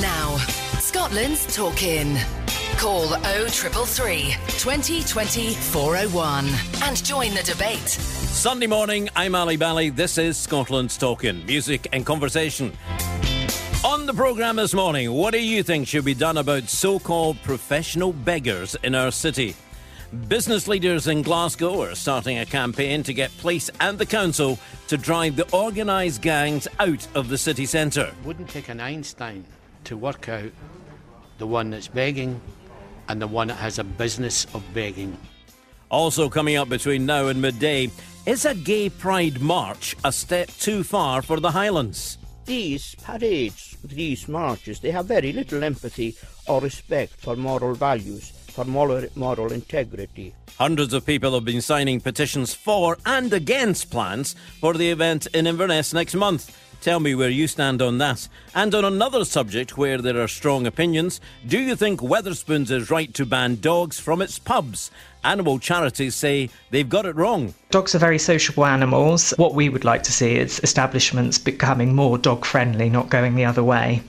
Now, 0.00 0.38
Scotland's 0.78 1.54
talking. 1.54 2.16
Call 2.78 3.08
0333 3.08 4.32
2020 4.58 5.52
401 5.52 6.48
and 6.84 7.04
join 7.04 7.34
the 7.34 7.42
debate. 7.42 7.86
Sunday 7.86 8.66
morning, 8.66 9.10
I'm 9.14 9.34
Ally 9.34 9.56
Bally. 9.56 9.90
This 9.90 10.16
is 10.16 10.38
Scotland's 10.38 10.96
Talking, 10.96 11.44
music 11.44 11.88
and 11.92 12.06
conversation. 12.06 12.72
On 13.84 14.06
the 14.06 14.14
programme 14.14 14.56
this 14.56 14.72
morning, 14.72 15.12
what 15.12 15.34
do 15.34 15.44
you 15.44 15.62
think 15.62 15.86
should 15.86 16.06
be 16.06 16.14
done 16.14 16.38
about 16.38 16.70
so 16.70 16.98
called 16.98 17.36
professional 17.42 18.14
beggars 18.14 18.74
in 18.82 18.94
our 18.94 19.10
city? 19.10 19.54
Business 20.26 20.68
leaders 20.68 21.06
in 21.06 21.20
Glasgow 21.20 21.82
are 21.82 21.94
starting 21.94 22.38
a 22.38 22.46
campaign 22.46 23.02
to 23.02 23.12
get 23.12 23.36
police 23.38 23.70
and 23.78 23.98
the 23.98 24.06
council 24.06 24.58
to 24.88 24.96
drive 24.96 25.36
the 25.36 25.52
organised 25.52 26.22
gangs 26.22 26.66
out 26.80 27.06
of 27.14 27.28
the 27.28 27.36
city 27.36 27.66
centre. 27.66 28.10
Wouldn't 28.24 28.48
take 28.48 28.70
an 28.70 28.80
Einstein 28.80 29.44
to 29.84 29.96
work 29.96 30.28
out 30.28 30.52
the 31.38 31.46
one 31.46 31.70
that's 31.70 31.88
begging 31.88 32.40
and 33.08 33.20
the 33.20 33.26
one 33.26 33.48
that 33.48 33.56
has 33.56 33.78
a 33.78 33.84
business 33.84 34.46
of 34.54 34.62
begging. 34.72 35.16
Also 35.90 36.28
coming 36.28 36.56
up 36.56 36.68
between 36.68 37.04
now 37.04 37.28
and 37.28 37.42
midday, 37.42 37.90
is 38.24 38.44
a 38.44 38.54
gay 38.54 38.88
pride 38.88 39.40
march 39.40 39.96
a 40.04 40.12
step 40.12 40.48
too 40.58 40.84
far 40.84 41.22
for 41.22 41.40
the 41.40 41.50
Highlands? 41.50 42.18
These 42.44 42.94
parades, 43.02 43.76
these 43.84 44.28
marches, 44.28 44.80
they 44.80 44.90
have 44.90 45.06
very 45.06 45.32
little 45.32 45.62
empathy 45.62 46.16
or 46.46 46.60
respect 46.60 47.14
for 47.14 47.36
moral 47.36 47.74
values, 47.74 48.30
for 48.48 48.64
moral, 48.64 49.06
moral 49.14 49.52
integrity. 49.52 50.34
Hundreds 50.58 50.92
of 50.92 51.04
people 51.04 51.34
have 51.34 51.44
been 51.44 51.60
signing 51.60 52.00
petitions 52.00 52.54
for 52.54 52.96
and 53.04 53.32
against 53.32 53.90
plans 53.90 54.34
for 54.60 54.74
the 54.74 54.90
event 54.90 55.26
in 55.34 55.46
Inverness 55.46 55.92
next 55.92 56.14
month. 56.14 56.56
Tell 56.82 56.98
me 56.98 57.14
where 57.14 57.30
you 57.30 57.46
stand 57.46 57.80
on 57.80 57.98
that. 57.98 58.26
And 58.56 58.74
on 58.74 58.84
another 58.84 59.24
subject 59.24 59.78
where 59.78 59.98
there 59.98 60.20
are 60.20 60.26
strong 60.26 60.66
opinions, 60.66 61.20
do 61.46 61.60
you 61.60 61.76
think 61.76 62.00
Wetherspoons 62.00 62.72
is 62.72 62.90
right 62.90 63.14
to 63.14 63.24
ban 63.24 63.60
dogs 63.60 64.00
from 64.00 64.20
its 64.20 64.40
pubs? 64.40 64.90
Animal 65.22 65.60
charities 65.60 66.16
say 66.16 66.50
they've 66.70 66.88
got 66.88 67.06
it 67.06 67.14
wrong. 67.14 67.54
Dogs 67.70 67.94
are 67.94 68.00
very 68.00 68.18
sociable 68.18 68.66
animals. 68.66 69.32
What 69.36 69.54
we 69.54 69.68
would 69.68 69.84
like 69.84 70.02
to 70.02 70.12
see 70.12 70.34
is 70.34 70.58
establishments 70.64 71.38
becoming 71.38 71.94
more 71.94 72.18
dog 72.18 72.44
friendly, 72.44 72.90
not 72.90 73.10
going 73.10 73.36
the 73.36 73.44
other 73.44 73.62
way. 73.62 74.02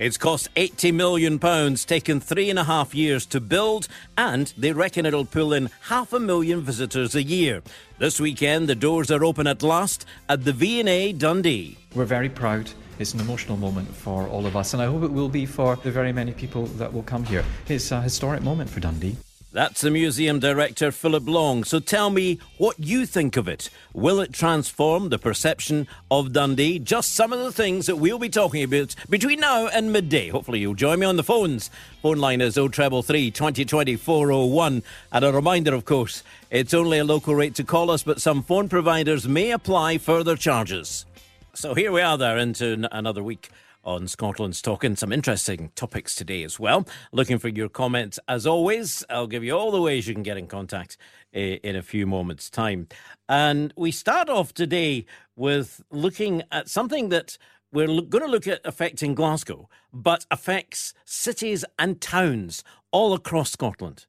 It's 0.00 0.16
cost 0.16 0.48
£80 0.54 0.94
million, 0.94 1.76
taken 1.76 2.20
three 2.20 2.48
and 2.48 2.58
a 2.58 2.64
half 2.64 2.94
years 2.94 3.26
to 3.26 3.38
build, 3.38 3.86
and 4.16 4.50
they 4.56 4.72
reckon 4.72 5.04
it'll 5.04 5.26
pull 5.26 5.52
in 5.52 5.68
half 5.82 6.14
a 6.14 6.18
million 6.18 6.62
visitors 6.62 7.14
a 7.14 7.22
year. 7.22 7.62
This 7.98 8.18
weekend, 8.18 8.66
the 8.66 8.74
doors 8.74 9.10
are 9.10 9.22
open 9.22 9.46
at 9.46 9.62
last 9.62 10.06
at 10.30 10.46
the 10.46 10.54
V&A 10.54 11.12
Dundee. 11.12 11.76
We're 11.94 12.06
very 12.06 12.30
proud. 12.30 12.70
It's 12.98 13.12
an 13.12 13.20
emotional 13.20 13.58
moment 13.58 13.94
for 13.94 14.26
all 14.26 14.46
of 14.46 14.56
us, 14.56 14.72
and 14.72 14.82
I 14.82 14.86
hope 14.86 15.02
it 15.02 15.12
will 15.12 15.28
be 15.28 15.44
for 15.44 15.76
the 15.76 15.90
very 15.90 16.14
many 16.14 16.32
people 16.32 16.64
that 16.80 16.90
will 16.90 17.02
come 17.02 17.24
here. 17.24 17.44
It's 17.68 17.92
a 17.92 18.00
historic 18.00 18.40
moment 18.40 18.70
for 18.70 18.80
Dundee. 18.80 19.18
That's 19.52 19.80
the 19.80 19.90
museum 19.90 20.38
director, 20.38 20.92
Philip 20.92 21.24
Long. 21.26 21.64
So 21.64 21.80
tell 21.80 22.08
me 22.08 22.38
what 22.56 22.78
you 22.78 23.04
think 23.04 23.36
of 23.36 23.48
it. 23.48 23.68
Will 23.92 24.20
it 24.20 24.32
transform 24.32 25.08
the 25.08 25.18
perception 25.18 25.88
of 26.08 26.32
Dundee? 26.32 26.78
Just 26.78 27.16
some 27.16 27.32
of 27.32 27.40
the 27.40 27.50
things 27.50 27.86
that 27.86 27.96
we'll 27.96 28.20
be 28.20 28.28
talking 28.28 28.62
about 28.62 28.94
between 29.08 29.40
now 29.40 29.66
and 29.66 29.92
midday. 29.92 30.28
Hopefully, 30.28 30.60
you'll 30.60 30.74
join 30.74 31.00
me 31.00 31.06
on 31.06 31.16
the 31.16 31.24
phones. 31.24 31.68
Phone 32.00 32.18
line 32.18 32.40
is 32.40 32.54
0333 32.54 33.32
2020 33.32 33.96
401. 33.96 34.84
And 35.10 35.24
a 35.24 35.32
reminder, 35.32 35.74
of 35.74 35.84
course, 35.84 36.22
it's 36.52 36.72
only 36.72 36.98
a 36.98 37.04
local 37.04 37.34
rate 37.34 37.56
to 37.56 37.64
call 37.64 37.90
us, 37.90 38.04
but 38.04 38.20
some 38.20 38.44
phone 38.44 38.68
providers 38.68 39.26
may 39.26 39.50
apply 39.50 39.98
further 39.98 40.36
charges. 40.36 41.06
So 41.54 41.74
here 41.74 41.90
we 41.90 42.02
are, 42.02 42.16
there, 42.16 42.38
into 42.38 42.88
another 42.92 43.24
week 43.24 43.50
on 43.84 44.08
Scotland's 44.08 44.62
Talking. 44.62 44.96
Some 44.96 45.12
interesting 45.12 45.70
topics 45.74 46.14
today 46.14 46.42
as 46.42 46.58
well. 46.58 46.86
Looking 47.12 47.38
for 47.38 47.48
your 47.48 47.68
comments 47.68 48.18
as 48.28 48.46
always. 48.46 49.04
I'll 49.10 49.26
give 49.26 49.44
you 49.44 49.56
all 49.56 49.70
the 49.70 49.80
ways 49.80 50.06
you 50.06 50.14
can 50.14 50.22
get 50.22 50.36
in 50.36 50.46
contact 50.46 50.96
eh, 51.32 51.58
in 51.62 51.76
a 51.76 51.82
few 51.82 52.06
moments' 52.06 52.50
time. 52.50 52.88
And 53.28 53.72
we 53.76 53.90
start 53.90 54.28
off 54.28 54.52
today 54.52 55.06
with 55.36 55.82
looking 55.90 56.42
at 56.52 56.68
something 56.68 57.08
that 57.10 57.38
we're 57.72 57.86
going 57.86 58.24
to 58.24 58.30
look 58.30 58.46
at 58.46 58.60
affecting 58.64 59.14
Glasgow, 59.14 59.68
but 59.92 60.26
affects 60.30 60.92
cities 61.04 61.64
and 61.78 62.00
towns 62.00 62.64
all 62.90 63.14
across 63.14 63.52
Scotland. 63.52 64.06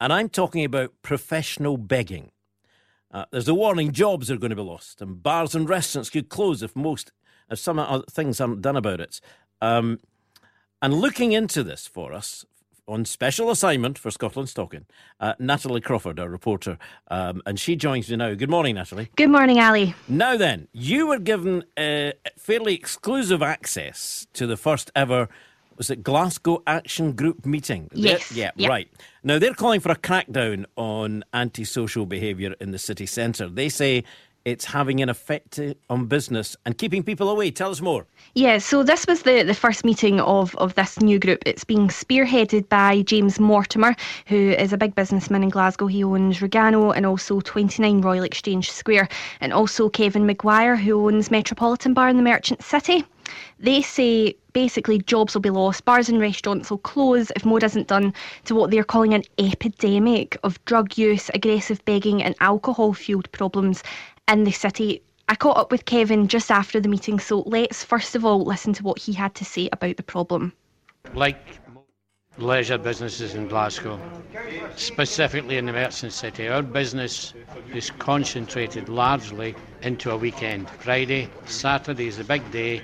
And 0.00 0.12
I'm 0.12 0.28
talking 0.28 0.64
about 0.64 0.94
professional 1.02 1.76
begging. 1.76 2.32
Uh, 3.12 3.26
there's 3.30 3.48
a 3.48 3.54
warning 3.54 3.92
jobs 3.92 4.30
are 4.30 4.38
going 4.38 4.50
to 4.50 4.56
be 4.56 4.62
lost, 4.62 5.02
and 5.02 5.22
bars 5.22 5.54
and 5.54 5.68
restaurants 5.68 6.08
could 6.08 6.30
close 6.30 6.62
if 6.62 6.74
most 6.74 7.12
some 7.54 7.78
other 7.78 8.04
things 8.10 8.40
aren't 8.40 8.62
done 8.62 8.76
about 8.76 9.00
it. 9.00 9.20
Um, 9.60 10.00
and 10.80 10.94
looking 10.94 11.32
into 11.32 11.62
this 11.62 11.86
for 11.86 12.12
us 12.12 12.44
on 12.88 13.04
special 13.04 13.50
assignment 13.50 13.98
for 13.98 14.10
Scotland's 14.10 14.52
Talking, 14.52 14.86
uh, 15.20 15.34
Natalie 15.38 15.80
Crawford, 15.80 16.18
our 16.18 16.28
reporter, 16.28 16.78
um, 17.08 17.40
and 17.46 17.58
she 17.58 17.76
joins 17.76 18.10
me 18.10 18.16
now. 18.16 18.34
Good 18.34 18.50
morning, 18.50 18.74
Natalie. 18.74 19.08
Good 19.16 19.30
morning, 19.30 19.58
Ally. 19.58 19.92
Now 20.08 20.36
then, 20.36 20.68
you 20.72 21.06
were 21.06 21.20
given 21.20 21.64
uh, 21.76 22.12
fairly 22.36 22.74
exclusive 22.74 23.42
access 23.42 24.26
to 24.32 24.46
the 24.46 24.56
first 24.56 24.90
ever. 24.96 25.28
Was 25.76 25.90
it 25.90 26.02
Glasgow 26.02 26.62
Action 26.66 27.12
Group 27.12 27.46
meeting? 27.46 27.88
Yes. 27.94 28.32
yeah, 28.32 28.50
yep. 28.56 28.68
right. 28.68 28.88
Now 29.22 29.38
they're 29.38 29.54
calling 29.54 29.80
for 29.80 29.90
a 29.90 29.96
crackdown 29.96 30.66
on 30.76 31.24
antisocial 31.32 32.06
behaviour 32.06 32.54
in 32.60 32.72
the 32.72 32.78
city 32.78 33.06
centre. 33.06 33.48
They 33.48 33.68
say 33.68 34.04
it's 34.44 34.64
having 34.64 35.00
an 35.00 35.08
effect 35.08 35.58
eh, 35.58 35.74
on 35.88 36.06
business 36.06 36.56
and 36.64 36.76
keeping 36.76 37.02
people 37.02 37.28
away. 37.28 37.50
Tell 37.50 37.70
us 37.70 37.80
more. 37.80 38.06
Yeah, 38.34 38.58
so 38.58 38.82
this 38.82 39.06
was 39.06 39.22
the, 39.22 39.42
the 39.42 39.54
first 39.54 39.84
meeting 39.84 40.20
of, 40.20 40.54
of 40.56 40.74
this 40.74 41.00
new 41.00 41.18
group. 41.18 41.42
It's 41.46 41.64
being 41.64 41.88
spearheaded 41.88 42.68
by 42.68 43.02
James 43.02 43.38
Mortimer, 43.38 43.94
who 44.26 44.50
is 44.50 44.72
a 44.72 44.78
big 44.78 44.94
businessman 44.94 45.42
in 45.42 45.48
Glasgow. 45.48 45.86
He 45.86 46.04
owns 46.04 46.38
Rogano 46.38 46.94
and 46.96 47.06
also 47.06 47.40
29 47.40 48.00
Royal 48.00 48.24
Exchange 48.24 48.70
Square, 48.70 49.08
and 49.40 49.52
also 49.52 49.88
Kevin 49.88 50.26
Maguire, 50.26 50.76
who 50.76 51.06
owns 51.06 51.30
Metropolitan 51.30 51.94
Bar 51.94 52.08
in 52.08 52.16
the 52.16 52.22
Merchant 52.22 52.62
City. 52.62 53.04
They 53.58 53.80
say 53.80 54.34
basically 54.52 54.98
jobs 54.98 55.34
will 55.34 55.40
be 55.40 55.50
lost, 55.50 55.84
bars 55.84 56.08
and 56.08 56.20
restaurants 56.20 56.70
will 56.70 56.78
close 56.78 57.30
if 57.36 57.44
more 57.44 57.64
isn't 57.64 57.88
done 57.88 58.12
to 58.44 58.54
what 58.54 58.70
they're 58.70 58.84
calling 58.84 59.14
an 59.14 59.22
epidemic 59.38 60.36
of 60.42 60.62
drug 60.64 60.98
use, 60.98 61.30
aggressive 61.32 61.82
begging, 61.84 62.22
and 62.22 62.34
alcohol 62.40 62.92
fueled 62.92 63.30
problems 63.32 63.82
in 64.28 64.44
the 64.44 64.52
city. 64.52 65.02
I 65.28 65.34
caught 65.34 65.56
up 65.56 65.70
with 65.70 65.84
Kevin 65.84 66.28
just 66.28 66.50
after 66.50 66.80
the 66.80 66.88
meeting, 66.88 67.18
so 67.18 67.40
let's 67.46 67.84
first 67.84 68.14
of 68.14 68.24
all 68.24 68.44
listen 68.44 68.72
to 68.74 68.82
what 68.82 68.98
he 68.98 69.12
had 69.12 69.34
to 69.36 69.44
say 69.44 69.68
about 69.72 69.96
the 69.96 70.02
problem. 70.02 70.52
Like 71.14 71.58
leisure 72.38 72.78
businesses 72.78 73.34
in 73.34 73.48
Glasgow, 73.48 74.00
specifically 74.76 75.58
in 75.58 75.66
the 75.66 75.72
Merchant 75.72 76.12
City, 76.12 76.48
our 76.48 76.62
business 76.62 77.34
is 77.74 77.90
concentrated 77.90 78.88
largely 78.88 79.54
into 79.82 80.10
a 80.10 80.16
weekend. 80.16 80.68
Friday, 80.70 81.28
Saturday 81.46 82.06
is 82.06 82.18
a 82.18 82.24
big 82.24 82.48
day, 82.50 82.82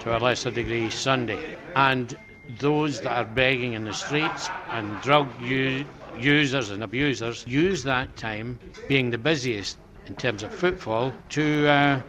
to 0.00 0.16
a 0.16 0.18
lesser 0.18 0.50
degree, 0.50 0.90
Sunday. 0.90 1.56
And 1.74 2.16
those 2.58 3.00
that 3.00 3.12
are 3.12 3.24
begging 3.24 3.72
in 3.72 3.84
the 3.84 3.94
streets 3.94 4.50
and 4.70 5.00
drug 5.00 5.28
u- 5.40 5.86
users 6.18 6.70
and 6.70 6.82
abusers 6.82 7.44
use 7.46 7.82
that 7.84 8.16
time, 8.16 8.58
being 8.88 9.10
the 9.10 9.18
busiest 9.18 9.78
in 10.06 10.14
terms 10.16 10.42
of 10.42 10.52
footfall 10.52 11.12
to, 11.30 11.68
uh, 11.68 12.00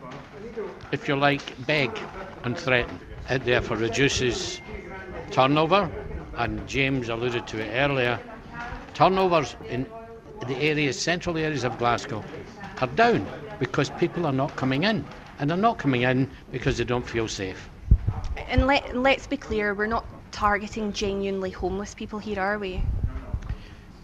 if 0.92 1.08
you 1.08 1.16
like, 1.16 1.42
beg 1.66 1.92
and 2.44 2.58
threaten. 2.58 3.00
It 3.30 3.46
therefore 3.46 3.78
reduces 3.78 4.62
turnover, 5.32 5.90
and 6.36 6.68
James 6.68 7.10
alluded 7.10 7.48
to 7.48 7.60
it 7.60 7.72
earlier. 7.74 8.20
Turnovers 8.94 9.56
in 9.70 9.86
the 10.48 10.58
areas, 10.58 11.00
central 11.00 11.38
areas 11.38 11.64
of 11.64 11.78
Glasgow, 11.78 12.24
are 12.82 12.88
down 12.88 13.26
because 13.60 13.90
people 13.92 14.26
are 14.26 14.34
not 14.34 14.56
coming 14.56 14.84
in, 14.84 15.06
and 15.40 15.50
they're 15.50 15.58
not 15.58 15.78
coming 15.78 16.02
in 16.02 16.30
because 16.52 16.78
they 16.78 16.84
don't 16.84 17.08
feel 17.08 17.28
safe. 17.28 17.70
And 18.50 18.68
let, 18.68 18.96
let's 18.96 19.28
be 19.28 19.38
clear, 19.38 19.74
we're 19.74 19.88
not 19.88 20.06
targeting 20.32 20.92
genuinely 20.92 21.52
homeless 21.52 21.94
people 21.94 22.20
here, 22.20 22.40
are 22.40 22.60
we? 22.60 22.84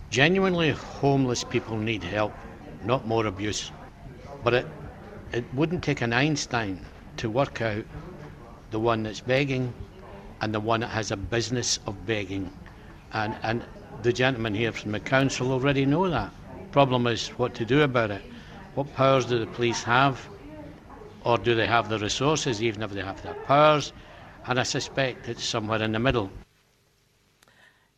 Genuinely 0.09 0.71
homeless 0.71 1.43
people 1.43 1.77
need 1.77 2.03
help, 2.03 2.33
not 2.85 3.05
more 3.05 3.25
abuse. 3.25 3.71
But 4.43 4.53
it, 4.53 4.67
it 5.33 5.45
wouldn't 5.53 5.83
take 5.83 6.01
an 6.01 6.13
Einstein 6.13 6.85
to 7.17 7.29
work 7.29 7.61
out 7.61 7.85
the 8.71 8.79
one 8.79 9.03
that's 9.03 9.21
begging 9.21 9.73
and 10.41 10.53
the 10.53 10.59
one 10.59 10.79
that 10.81 10.87
has 10.87 11.11
a 11.11 11.17
business 11.17 11.79
of 11.85 12.05
begging. 12.05 12.51
And, 13.13 13.35
and 13.43 13.63
the 14.03 14.13
gentleman 14.13 14.53
here 14.53 14.71
from 14.71 14.91
the 14.91 14.99
council 14.99 15.51
already 15.51 15.85
know 15.85 16.09
that. 16.09 16.31
Problem 16.71 17.07
is 17.07 17.29
what 17.29 17.55
to 17.55 17.65
do 17.65 17.81
about 17.81 18.11
it. 18.11 18.21
What 18.75 18.93
powers 18.95 19.25
do 19.25 19.39
the 19.39 19.47
police 19.47 19.83
have? 19.83 20.29
Or 21.25 21.37
do 21.37 21.55
they 21.55 21.67
have 21.67 21.89
the 21.89 21.99
resources, 21.99 22.63
even 22.63 22.81
if 22.81 22.91
they 22.91 23.01
have 23.01 23.21
the 23.23 23.33
powers? 23.45 23.91
And 24.45 24.59
I 24.59 24.63
suspect 24.63 25.27
it's 25.27 25.43
somewhere 25.43 25.81
in 25.81 25.91
the 25.91 25.99
middle. 25.99 26.29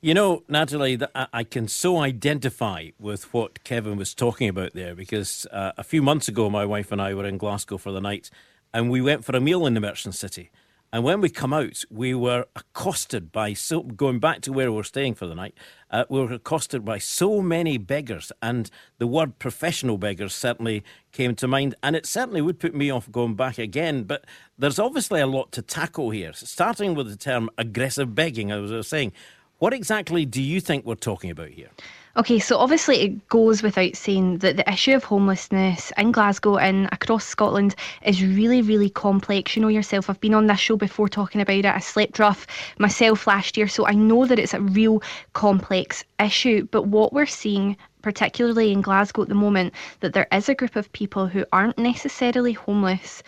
You 0.04 0.16
know, 0.16 0.42
Natalie, 0.48 1.00
I 1.14 1.44
can 1.44 1.68
so 1.68 2.00
identify 2.00 2.88
with 2.98 3.32
what 3.36 3.64
Kevin 3.64 3.98
was 3.98 4.16
talking 4.16 4.50
about 4.50 4.74
there 4.74 4.96
because 4.96 5.46
uh, 5.52 5.74
a 5.78 5.84
few 5.84 6.02
months 6.02 6.28
ago, 6.28 6.50
my 6.50 6.66
wife 6.66 6.92
and 6.92 7.00
I 7.00 7.14
were 7.14 7.24
in 7.24 7.38
Glasgow 7.38 7.78
for 7.78 7.92
the 7.92 8.02
night 8.02 8.32
and 8.74 8.90
we 8.90 9.00
went 9.00 9.24
for 9.24 9.36
a 9.38 9.40
meal 9.40 9.68
in 9.68 9.76
the 9.76 9.80
Merchant 9.80 10.16
City. 10.16 10.50
And 10.92 11.04
when 11.04 11.22
we 11.22 11.30
come 11.30 11.54
out, 11.54 11.84
we 11.92 12.16
were 12.16 12.48
accosted 12.56 13.32
by 13.32 13.54
so 13.54 13.84
going 13.84 14.20
back 14.20 14.42
to 14.42 14.52
where 14.52 14.72
we 14.72 14.78
were 14.78 14.84
staying 14.84 15.14
for 15.14 15.28
the 15.28 15.36
night. 15.36 15.56
Uh, 15.92 16.06
we 16.10 16.20
were 16.20 16.34
accosted 16.34 16.84
by 16.84 16.98
so 16.98 17.42
many 17.42 17.78
beggars, 17.78 18.32
and 18.42 18.70
the 18.98 19.08
word 19.08 19.40
professional 19.40 19.98
beggars 19.98 20.34
certainly 20.34 20.84
came 21.14 21.36
to 21.36 21.48
mind. 21.48 21.76
And 21.82 21.96
it 21.96 22.06
certainly 22.06 22.42
would 22.42 22.60
put 22.60 22.76
me 22.76 22.90
off 22.90 23.10
going 23.10 23.36
back 23.36 23.58
again. 23.58 24.04
But 24.04 24.26
there's 24.58 24.80
obviously 24.80 25.22
a 25.22 25.28
lot 25.28 25.54
to 25.54 25.62
tackle 25.62 26.10
here, 26.10 26.34
starting 26.34 26.94
with 26.94 27.08
the 27.08 27.16
term 27.16 27.50
aggressive 27.58 28.14
begging, 28.14 28.52
as 28.52 28.72
I 28.72 28.76
was 28.76 28.88
saying. 28.88 29.14
What 29.62 29.74
exactly 29.74 30.26
do 30.26 30.42
you 30.42 30.60
think 30.60 30.88
we're 30.88 30.96
talking 30.96 31.30
about 31.30 31.50
here? 31.50 31.70
Okay, 32.18 32.40
so 32.40 32.58
obviously 32.58 33.00
it 33.02 33.30
goes 33.30 33.62
without 33.62 33.96
saying 33.96 34.40
that 34.40 34.58
the 34.58 34.68
issue 34.68 34.96
of 34.96 35.04
homelessness 35.04 35.94
in 36.00 36.12
Glasgow 36.12 36.58
and 36.58 36.90
across 36.92 37.26
Scotland 37.26 37.76
is 38.02 38.24
really, 38.24 38.64
really 38.64 38.90
complex. 38.90 39.56
You 39.56 39.62
know 39.62 39.68
yourself, 39.68 40.10
I've 40.10 40.20
been 40.20 40.34
on 40.34 40.48
this 40.48 40.60
show 40.60 40.78
before 40.78 41.08
talking 41.08 41.42
about 41.42 41.58
it. 41.58 41.66
I 41.66 41.78
slept 41.78 42.18
rough 42.18 42.48
myself 42.80 43.28
last 43.28 43.56
year, 43.56 43.68
so 43.68 43.86
I 43.86 43.92
know 43.92 44.26
that 44.26 44.40
it's 44.40 44.56
a 44.56 44.62
real 44.62 45.04
complex 45.34 46.04
issue. 46.20 46.68
But 46.72 46.88
what 46.88 47.14
we're 47.14 47.28
seeing 47.28 47.78
particularly 48.02 48.72
in 48.72 48.82
Glasgow 48.82 49.22
at 49.22 49.30
the 49.30 49.36
moment, 49.36 49.76
that 50.00 50.14
there 50.14 50.28
is 50.32 50.50
a 50.50 50.56
group 50.56 50.76
of 50.76 50.92
people 50.92 51.28
who 51.28 51.46
aren't 51.54 51.78
necessarily 51.78 52.54
homeless. 52.54 53.22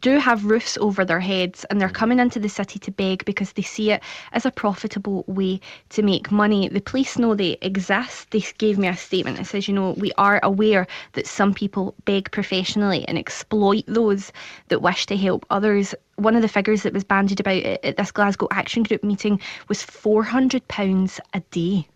Do 0.00 0.18
have 0.18 0.44
roofs 0.44 0.76
over 0.76 1.02
their 1.02 1.20
heads 1.20 1.64
and 1.64 1.80
they're 1.80 1.88
coming 1.88 2.18
into 2.18 2.38
the 2.38 2.50
city 2.50 2.78
to 2.80 2.90
beg 2.90 3.24
because 3.24 3.54
they 3.54 3.62
see 3.62 3.90
it 3.90 4.02
as 4.32 4.44
a 4.44 4.50
profitable 4.50 5.24
way 5.26 5.60
to 5.88 6.02
make 6.02 6.30
money. 6.30 6.68
The 6.68 6.82
police 6.82 7.16
know 7.18 7.34
they 7.34 7.56
exist. 7.62 8.30
They 8.30 8.44
gave 8.58 8.76
me 8.76 8.88
a 8.88 8.94
statement 8.94 9.38
that 9.38 9.46
says, 9.46 9.66
you 9.66 9.72
know, 9.72 9.92
we 9.92 10.12
are 10.18 10.40
aware 10.42 10.86
that 11.14 11.26
some 11.26 11.54
people 11.54 11.94
beg 12.04 12.30
professionally 12.30 13.08
and 13.08 13.16
exploit 13.16 13.84
those 13.86 14.30
that 14.68 14.82
wish 14.82 15.06
to 15.06 15.16
help 15.16 15.46
others. 15.48 15.94
One 16.16 16.36
of 16.36 16.42
the 16.42 16.48
figures 16.48 16.82
that 16.82 16.92
was 16.92 17.04
bandied 17.04 17.40
about 17.40 17.62
at 17.62 17.96
this 17.96 18.12
Glasgow 18.12 18.48
Action 18.50 18.82
Group 18.82 19.02
meeting 19.02 19.40
was 19.68 19.78
£400 19.82 21.20
a 21.32 21.40
day. 21.50 21.88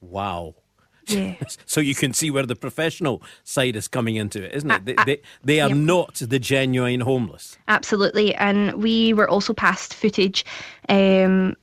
Wow. 0.00 0.54
Yeah. 1.06 1.34
so 1.66 1.80
you 1.80 1.94
can 1.94 2.12
see 2.12 2.30
where 2.30 2.46
the 2.46 2.56
professional 2.56 3.22
side 3.44 3.76
is 3.76 3.88
coming 3.88 4.16
into 4.16 4.42
it, 4.42 4.52
isn't 4.54 4.70
it? 4.70 4.84
They, 4.84 4.94
they, 5.04 5.20
they 5.44 5.60
are 5.60 5.74
not 5.74 6.14
the 6.14 6.38
genuine 6.38 7.00
homeless. 7.00 7.58
Absolutely. 7.68 8.34
And 8.34 8.74
we 8.82 9.12
were 9.12 9.28
also 9.28 9.52
passed 9.52 9.94
footage 9.94 10.44
um, 10.88 11.56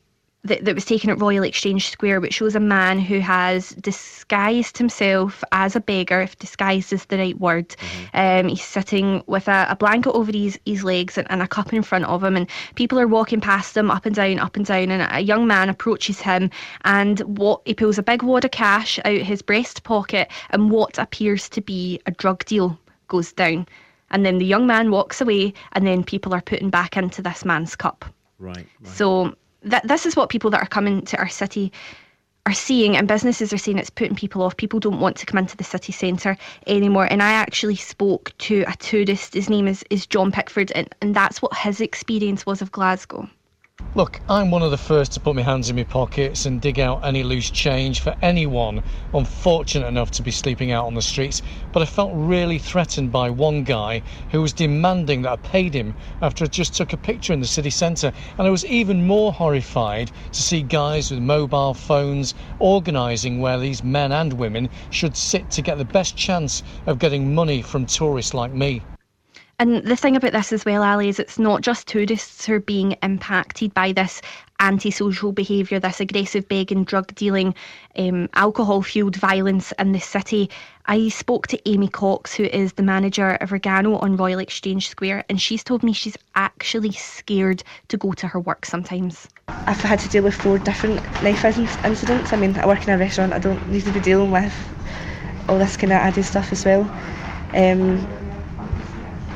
that, 0.46 0.64
that 0.64 0.76
was 0.76 0.86
taken 0.86 1.10
at 1.10 1.20
Royal 1.20 1.44
Exchange 1.44 1.90
Square, 1.90 2.22
which 2.22 2.36
shows 2.36 2.56
a 2.56 2.62
man 2.62 2.98
who 3.00 3.20
has 3.20 3.72
disguised 3.72 4.78
himself 4.78 5.44
as 5.52 5.76
a 5.76 5.82
beggar, 5.82 6.22
if 6.22 6.40
disguised 6.40 6.94
is 6.94 7.06
the 7.06 7.18
right 7.18 7.38
word. 7.38 7.70
Mm-hmm. 7.70 8.18
Um, 8.18 8.48
he's 8.48 8.64
sitting 8.64 9.22
with 9.28 9.50
a, 9.50 9.68
a, 9.70 9.76
blanket 9.76 10.12
over 10.12 10.32
his, 10.32 10.58
his 10.66 10.84
legs 10.84 11.18
and, 11.18 11.30
and, 11.30 11.42
a 11.42 11.48
cup 11.48 11.74
in 11.74 11.84
front 11.84 12.06
of 12.06 12.24
him, 12.24 12.38
and 12.38 12.50
people 12.76 12.98
are 13.00 13.08
walking 13.08 13.42
past 13.42 13.76
him 13.76 13.92
up 13.92 14.06
and 14.06 14.16
down, 14.16 14.40
up 14.40 14.56
and 14.56 14.66
down. 14.66 14.92
And 14.92 15.12
a 15.12 15.20
young 15.20 15.46
man 15.46 15.68
approaches 15.68 16.22
him, 16.22 16.50
and 16.86 17.20
what 17.20 17.62
he 17.66 17.74
pulls 17.74 17.98
a 17.98 18.04
big 18.04 18.24
wad 18.24 18.46
of 18.46 18.52
cash 18.52 18.98
out 19.04 19.18
his 19.18 19.42
breast 19.42 19.84
pocket, 19.84 20.32
and 20.52 20.72
what 20.72 20.98
appears 20.98 21.50
to 21.50 21.62
be 21.62 22.00
a 22.06 22.12
drug 22.12 22.46
deal 22.46 22.80
goes 23.10 23.34
down. 23.34 23.68
And 24.12 24.26
then 24.26 24.38
the 24.38 24.46
young 24.46 24.66
man 24.66 24.90
walks 24.90 25.20
away, 25.20 25.54
and 25.74 25.86
then 25.86 26.02
people 26.04 26.34
are 26.34 26.42
putting 26.42 26.70
back 26.70 26.96
into 26.96 27.22
this 27.22 27.44
man's 27.44 27.76
cup. 27.76 28.06
Right. 28.40 28.56
right. 28.56 28.88
So 28.88 29.36
that 29.64 29.88
this 29.88 30.06
is 30.06 30.16
what 30.16 30.30
people 30.30 30.50
that 30.52 30.62
are 30.62 30.68
coming 30.68 31.04
to 31.06 31.18
our 31.18 31.30
city 31.30 31.72
are 32.46 32.54
seeing 32.54 32.98
and 32.98 33.08
businesses 33.08 33.54
are 33.54 33.58
saying 33.58 33.78
it's 33.78 33.90
putting 33.90 34.16
people 34.16 34.42
off. 34.42 34.58
People 34.58 34.80
don't 34.80 35.00
want 35.00 35.18
to 35.18 35.26
come 35.26 35.38
into 35.38 35.58
the 35.58 35.64
city 35.64 35.92
centre 35.92 36.38
anymore. 36.68 37.08
And 37.10 37.22
I 37.22 37.34
actually 37.34 37.76
spoke 37.76 38.34
to 38.40 38.64
a 38.68 38.76
tourist, 38.78 39.34
his 39.34 39.50
name 39.50 39.68
is, 39.68 39.84
is 39.90 40.08
John 40.08 40.32
Pickford, 40.32 40.72
and, 40.72 40.94
and 41.02 41.16
that's 41.16 41.42
what 41.42 41.56
his 41.56 41.82
experience 41.82 42.46
was 42.46 42.62
of 42.62 42.72
Glasgow. 42.72 43.30
Look, 43.96 44.22
I'm 44.30 44.52
one 44.52 44.62
of 44.62 44.70
the 44.70 44.78
first 44.78 45.14
to 45.14 45.20
put 45.20 45.36
my 45.36 45.42
hands 45.42 45.70
in 45.70 45.76
my 45.76 45.84
pockets 45.84 46.46
and 46.46 46.62
dig 46.62 46.80
out 46.80 47.04
any 47.04 47.24
loose 47.24 47.50
change 47.50 48.02
for 48.02 48.16
anyone 48.22 48.84
unfortunate 49.16 49.88
enough 49.88 50.12
to 50.12 50.22
be 50.22 50.30
sleeping 50.30 50.72
out 50.72 50.86
on 50.86 50.94
the 50.94 51.02
streets, 51.02 51.42
but 51.74 51.82
I 51.82 51.86
felt 51.86 52.12
really 52.14 52.60
threatened 52.60 53.12
by 53.12 53.32
one 53.32 53.64
guy 53.64 54.04
who 54.30 54.42
was 54.42 54.54
demanding 54.54 55.24
that 55.24 55.32
I 55.32 55.36
paid 55.38 55.74
him 55.74 55.96
after 56.22 56.44
I 56.44 56.48
just 56.48 56.78
took 56.78 56.94
a 56.94 56.98
picture 56.98 57.34
in 57.34 57.40
the 57.40 57.48
city 57.48 57.72
centre. 57.72 58.14
And 58.38 58.46
I 58.46 58.52
was 58.52 58.64
even 58.66 59.08
more 59.08 59.34
horrified 59.34 60.12
to 60.34 60.42
see 60.44 60.62
guys 60.62 61.10
with 61.10 61.20
mobile 61.20 61.74
phones 61.74 62.36
organising 62.60 63.42
where 63.42 63.58
these 63.58 63.84
men 63.84 64.12
and 64.12 64.34
women 64.34 64.70
should 64.92 65.18
sit 65.18 65.50
to 65.50 65.64
get 65.64 65.80
the 65.80 65.84
best 65.84 66.16
chance 66.16 66.62
of 66.86 67.00
getting 67.00 67.34
money 67.34 67.64
from 67.64 67.88
tourists 67.88 68.36
like 68.36 68.52
me. 68.52 68.84
And 69.60 69.84
the 69.84 69.98
thing 69.98 70.16
about 70.16 70.32
this 70.32 70.54
as 70.54 70.64
well, 70.64 70.84
Ally, 70.84 71.08
is 71.08 71.20
it's 71.20 71.38
not 71.38 71.62
just 71.62 71.86
tourists 71.88 72.46
who 72.46 72.54
are 72.54 72.60
being 72.62 72.94
impacted 73.04 73.74
by 73.74 73.92
this 73.92 74.22
antisocial 74.62 75.34
behaviour, 75.34 75.80
this 75.80 76.00
aggressive 76.00 76.48
begging, 76.48 76.86
drug 76.86 77.14
dealing, 77.16 77.54
um, 77.98 78.30
alcohol 78.36 78.82
fueled 78.82 79.18
violence 79.18 79.74
in 79.78 79.92
the 79.92 80.00
city. 80.00 80.50
I 80.86 81.10
spoke 81.10 81.48
to 81.48 81.70
Amy 81.70 81.90
Cox, 81.90 82.34
who 82.34 82.46
is 82.46 82.74
the 82.74 82.84
manager 82.84 83.32
of 83.42 83.50
Rogano 83.50 84.02
on 84.02 84.16
Royal 84.16 84.40
Exchange 84.40 84.88
Square, 84.88 85.26
and 85.30 85.42
she's 85.42 85.64
told 85.64 85.84
me 85.84 85.92
she's 85.92 86.18
actually 86.36 86.94
scared 86.94 87.62
to 87.90 87.98
go 87.98 88.14
to 88.14 88.28
her 88.28 88.40
work 88.40 88.66
sometimes. 88.66 89.28
I've 89.50 89.82
had 89.82 90.00
to 90.00 90.10
deal 90.10 90.24
with 90.24 90.36
four 90.36 90.58
different 90.60 91.04
knife 91.22 91.44
incidents. 91.44 92.32
I 92.32 92.38
mean, 92.38 92.56
I 92.58 92.66
work 92.66 92.88
in 92.88 92.94
a 92.94 92.98
restaurant, 92.98 93.34
I 93.34 93.40
don't 93.40 93.72
need 93.72 93.84
to 93.84 93.92
be 93.92 94.00
dealing 94.00 94.32
with 94.32 94.54
all 95.50 95.58
this 95.58 95.76
kind 95.76 95.92
of 95.92 95.98
added 95.98 96.24
stuff 96.24 96.52
as 96.54 96.64
well. 96.64 96.84
Um, 97.54 98.19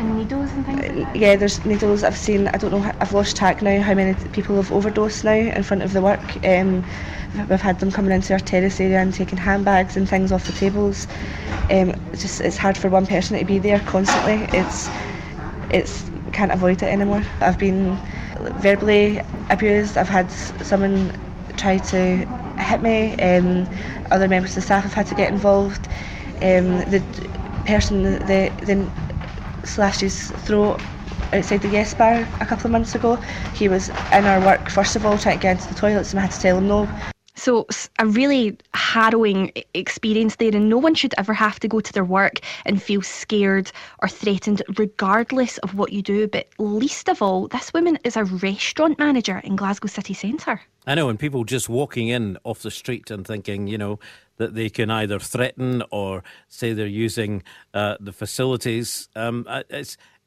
needles 0.03 0.51
and 0.53 0.65
things 0.65 0.81
that? 0.81 1.15
Yeah, 1.15 1.35
there's 1.35 1.63
needles. 1.65 2.03
I've 2.03 2.17
seen, 2.17 2.47
I 2.49 2.57
don't 2.57 2.71
know, 2.71 2.91
I've 2.99 3.13
lost 3.13 3.37
track 3.37 3.61
now 3.61 3.81
how 3.81 3.93
many 3.93 4.15
people 4.29 4.55
have 4.57 4.71
overdosed 4.71 5.23
now 5.23 5.31
in 5.33 5.63
front 5.63 5.83
of 5.83 5.93
the 5.93 6.01
work. 6.01 6.37
Um, 6.45 6.83
we've 7.49 7.61
had 7.61 7.79
them 7.79 7.91
coming 7.91 8.11
into 8.11 8.33
our 8.33 8.39
terrace 8.39 8.79
area 8.79 8.99
and 8.99 9.13
taking 9.13 9.37
handbags 9.37 9.95
and 9.97 10.07
things 10.07 10.31
off 10.31 10.45
the 10.45 10.53
tables. 10.53 11.07
Um, 11.69 11.93
it's 12.11 12.21
just 12.21 12.41
it's 12.41 12.57
hard 12.57 12.77
for 12.77 12.89
one 12.89 13.05
person 13.05 13.37
to 13.37 13.45
be 13.45 13.59
there 13.59 13.79
constantly. 13.81 14.49
It's 14.53 14.89
it's 15.69 16.09
can't 16.31 16.51
avoid 16.51 16.81
it 16.81 16.87
anymore. 16.87 17.23
I've 17.41 17.57
been 17.59 17.97
verbally 18.57 19.21
abused. 19.49 19.97
I've 19.97 20.09
had 20.09 20.31
someone 20.31 21.11
try 21.57 21.77
to 21.77 22.25
hit 22.59 22.81
me. 22.81 23.15
Um, 23.17 23.67
other 24.11 24.27
members 24.27 24.51
of 24.51 24.55
the 24.55 24.61
staff 24.61 24.83
have 24.83 24.93
had 24.93 25.07
to 25.07 25.15
get 25.15 25.31
involved. 25.31 25.87
Um, 26.41 26.79
the 26.89 27.03
person, 27.65 28.03
the, 28.03 28.51
the 28.61 28.89
slashed 29.63 30.01
his 30.01 30.31
throat 30.45 30.81
outside 31.31 31.61
the 31.61 31.69
Yes 31.69 31.93
Bar 31.93 32.27
a 32.39 32.45
couple 32.45 32.65
of 32.65 32.71
months 32.71 32.95
ago. 32.95 33.15
He 33.53 33.67
was 33.69 33.89
in 33.89 34.25
our 34.25 34.39
work, 34.41 34.69
first 34.69 34.95
of 34.95 35.05
all, 35.05 35.17
trying 35.17 35.39
to 35.39 35.41
get 35.41 35.57
into 35.57 35.73
the 35.73 35.79
toilets, 35.79 36.11
and 36.11 36.19
I 36.19 36.23
had 36.23 36.31
to 36.31 36.39
tell 36.39 36.57
him 36.57 36.67
no. 36.67 36.87
So, 37.35 37.65
a 37.97 38.05
really 38.05 38.57
harrowing 38.75 39.51
experience 39.73 40.35
there, 40.35 40.55
and 40.55 40.69
no 40.69 40.77
one 40.77 40.93
should 40.93 41.15
ever 41.17 41.33
have 41.33 41.59
to 41.61 41.67
go 41.67 41.79
to 41.79 41.91
their 41.91 42.05
work 42.05 42.39
and 42.65 42.81
feel 42.81 43.01
scared 43.01 43.71
or 44.03 44.07
threatened, 44.07 44.61
regardless 44.77 45.57
of 45.59 45.73
what 45.73 45.91
you 45.91 46.03
do. 46.03 46.27
But 46.27 46.47
least 46.59 47.09
of 47.09 47.23
all, 47.23 47.47
this 47.47 47.73
woman 47.73 47.97
is 48.03 48.15
a 48.15 48.25
restaurant 48.25 48.99
manager 48.99 49.39
in 49.43 49.55
Glasgow 49.55 49.87
city 49.87 50.13
centre. 50.13 50.61
I 50.85 50.93
know, 50.93 51.09
and 51.09 51.19
people 51.19 51.43
just 51.43 51.69
walking 51.69 52.07
in 52.07 52.37
off 52.43 52.61
the 52.61 52.69
street 52.69 53.09
and 53.09 53.25
thinking, 53.25 53.67
you 53.67 53.79
know, 53.79 53.99
that 54.37 54.55
they 54.55 54.69
can 54.69 54.89
either 54.89 55.19
threaten 55.19 55.83
or 55.91 56.23
say 56.47 56.73
they're 56.73 56.87
using 56.87 57.43
uh, 57.73 57.95
the 57.99 58.13
facilities. 58.13 59.09
Um, 59.15 59.47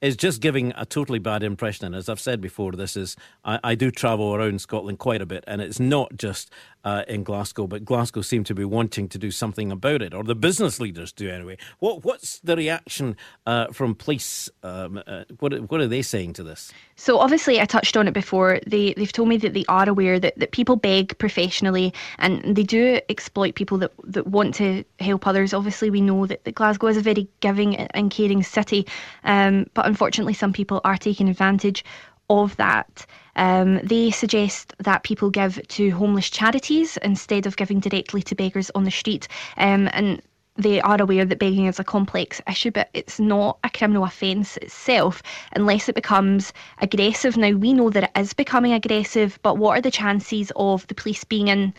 it's 0.03 0.17
just 0.17 0.41
giving 0.41 0.73
a 0.77 0.85
totally 0.85 1.19
bad 1.19 1.43
impression. 1.43 1.87
And 1.87 1.95
as 1.95 2.09
I've 2.09 2.21
said 2.21 2.41
before, 2.41 2.73
this 2.73 2.97
is 2.97 3.17
I, 3.45 3.59
I 3.65 3.75
do 3.75 3.91
travel 3.91 4.35
around 4.35 4.61
Scotland 4.61 4.99
quite 4.99 5.23
a 5.23 5.27
bit, 5.27 5.45
and 5.47 5.61
it's 5.61 5.81
not 5.81 6.17
just 6.17 6.53
uh, 6.87 7.03
in 7.09 7.25
Glasgow, 7.25 7.67
but 7.67 7.85
Glasgow 7.85 8.23
seem 8.23 8.45
to 8.45 8.55
be 8.55 8.65
wanting 8.65 9.09
to 9.09 9.19
do 9.19 9.33
something 9.33 9.73
about 9.73 10.03
it, 10.03 10.15
or 10.15 10.23
the 10.23 10.37
business 10.37 10.79
leaders 10.79 11.13
do 11.13 11.29
anyway. 11.29 11.59
What 11.81 12.05
what's 12.05 12.39
the 12.39 12.55
reaction 12.57 13.17
uh, 13.45 13.67
from 13.73 13.97
police? 13.97 14.49
Um, 14.63 15.03
uh, 15.05 15.25
what 15.41 15.53
what 15.69 15.81
are 15.81 15.89
they 15.89 16.03
saying 16.03 16.35
to 16.35 16.45
this? 16.45 16.73
So 16.95 17.19
obviously, 17.19 17.61
I 17.61 17.65
touched 17.65 17.97
on 17.97 18.07
it 18.07 18.15
before. 18.15 18.61
They 18.69 18.95
they've 18.95 19.13
told 19.13 19.29
me 19.29 19.37
that 19.39 19.53
they 19.53 19.65
are 19.69 19.89
aware 19.89 20.21
that, 20.21 20.39
that 20.39 20.53
people 20.53 20.77
beg 20.77 21.19
professionally, 21.19 21.93
and 22.19 22.55
they 22.57 22.63
do 22.63 23.01
exploit 23.09 23.57
people 23.57 23.79
that 23.79 23.93
that 24.05 24.29
want 24.29 24.55
to 24.55 24.85
help 25.01 25.27
others. 25.27 25.53
Obviously, 25.53 25.91
we 25.91 26.01
know 26.01 26.25
that, 26.27 26.45
that 26.45 26.55
Glasgow 26.55 26.87
is 26.87 26.97
a 26.97 27.03
very 27.03 27.27
giving 27.41 27.75
and 27.77 28.13
caring 28.13 28.45
city, 28.45 28.87
um, 29.25 29.67
but 29.75 29.87
unfortunately, 29.87 30.35
some 30.35 30.53
people 30.53 30.81
are 30.85 30.97
taking 30.97 31.29
advantage 31.29 31.85
of 32.31 32.57
that. 32.59 33.07
Um, 33.37 33.81
they 33.83 34.11
suggest 34.11 34.75
that 34.79 35.05
people 35.05 35.31
give 35.31 35.61
to 35.69 35.91
homeless 35.91 36.31
charities 36.31 36.97
instead 36.99 37.47
of 37.47 37.57
giving 37.57 37.81
directly 37.81 38.23
to 38.23 38.35
beggars 38.35 38.71
on 38.75 38.85
the 38.85 38.91
street. 38.91 39.29
Um, 39.57 39.89
and 39.93 40.21
they 40.57 40.81
are 40.81 41.01
aware 41.01 41.25
that 41.25 41.39
begging 41.39 41.67
is 41.67 41.79
a 41.79 41.85
complex 41.85 42.41
issue, 42.49 42.71
but 42.71 42.89
it's 42.95 43.21
not 43.21 43.59
a 43.63 43.71
criminal 43.71 44.05
offence 44.05 44.57
itself 44.59 45.23
unless 45.53 45.89
it 45.89 45.95
becomes 45.95 46.53
aggressive. 46.81 47.37
Now, 47.37 47.51
we 47.51 47.73
know 47.73 47.91
that 47.91 48.05
it 48.05 48.21
is 48.21 48.33
becoming 48.33 48.73
aggressive, 48.73 49.39
but 49.43 49.59
what 49.59 49.79
are 49.79 49.83
the 49.83 49.91
chances 49.91 50.51
of 50.57 50.87
the 50.87 50.95
police 50.95 51.25
being 51.25 51.49
in 51.49 51.75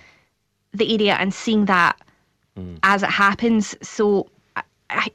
the 0.74 0.94
area 0.94 1.16
and 1.16 1.34
seeing 1.34 1.66
that 1.66 2.00
mm. 2.58 2.78
as 2.84 3.04
it 3.04 3.10
happens? 3.10 3.76
So 3.82 4.30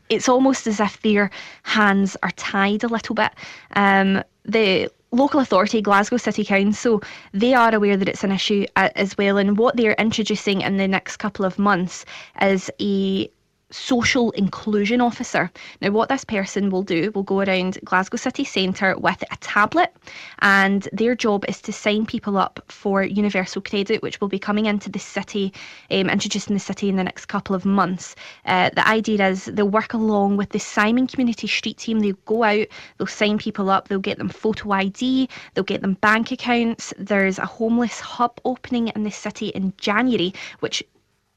it's 0.09 0.29
almost 0.29 0.67
as 0.67 0.81
if 0.81 1.01
their 1.03 1.31
hands 1.63 2.17
are 2.23 2.33
tied 2.33 2.85
a 2.85 2.89
little 2.89 3.15
bit. 3.15 3.33
Um, 3.77 4.23
the 4.45 4.91
local 5.13 5.41
authority, 5.41 5.81
Glasgow 5.81 6.17
City 6.17 6.45
Council, 6.45 7.03
they 7.33 7.55
are 7.55 7.75
aware 7.75 7.97
that 7.97 8.09
it's 8.09 8.25
an 8.25 8.33
issue 8.33 8.67
uh, 8.77 8.89
as 8.97 9.17
well. 9.17 9.37
And 9.39 9.57
what 9.59 9.77
they're 9.77 9.95
introducing 9.95 10.63
in 10.63 10.79
the 10.79 10.89
next 10.89 11.19
couple 11.19 11.45
of 11.45 11.59
months 11.59 12.05
is 12.41 12.71
a 12.81 13.31
social 13.73 14.31
inclusion 14.33 15.01
officer. 15.01 15.51
Now, 15.81 15.91
what 15.91 16.09
this 16.09 16.25
person 16.25 16.71
will 16.71 16.83
do 16.83 17.11
will 17.15 17.23
go 17.23 17.41
around 17.41 17.79
Glasgow 17.85 18.17
city 18.17 18.45
centre 18.45 18.97
with 18.99 19.23
a 19.31 19.37
tablet, 19.37 19.95
and 20.41 20.89
their 20.93 21.15
job 21.15 21.45
is 21.49 21.61
to 21.63 21.73
sign 21.73 22.07
people 22.07 22.37
up 22.37 22.61
for 22.69 23.03
universal 23.03 23.63
credit, 23.63 24.03
which 24.03 24.21
will 24.21 24.29
be 24.29 24.39
coming 24.39 24.67
into 24.67 24.91
the 24.91 24.99
city, 24.99 25.53
um, 25.91 26.09
introduced 26.09 26.49
in 26.49 26.55
the 26.55 26.61
city 26.61 26.89
in 26.89 26.97
the 26.97 27.05
next 27.05 27.27
couple 27.27 27.57
of 27.57 27.65
months. 27.65 28.15
Uh, 28.45 28.71
the 28.75 28.87
idea 28.87 29.29
is 29.29 29.47
they'll 29.47 29.69
work 29.69 29.95
along 29.95 30.37
with 30.37 30.51
the 30.51 30.61
Simon 30.61 31.07
Community 31.07 31.47
Street 31.47 31.79
team. 31.79 32.01
They'll 32.01 32.17
go 32.27 32.45
out, 32.45 32.67
they'll 32.99 33.07
sign 33.07 33.39
people 33.39 33.71
up, 33.71 33.89
they'll 33.89 33.99
get 33.99 34.19
them 34.19 34.29
photo 34.29 34.73
ID, 34.73 35.29
they'll 35.55 35.65
get 35.65 35.81
them 35.81 35.95
bank 35.95 36.31
accounts. 36.31 36.93
There's 36.99 37.39
a 37.39 37.47
homeless 37.47 38.01
hub 38.01 38.41
opening 38.45 38.89
in 38.89 39.03
the 39.03 39.11
city 39.11 39.49
in 39.49 39.73
January, 39.79 40.35
which 40.61 40.83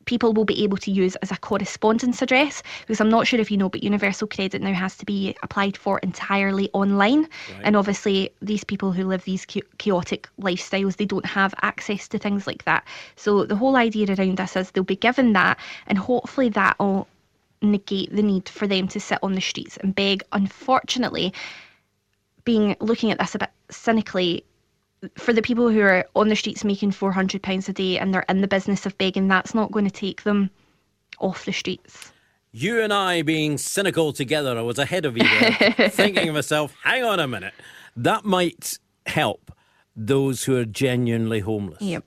people 0.05 0.33
will 0.33 0.45
be 0.45 0.63
able 0.63 0.77
to 0.77 0.91
use 0.91 1.15
as 1.17 1.31
a 1.31 1.37
correspondence 1.37 2.21
address 2.21 2.63
because 2.81 3.01
I'm 3.01 3.09
not 3.09 3.27
sure 3.27 3.39
if 3.39 3.51
you 3.51 3.57
know, 3.57 3.69
but 3.69 3.83
Universal 3.83 4.27
Credit 4.27 4.61
now 4.61 4.73
has 4.73 4.95
to 4.97 5.05
be 5.05 5.35
applied 5.43 5.77
for 5.77 5.99
entirely 5.99 6.69
online. 6.73 7.21
Right. 7.21 7.61
And 7.63 7.75
obviously, 7.75 8.29
these 8.41 8.63
people 8.63 8.91
who 8.91 9.05
live 9.05 9.23
these 9.23 9.45
chaotic 9.77 10.29
lifestyles, 10.39 10.97
they 10.97 11.05
don't 11.05 11.25
have 11.25 11.53
access 11.61 12.07
to 12.09 12.17
things 12.17 12.47
like 12.47 12.65
that. 12.65 12.85
So 13.15 13.45
the 13.45 13.55
whole 13.55 13.75
idea 13.75 14.07
around 14.07 14.37
this 14.37 14.55
is 14.55 14.71
they'll 14.71 14.83
be 14.83 14.95
given 14.95 15.33
that, 15.33 15.57
and 15.87 15.97
hopefully 15.97 16.49
that 16.49 16.77
will 16.79 17.07
negate 17.61 18.15
the 18.15 18.21
need 18.21 18.47
for 18.47 18.67
them 18.67 18.87
to 18.89 18.99
sit 18.99 19.17
on 19.23 19.33
the 19.33 19.41
streets 19.41 19.77
and 19.77 19.95
beg. 19.95 20.23
Unfortunately, 20.31 21.33
being 22.43 22.75
looking 22.79 23.11
at 23.11 23.17
this 23.19 23.35
a 23.35 23.39
bit 23.39 23.49
cynically, 23.69 24.43
for 25.17 25.33
the 25.33 25.41
people 25.41 25.69
who 25.69 25.81
are 25.81 26.05
on 26.15 26.29
the 26.29 26.35
streets 26.35 26.63
making 26.63 26.91
£400 26.91 27.69
a 27.69 27.73
day 27.73 27.97
and 27.97 28.13
they're 28.13 28.25
in 28.29 28.41
the 28.41 28.47
business 28.47 28.85
of 28.85 28.97
begging, 28.97 29.27
that's 29.27 29.53
not 29.53 29.71
going 29.71 29.85
to 29.85 29.91
take 29.91 30.23
them 30.23 30.49
off 31.19 31.45
the 31.45 31.53
streets. 31.53 32.11
You 32.51 32.81
and 32.81 32.93
I 32.93 33.21
being 33.21 33.57
cynical 33.57 34.13
together, 34.13 34.57
I 34.57 34.61
was 34.61 34.79
ahead 34.79 35.05
of 35.05 35.17
you 35.17 35.23
there, 35.23 35.89
thinking 35.89 36.29
of 36.29 36.35
myself, 36.35 36.73
hang 36.83 37.03
on 37.03 37.19
a 37.19 37.27
minute, 37.27 37.53
that 37.97 38.23
might 38.23 38.79
help 39.05 39.51
those 39.95 40.43
who 40.43 40.55
are 40.55 40.65
genuinely 40.65 41.41
homeless. 41.41 41.81
Yep. 41.81 42.05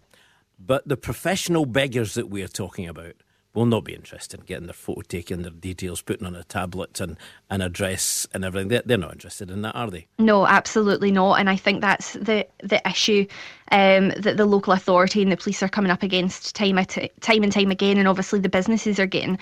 But 0.59 0.88
the 0.88 0.97
professional 0.97 1.67
beggars 1.67 2.14
that 2.14 2.28
we're 2.28 2.49
talking 2.49 2.88
about, 2.88 3.14
will 3.58 3.66
not 3.66 3.84
be 3.84 3.94
interested 3.94 4.40
in 4.40 4.46
getting 4.46 4.66
their 4.66 4.74
photo 4.74 5.02
taken, 5.02 5.42
their 5.42 5.50
details 5.50 6.00
putting 6.00 6.26
on 6.26 6.34
a 6.34 6.44
tablet 6.44 7.00
and 7.00 7.16
an 7.50 7.60
address 7.60 8.26
and 8.32 8.44
everything. 8.44 8.68
They're, 8.68 8.82
they're 8.84 8.98
not 8.98 9.12
interested 9.12 9.50
in 9.50 9.62
that, 9.62 9.74
are 9.74 9.90
they? 9.90 10.06
No, 10.18 10.46
absolutely 10.46 11.10
not. 11.10 11.34
And 11.34 11.50
I 11.50 11.56
think 11.56 11.80
that's 11.80 12.12
the 12.14 12.46
the 12.62 12.80
issue 12.88 13.26
um, 13.72 14.10
that 14.16 14.36
the 14.36 14.46
local 14.46 14.72
authority 14.72 15.22
and 15.22 15.32
the 15.32 15.36
police 15.36 15.62
are 15.62 15.68
coming 15.68 15.90
up 15.90 16.02
against 16.02 16.54
time 16.54 16.76
time 16.76 17.42
and 17.42 17.52
time 17.52 17.70
again. 17.70 17.98
And 17.98 18.06
obviously 18.06 18.38
the 18.38 18.48
businesses 18.48 18.98
are 19.00 19.06
getting 19.06 19.38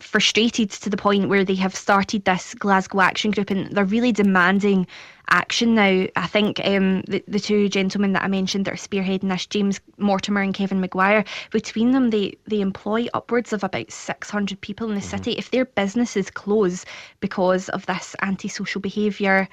frustrated 0.00 0.70
to 0.70 0.90
the 0.90 0.96
point 0.96 1.28
where 1.28 1.44
they 1.44 1.56
have 1.56 1.74
started 1.74 2.24
this 2.24 2.54
Glasgow 2.54 3.00
Action 3.00 3.30
Group 3.30 3.50
and 3.50 3.70
they're 3.72 3.84
really 3.84 4.12
demanding 4.12 4.86
action 5.30 5.74
now. 5.74 6.06
I 6.16 6.26
think 6.26 6.60
um, 6.64 7.02
the, 7.02 7.22
the 7.28 7.40
two 7.40 7.68
gentlemen 7.68 8.12
that 8.12 8.22
I 8.24 8.28
mentioned 8.28 8.64
that 8.64 8.74
are 8.74 8.76
spearheading 8.76 9.28
this, 9.28 9.46
James 9.46 9.80
Mortimer 9.96 10.40
and 10.40 10.54
Kevin 10.54 10.80
Maguire, 10.80 11.24
between 11.50 11.92
them, 11.92 12.10
they, 12.10 12.36
they 12.46 12.60
employ 12.60 13.06
upwards 13.14 13.52
of 13.52 13.64
about 13.64 13.90
600 13.90 14.60
people 14.60 14.88
in 14.88 14.94
the 14.94 15.00
mm-hmm. 15.00 15.10
city. 15.10 15.32
If 15.32 15.50
their 15.50 15.64
businesses 15.64 16.30
close 16.30 16.84
because 17.20 17.68
of 17.70 17.86
this 17.86 18.14
antisocial 18.22 18.80
behaviour, 18.80 19.48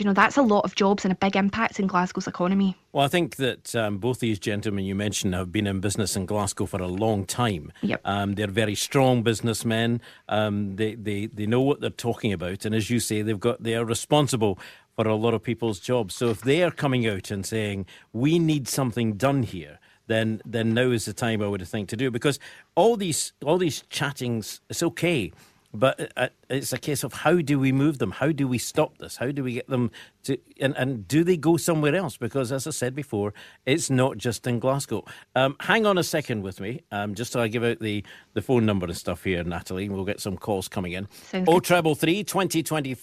you 0.00 0.06
know 0.06 0.12
that's 0.12 0.36
a 0.36 0.42
lot 0.42 0.64
of 0.64 0.74
jobs 0.74 1.04
and 1.04 1.12
a 1.12 1.16
big 1.16 1.36
impact 1.36 1.78
in 1.78 1.86
Glasgow's 1.86 2.26
economy. 2.26 2.76
Well, 2.92 3.04
I 3.04 3.08
think 3.08 3.36
that 3.36 3.74
um, 3.74 3.98
both 3.98 4.20
these 4.20 4.38
gentlemen 4.38 4.84
you 4.84 4.94
mentioned 4.94 5.34
have 5.34 5.52
been 5.52 5.66
in 5.66 5.80
business 5.80 6.16
in 6.16 6.26
Glasgow 6.26 6.66
for 6.66 6.80
a 6.80 6.86
long 6.88 7.24
time. 7.24 7.72
Yep. 7.82 8.00
Um, 8.04 8.34
they're 8.34 8.46
very 8.46 8.74
strong 8.74 9.22
businessmen. 9.22 10.00
Um, 10.28 10.76
they, 10.76 10.94
they 10.94 11.26
they 11.26 11.46
know 11.46 11.60
what 11.60 11.80
they're 11.80 11.90
talking 11.90 12.32
about, 12.32 12.64
and 12.64 12.74
as 12.74 12.90
you 12.90 13.00
say, 13.00 13.22
they've 13.22 13.40
got 13.40 13.62
they 13.62 13.74
are 13.74 13.84
responsible 13.84 14.58
for 14.94 15.06
a 15.06 15.14
lot 15.14 15.34
of 15.34 15.42
people's 15.42 15.78
jobs. 15.78 16.14
So 16.14 16.30
if 16.30 16.40
they 16.40 16.62
are 16.62 16.70
coming 16.70 17.06
out 17.06 17.30
and 17.30 17.44
saying 17.44 17.86
we 18.12 18.38
need 18.38 18.66
something 18.66 19.14
done 19.14 19.42
here, 19.42 19.78
then 20.06 20.40
then 20.44 20.74
now 20.74 20.90
is 20.90 21.04
the 21.04 21.12
time 21.12 21.42
I 21.42 21.48
would 21.48 21.66
think 21.66 21.88
to 21.90 21.96
do 21.96 22.08
it 22.08 22.12
because 22.12 22.38
all 22.74 22.96
these 22.96 23.32
all 23.44 23.58
these 23.58 23.82
chattings 23.90 24.60
it's 24.68 24.82
okay 24.82 25.32
but 25.78 26.12
uh, 26.16 26.28
it's 26.48 26.72
a 26.72 26.78
case 26.78 27.04
of 27.04 27.12
how 27.12 27.40
do 27.40 27.58
we 27.58 27.72
move 27.72 27.98
them? 27.98 28.10
How 28.10 28.32
do 28.32 28.48
we 28.48 28.58
stop 28.58 28.98
this? 28.98 29.16
How 29.16 29.30
do 29.30 29.44
we 29.44 29.54
get 29.54 29.68
them 29.68 29.90
to, 30.24 30.38
and, 30.60 30.76
and 30.76 31.06
do 31.06 31.22
they 31.24 31.36
go 31.36 31.56
somewhere 31.56 31.94
else? 31.94 32.16
Because 32.16 32.52
as 32.52 32.66
I 32.66 32.70
said 32.70 32.94
before, 32.94 33.34
it's 33.66 33.90
not 33.90 34.18
just 34.18 34.46
in 34.46 34.58
Glasgow. 34.58 35.04
Um, 35.34 35.56
hang 35.60 35.86
on 35.86 35.98
a 35.98 36.02
second 36.02 36.42
with 36.42 36.60
me, 36.60 36.82
um, 36.90 37.14
just 37.14 37.32
so 37.32 37.40
I 37.40 37.48
give 37.48 37.64
out 37.64 37.80
the, 37.80 38.04
the 38.34 38.42
phone 38.42 38.66
number 38.66 38.86
and 38.86 38.96
stuff 38.96 39.24
here, 39.24 39.44
Natalie. 39.44 39.88
We'll 39.88 40.04
get 40.04 40.20
some 40.20 40.36
calls 40.36 40.68
coming 40.68 40.92
in. 40.92 41.08
Oh, 41.46 41.60
treble 41.60 41.94
three, 41.94 42.24
2020 42.24 42.96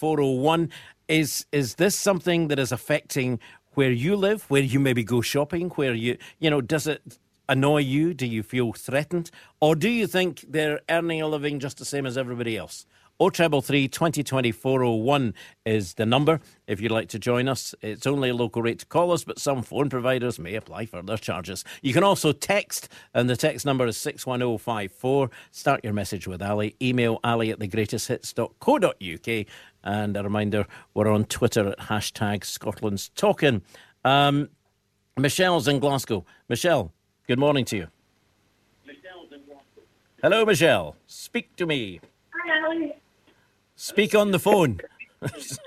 Is, 1.10 1.46
is 1.51 1.75
this 1.75 1.96
something 1.96 2.48
that 2.48 2.60
is 2.60 2.72
affecting 2.72 3.39
where 3.74 3.92
you 3.92 4.15
live, 4.15 4.44
where 4.50 4.62
you 4.62 4.80
maybe 4.80 5.03
go 5.03 5.22
shopping, 5.22 5.70
where 5.72 5.94
you, 5.94 6.18
you 6.39 6.50
know, 6.50 6.62
does 6.62 6.88
it 6.88 7.01
annoy 7.50 7.79
you? 7.79 8.13
Do 8.13 8.25
you 8.25 8.43
feel 8.43 8.73
threatened? 8.73 9.31
Or 9.59 9.75
do 9.75 9.89
you 9.89 10.07
think 10.07 10.45
they're 10.47 10.81
earning 10.89 11.21
a 11.21 11.27
living 11.27 11.59
just 11.59 11.77
the 11.77 11.85
same 11.85 12.05
as 12.05 12.17
everybody 12.17 12.57
else? 12.57 12.85
O 13.19 13.29
treble 13.29 13.62
three 13.62 13.88
twenty 13.88 14.23
twenty 14.23 14.51
four 14.51 14.83
oh 14.83 14.95
one 14.95 15.35
is 15.65 15.93
the 15.93 16.05
number. 16.05 16.39
If 16.65 16.81
you'd 16.81 16.91
like 16.91 17.09
to 17.09 17.19
join 17.19 17.47
us, 17.47 17.75
it's 17.81 18.07
only 18.07 18.29
a 18.29 18.33
local 18.33 18.63
rate 18.63 18.79
to 18.79 18.85
call 18.88 19.12
us, 19.12 19.23
but 19.23 19.38
some 19.38 19.62
phone 19.62 19.88
providers 19.88 20.39
may 20.39 20.55
apply 20.55 20.88
further 20.88 21.15
charges. 21.17 21.63
You 21.83 21.93
can 21.93 22.03
also 22.03 22.31
text, 22.31 22.89
and 23.13 23.29
the 23.29 23.38
text 23.38 23.67
number 23.67 23.85
is 23.85 23.97
six 23.97 24.25
one 24.25 24.39
zero 24.39 24.53
oh 24.53 24.57
five 24.57 24.91
four. 24.91 25.29
Start 25.51 25.81
your 25.83 25.93
message 25.93 26.27
with 26.27 26.41
Ally. 26.41 26.71
Email 26.81 27.19
Ally 27.23 27.50
at 27.50 27.59
thegreatesthits.co.uk. 27.59 29.45
And 29.83 30.17
a 30.17 30.23
reminder, 30.23 30.65
we're 30.95 31.12
on 31.12 31.25
Twitter 31.25 31.69
at 31.69 31.77
hashtag 31.77 32.43
Scotland's 32.43 33.09
Talking. 33.09 33.62
Um, 34.03 34.50
Michelle's 35.17 35.67
in 35.67 35.79
Glasgow. 35.79 36.25
Michelle, 36.50 36.91
Good 37.25 37.39
morning 37.39 37.63
to 37.65 37.77
you. 37.77 37.88
Hello, 40.22 40.46
Michelle. 40.46 40.98
Speak 41.08 41.56
to 41.56 41.65
me. 41.65 42.01
Hi, 42.34 42.94
Speak 43.77 44.13
on 44.13 44.32
the 44.32 44.39
phone. 44.39 44.80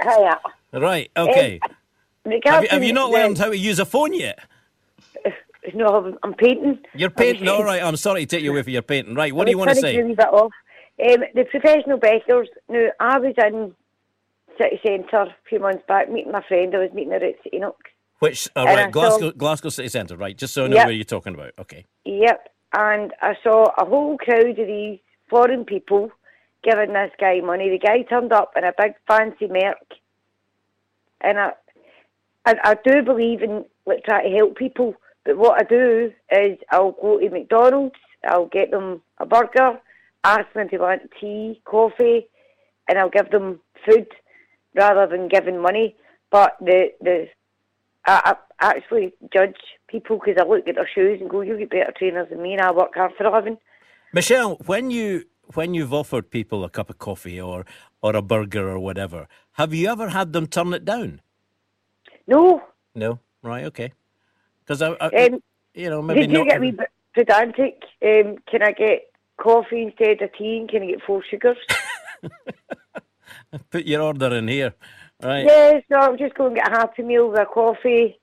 Hiya. 0.03 0.39
right, 0.75 1.11
okay. 1.17 1.59
Um, 1.63 2.33
have, 2.45 2.63
you, 2.63 2.69
have 2.69 2.85
you 2.85 2.93
not 2.93 3.11
learned 3.11 3.39
how 3.39 3.49
to 3.49 3.57
use 3.57 3.79
a 3.79 3.87
phone 3.87 4.13
yet? 4.13 4.39
No, 5.75 6.17
I'm 6.23 6.33
painting. 6.35 6.79
You're 6.95 7.11
painting, 7.11 7.49
all 7.49 7.65
right. 7.65 7.83
I'm 7.83 7.97
sorry 7.97 8.21
to 8.21 8.27
take 8.27 8.45
you 8.45 8.53
away 8.53 8.63
for 8.63 8.71
your 8.71 8.83
painting. 8.83 9.17
Right, 9.17 9.35
what 9.35 9.47
do 9.47 9.51
you 9.51 9.59
want 9.59 9.71
to 9.71 9.75
say? 9.75 9.97
To 9.97 10.29
off. 10.29 10.53
Um, 11.05 11.25
the 11.35 11.45
professional 11.51 11.99
beggars. 11.99 12.49
Now, 12.69 12.87
I 13.01 13.19
was 13.19 13.35
in 13.37 13.75
city 14.59 14.81
centre 14.87 15.23
a 15.23 15.35
few 15.49 15.59
months 15.59 15.83
back 15.89 16.09
meeting 16.09 16.31
my 16.31 16.43
friend. 16.47 16.73
I 16.73 16.79
was 16.79 16.93
meeting 16.95 17.11
her 17.11 17.17
at 17.17 17.35
St 17.43 17.53
Enoch's. 17.53 17.91
Which, 18.19 18.49
uh, 18.57 18.65
right, 18.65 18.91
Glasgow, 18.91 19.31
saw, 19.31 19.37
Glasgow 19.37 19.69
City 19.69 19.89
Centre, 19.89 20.17
right? 20.17 20.37
Just 20.37 20.55
so 20.55 20.65
I 20.65 20.69
know 20.69 20.77
yep. 20.77 20.87
where 20.87 20.95
you're 20.95 21.05
talking 21.05 21.35
about. 21.35 21.53
Okay. 21.59 21.85
Yep. 22.05 22.49
And 22.77 23.13
I 23.21 23.35
saw 23.43 23.67
a 23.79 23.85
whole 23.85 24.17
crowd 24.17 24.59
of 24.59 24.67
these 24.67 24.99
foreign 25.29 25.65
people 25.65 26.11
giving 26.63 26.93
this 26.93 27.11
guy 27.21 27.41
money. 27.41 27.71
The 27.71 27.79
guy 27.79 28.03
turned 28.03 28.33
up 28.33 28.53
in 28.57 28.65
a 28.65 28.73
big 28.77 28.95
fancy 29.07 29.47
Merc. 29.49 29.79
And 31.21 31.39
I, 31.39 31.53
I, 32.45 32.55
I 32.65 32.75
do 32.85 33.03
believe 33.03 33.43
in 33.43 33.65
like 33.87 34.05
trying 34.05 34.31
to 34.31 34.37
help 34.37 34.57
people. 34.57 34.95
But 35.25 35.37
what 35.37 35.61
I 35.61 35.65
do 35.65 36.13
is 36.31 36.59
I'll 36.71 36.93
go 36.93 37.19
to 37.19 37.31
McDonald's, 37.31 37.97
I'll 38.27 38.47
get 38.47 38.71
them 38.71 39.03
a 39.19 39.27
burger, 39.27 39.81
ask 40.25 40.53
them 40.53 40.65
if 40.67 40.71
they 40.71 40.79
want 40.79 41.03
tea, 41.21 41.61
coffee, 41.65 42.27
and 42.89 42.99
I'll 42.99 43.11
give 43.11 43.31
them 43.31 43.61
food 43.85 44.07
rather 44.75 45.07
than 45.07 45.29
giving 45.29 45.61
money. 45.61 45.97
But 46.31 46.57
the, 46.61 46.93
the 47.01 47.29
I, 48.07 48.37
I 48.61 48.71
actually 48.77 49.13
judge 49.33 49.57
people 49.89 50.19
because 50.19 50.41
I 50.41 50.49
look 50.49 50.69
at 50.69 50.77
their 50.77 50.89
shoes 50.93 51.21
and 51.21 51.29
go, 51.29 51.41
"You 51.41 51.59
get 51.59 51.71
better 51.71 51.93
trainers 51.97 52.29
than 52.31 52.43
me," 52.43 52.53
and 52.53 52.63
I 52.63 52.71
work 52.71 52.95
hard 52.95 53.13
for 53.17 53.25
a 53.25 53.33
living. 53.33 53.59
Michelle, 54.13 54.57
when 54.67 54.91
you 54.91 55.25
when 55.55 55.75
you've 55.75 55.93
offered 55.93 56.31
people 56.31 56.65
a 56.65 56.71
cup 56.71 56.91
of 56.91 56.99
coffee 56.99 57.41
or 57.41 57.65
or 58.03 58.17
a 58.17 58.23
burger 58.23 58.69
or 58.69 58.79
whatever, 58.79 59.29
have 59.53 59.75
you 59.75 59.89
ever 59.89 60.09
had 60.09 60.33
them 60.33 60.47
turn 60.47 60.73
it 60.73 60.85
down? 60.85 61.21
No. 62.27 62.63
No. 62.95 63.21
Right. 63.43 63.65
Okay. 63.65 63.93
Because 64.65 64.83
I, 64.83 64.97
I 65.01 65.27
um, 65.27 65.43
you 65.75 65.91
know, 65.91 66.03
maybe 66.03 66.23
did 66.23 66.33
you 66.33 66.39
not. 66.39 66.49
get 66.49 66.61
me 66.61 66.75
pedantic? 67.15 67.83
Um, 68.03 68.37
can 68.51 68.63
I 68.63 68.73
get 68.73 69.11
coffee 69.37 69.83
instead 69.83 70.23
of 70.23 70.31
tea? 70.37 70.59
And 70.59 70.69
can 70.69 70.83
I 70.83 70.87
get 70.87 71.03
four 71.03 71.23
sugars? 71.31 71.59
Put 73.71 73.87
your 73.87 74.03
order 74.03 74.35
in 74.35 74.49
here. 74.49 74.75
Right. 75.23 75.45
Yes, 75.47 75.83
no, 75.91 75.99
I'll 75.99 76.17
just 76.17 76.35
go 76.35 76.47
and 76.47 76.57
get 76.57 76.69
a 76.69 76.73
happy 76.79 77.03
meal 77.03 77.29
with 77.31 77.41
a 77.41 77.47
coffee, 77.47 78.19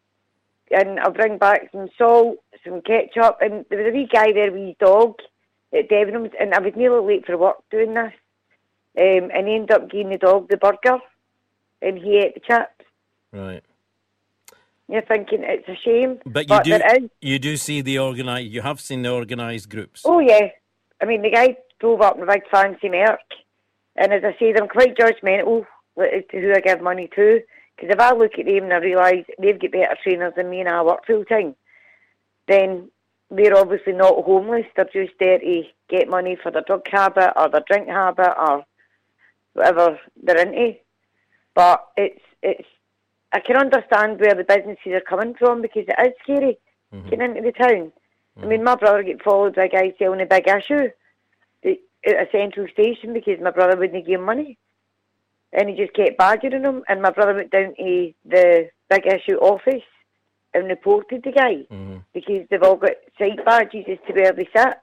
and 0.72 1.00
I'll 1.00 1.12
bring 1.12 1.38
back 1.38 1.70
some 1.72 1.88
salt, 1.98 2.38
some 2.64 2.82
ketchup, 2.82 3.38
and 3.42 3.66
there 3.70 3.80
was 3.84 3.88
a 3.92 3.96
wee 3.96 4.08
guy 4.12 4.32
there 4.32 4.52
with 4.52 4.68
his 4.68 4.76
dog 4.80 5.16
at 5.74 5.90
Debenhams, 5.90 6.32
and 6.40 6.54
I 6.54 6.60
was 6.60 6.74
nearly 6.76 7.16
late 7.16 7.26
for 7.26 7.38
work 7.38 7.58
doing 7.72 7.94
this, 7.96 8.14
um, 8.98 9.32
and 9.34 9.48
he 9.48 9.56
ended 9.56 9.72
up 9.72 9.90
giving 9.90 10.10
the 10.12 10.18
dog 10.18 10.50
the 10.50 10.58
burger, 10.58 11.00
and 11.82 11.98
he 11.98 12.18
ate 12.20 12.36
the 12.36 12.42
chips. 12.42 12.88
Right. 13.32 13.64
You're 14.88 15.02
thinking 15.02 15.40
it's 15.44 15.68
a 15.68 15.76
shame, 15.84 16.20
But 16.26 16.50
you 16.50 16.64
do 16.64 16.70
there 16.78 16.96
is. 16.98 17.10
you 17.22 17.40
do 17.40 17.58
see 17.58 17.82
the 17.82 17.98
organised 18.00 18.52
You 18.52 18.62
have 18.62 18.80
seen 18.80 19.02
the 19.02 19.10
organised 19.12 19.70
groups. 19.70 20.04
Oh 20.06 20.20
yeah, 20.20 20.50
I 21.02 21.06
mean 21.06 21.24
the 21.24 21.32
guy 21.32 21.58
drove 21.80 22.02
up 22.02 22.18
in 22.18 22.24
a 22.24 22.28
big 22.28 22.44
fancy 22.52 22.90
Merc, 22.90 23.20
and 23.96 24.14
as 24.14 24.24
I 24.24 24.36
said, 24.38 24.60
I'm 24.62 24.68
quite 24.68 24.96
judgmental 24.96 25.62
to 25.62 25.68
who 25.96 26.54
I 26.54 26.60
give 26.60 26.82
money 26.82 27.10
to. 27.16 27.42
Because 27.76 27.94
if 27.94 28.00
I 28.00 28.14
look 28.14 28.38
at 28.38 28.46
them 28.46 28.66
and 28.66 28.74
I 28.74 28.78
realise 28.78 29.26
they've 29.40 29.60
got 29.60 29.72
better 29.72 29.98
trainers 30.04 30.34
than 30.36 30.50
me 30.50 30.60
and 30.60 30.70
I 30.70 30.82
work 30.84 31.06
full 31.06 31.26
time, 31.26 31.56
then 32.48 32.90
they're 33.32 33.58
obviously 33.58 33.94
not 33.94 34.24
homeless. 34.24 34.66
They're 34.76 34.86
just 34.86 35.14
there 35.20 35.40
to 35.40 35.64
get 35.90 36.10
money 36.10 36.38
for 36.42 36.52
their 36.52 36.62
drug 36.62 36.88
habit 36.92 37.34
or 37.36 37.50
their 37.50 37.64
drink 37.68 37.88
habit 37.88 38.34
or 38.38 38.66
whatever 39.54 40.00
they're 40.22 40.38
into. 40.38 40.78
But 41.56 41.88
it's 41.98 42.22
it's 42.42 42.68
I 43.32 43.40
can 43.40 43.58
understand 43.58 44.20
where 44.20 44.36
the 44.36 44.44
businesses 44.44 44.94
are 44.94 45.02
coming 45.02 45.34
from 45.34 45.62
because 45.62 45.86
it 45.88 46.08
is 46.08 46.14
scary 46.22 46.58
mm-hmm. 46.94 47.10
getting 47.10 47.38
into 47.38 47.42
the 47.42 47.52
town. 47.52 47.92
I 48.42 48.46
mean, 48.46 48.60
mm-hmm. 48.60 48.66
my 48.66 48.76
brother 48.76 49.04
get 49.04 49.24
followed 49.24 49.56
by 49.56 49.66
a 49.66 49.70
guy 49.70 49.94
selling 49.98 50.22
a 50.22 50.26
big 50.26 50.48
issue 50.48 50.90
at 52.06 52.28
a 52.28 52.28
central 52.32 52.68
station 52.68 53.14
because 53.14 53.40
my 53.42 53.52
brother 53.52 53.78
wouldn't 53.78 54.06
give 54.06 54.20
him 54.20 54.26
money. 54.26 54.58
And 55.54 55.70
he 55.70 55.76
just 55.76 55.94
kept 55.94 56.18
badgering 56.18 56.64
him. 56.64 56.84
And 56.90 57.02
my 57.02 57.12
brother 57.12 57.36
went 57.36 57.52
down 57.52 57.76
to 57.78 58.14
the 58.26 58.70
big 58.90 59.06
issue 59.06 59.38
office 59.38 59.84
and 60.54 60.68
reported 60.68 61.24
the 61.24 61.32
guy 61.32 61.66
because 62.14 62.48
they've 62.50 62.62
all 62.64 62.76
got 62.76 62.92
site 63.18 63.44
badges 63.46 63.86
as 63.90 63.98
to 64.08 64.14
where 64.14 64.32
they 64.34 64.48
sit. 64.56 64.78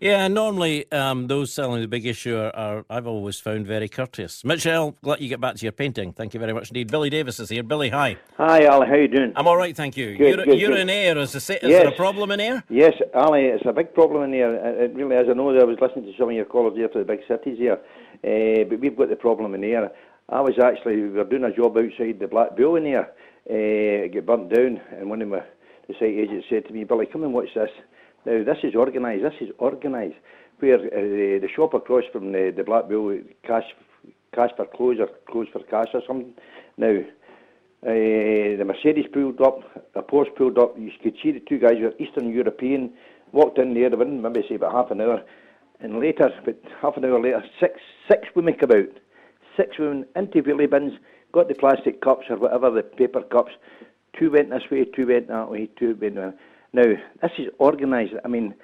Yeah, 0.00 0.26
normally 0.26 0.90
um, 0.90 1.28
those 1.28 1.52
selling 1.52 1.80
the 1.80 1.86
big 1.86 2.06
issue 2.06 2.36
are, 2.36 2.54
are, 2.56 2.84
I've 2.90 3.06
always 3.06 3.38
found 3.38 3.68
very 3.68 3.88
courteous. 3.88 4.44
Michelle, 4.44 4.96
let 5.02 5.20
you 5.20 5.28
get 5.28 5.40
back 5.40 5.54
to 5.54 5.64
your 5.64 5.70
painting. 5.72 6.12
Thank 6.12 6.34
you 6.34 6.40
very 6.40 6.52
much 6.52 6.70
indeed. 6.70 6.90
Billy 6.90 7.08
Davis 7.08 7.38
is 7.38 7.50
here. 7.50 7.62
Billy, 7.62 7.90
hi. 7.90 8.16
Hi, 8.36 8.64
Ally. 8.64 8.86
How 8.86 8.96
you 8.96 9.06
doing? 9.06 9.32
I'm 9.36 9.46
all 9.46 9.56
right, 9.56 9.76
thank 9.76 9.96
you. 9.96 10.16
Good, 10.16 10.18
you're 10.18 10.44
good, 10.44 10.58
you're 10.58 10.70
good. 10.70 10.80
in 10.80 10.90
Ayr. 10.90 11.16
Is, 11.18 11.32
the, 11.32 11.38
is 11.38 11.50
Yes. 11.70 11.82
there 11.82 11.88
a 11.88 11.92
problem 11.96 12.32
in 12.32 12.40
Ayr? 12.40 12.64
Yes, 12.68 12.94
Ally, 13.14 13.42
it's 13.42 13.64
a 13.64 13.72
big 13.72 13.94
problem 13.94 14.24
in 14.24 14.32
here. 14.32 14.54
It 14.56 14.90
it 14.90 14.94
really 14.96 15.14
is. 15.14 15.28
I 15.30 15.34
know 15.34 15.52
that 15.54 15.60
I 15.62 15.64
was 15.64 15.78
listening 15.80 16.06
to 16.06 16.18
some 16.18 16.30
of 16.30 16.34
your 16.34 16.46
callers 16.46 16.74
here 16.74 16.88
for 16.88 16.98
the 16.98 17.04
big 17.04 17.20
cities 17.28 17.56
here, 17.56 17.78
uh, 18.24 18.64
but 18.68 18.80
we've 18.80 18.96
got 18.96 19.08
the 19.08 19.16
problem 19.16 19.54
in 19.54 19.62
here. 19.62 19.90
I 20.28 20.40
was 20.40 20.58
actually, 20.58 21.02
we 21.02 21.08
were 21.10 21.24
doing 21.24 21.44
a 21.44 21.54
job 21.54 21.76
outside 21.76 22.18
the 22.18 22.26
Black 22.26 22.56
Bull 22.56 22.76
in 22.76 22.84
here. 22.84 23.08
Uh, 23.48 24.06
it 24.06 24.14
got 24.14 24.26
burnt 24.26 24.54
down, 24.54 24.80
and 24.92 25.08
one 25.08 25.22
of 25.22 25.28
my 25.28 25.42
the 25.88 25.94
site 25.94 26.18
agents 26.18 26.46
said 26.50 26.66
to 26.66 26.72
me, 26.72 26.84
Billy, 26.84 27.06
come 27.06 27.22
and 27.22 27.32
watch 27.32 27.54
this. 27.54 27.70
Now, 28.24 28.42
this 28.42 28.58
is 28.64 28.74
organised. 28.74 29.22
This 29.22 29.48
is 29.48 29.54
organised. 29.60 30.16
Where 30.58 30.78
uh, 30.78 31.40
the 31.40 31.48
shop 31.54 31.74
across 31.74 32.04
from 32.12 32.32
the, 32.32 32.52
the 32.56 32.64
Black 32.64 32.88
Bull, 32.88 33.18
cash, 33.46 33.66
cash 34.34 34.50
for 34.56 34.66
clothes 34.66 34.98
or 34.98 35.08
clothes 35.30 35.48
for 35.52 35.62
cash 35.64 35.88
or 35.94 36.02
something. 36.06 36.34
Now, 36.76 36.98
uh, 37.82 38.56
the 38.56 38.64
Mercedes 38.66 39.06
pulled 39.12 39.40
up, 39.40 39.60
a 39.94 40.02
Porsche 40.02 40.34
pulled 40.34 40.58
up. 40.58 40.76
You 40.78 40.90
could 41.02 41.16
see 41.22 41.30
the 41.30 41.40
two 41.40 41.58
guys 41.58 41.76
were 41.80 41.94
Eastern 42.00 42.32
European, 42.32 42.92
walked 43.32 43.58
in 43.58 43.74
there 43.74 43.90
within 43.90 44.22
maybe 44.22 44.44
say 44.48 44.56
about 44.56 44.72
half 44.72 44.90
an 44.90 45.02
hour, 45.02 45.22
and 45.80 46.00
later, 46.00 46.30
but 46.44 46.60
half 46.80 46.96
an 46.96 47.04
hour 47.04 47.20
later, 47.20 47.42
six 47.60 47.80
six 48.08 48.28
women 48.34 48.54
come 48.54 48.72
out, 48.72 48.98
six 49.56 49.78
women 49.78 50.06
into 50.16 50.42
wheelie 50.42 50.70
bins, 50.70 50.92
got 51.32 51.48
the 51.48 51.54
plastic 51.54 52.00
cups 52.00 52.26
or 52.30 52.36
whatever 52.36 52.70
the 52.70 52.82
paper 52.82 53.22
cups. 53.22 53.52
Two 54.18 54.30
went 54.30 54.50
this 54.50 54.62
way, 54.70 54.84
two 54.84 55.06
went 55.06 55.28
that 55.28 55.50
way, 55.50 55.68
two 55.78 55.96
went 56.00 56.14
that. 56.14 56.36
Now 56.72 56.94
this 57.22 57.32
is 57.38 57.48
organised. 57.60 58.14
I 58.24 58.28
mean, 58.28 58.54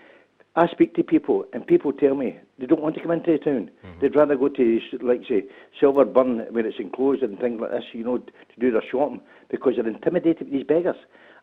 I 0.54 0.66
speak 0.68 0.94
to 0.96 1.02
people, 1.02 1.46
and 1.54 1.66
people 1.66 1.92
tell 1.94 2.14
me 2.14 2.38
they 2.58 2.66
don't 2.66 2.82
want 2.82 2.94
to 2.96 3.00
come 3.00 3.10
into 3.10 3.32
the 3.32 3.38
town. 3.38 3.70
Mm-hmm. 3.86 4.00
They'd 4.00 4.14
rather 4.14 4.36
go 4.36 4.48
to, 4.48 4.80
like, 5.00 5.22
say, 5.26 5.44
Silverburn, 5.80 6.50
where 6.52 6.66
it's 6.66 6.78
enclosed 6.78 7.22
and 7.22 7.38
things 7.38 7.58
like 7.58 7.70
this, 7.70 7.84
you 7.92 8.04
know, 8.04 8.18
to 8.18 8.60
do 8.60 8.70
their 8.70 8.82
shopping, 8.90 9.22
because 9.50 9.76
they're 9.76 9.88
intimidated 9.88 10.50
by 10.50 10.56
these 10.58 10.66
beggars. 10.66 10.96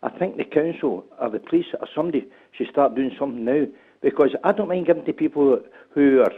I 0.03 0.09
think 0.09 0.37
the 0.37 0.43
council 0.43 1.05
or 1.19 1.29
the 1.31 1.39
police 1.39 1.65
or 1.79 1.87
somebody 1.95 2.27
should 2.51 2.67
start 2.69 2.93
doing 2.93 3.11
something 3.17 3.43
now, 3.43 3.65
because 4.01 4.35
I 4.43 4.51
don't 4.51 4.69
mind 4.69 4.87
giving 4.87 5.05
to 5.05 5.13
people 5.13 5.61
who 5.91 6.21
are 6.21 6.33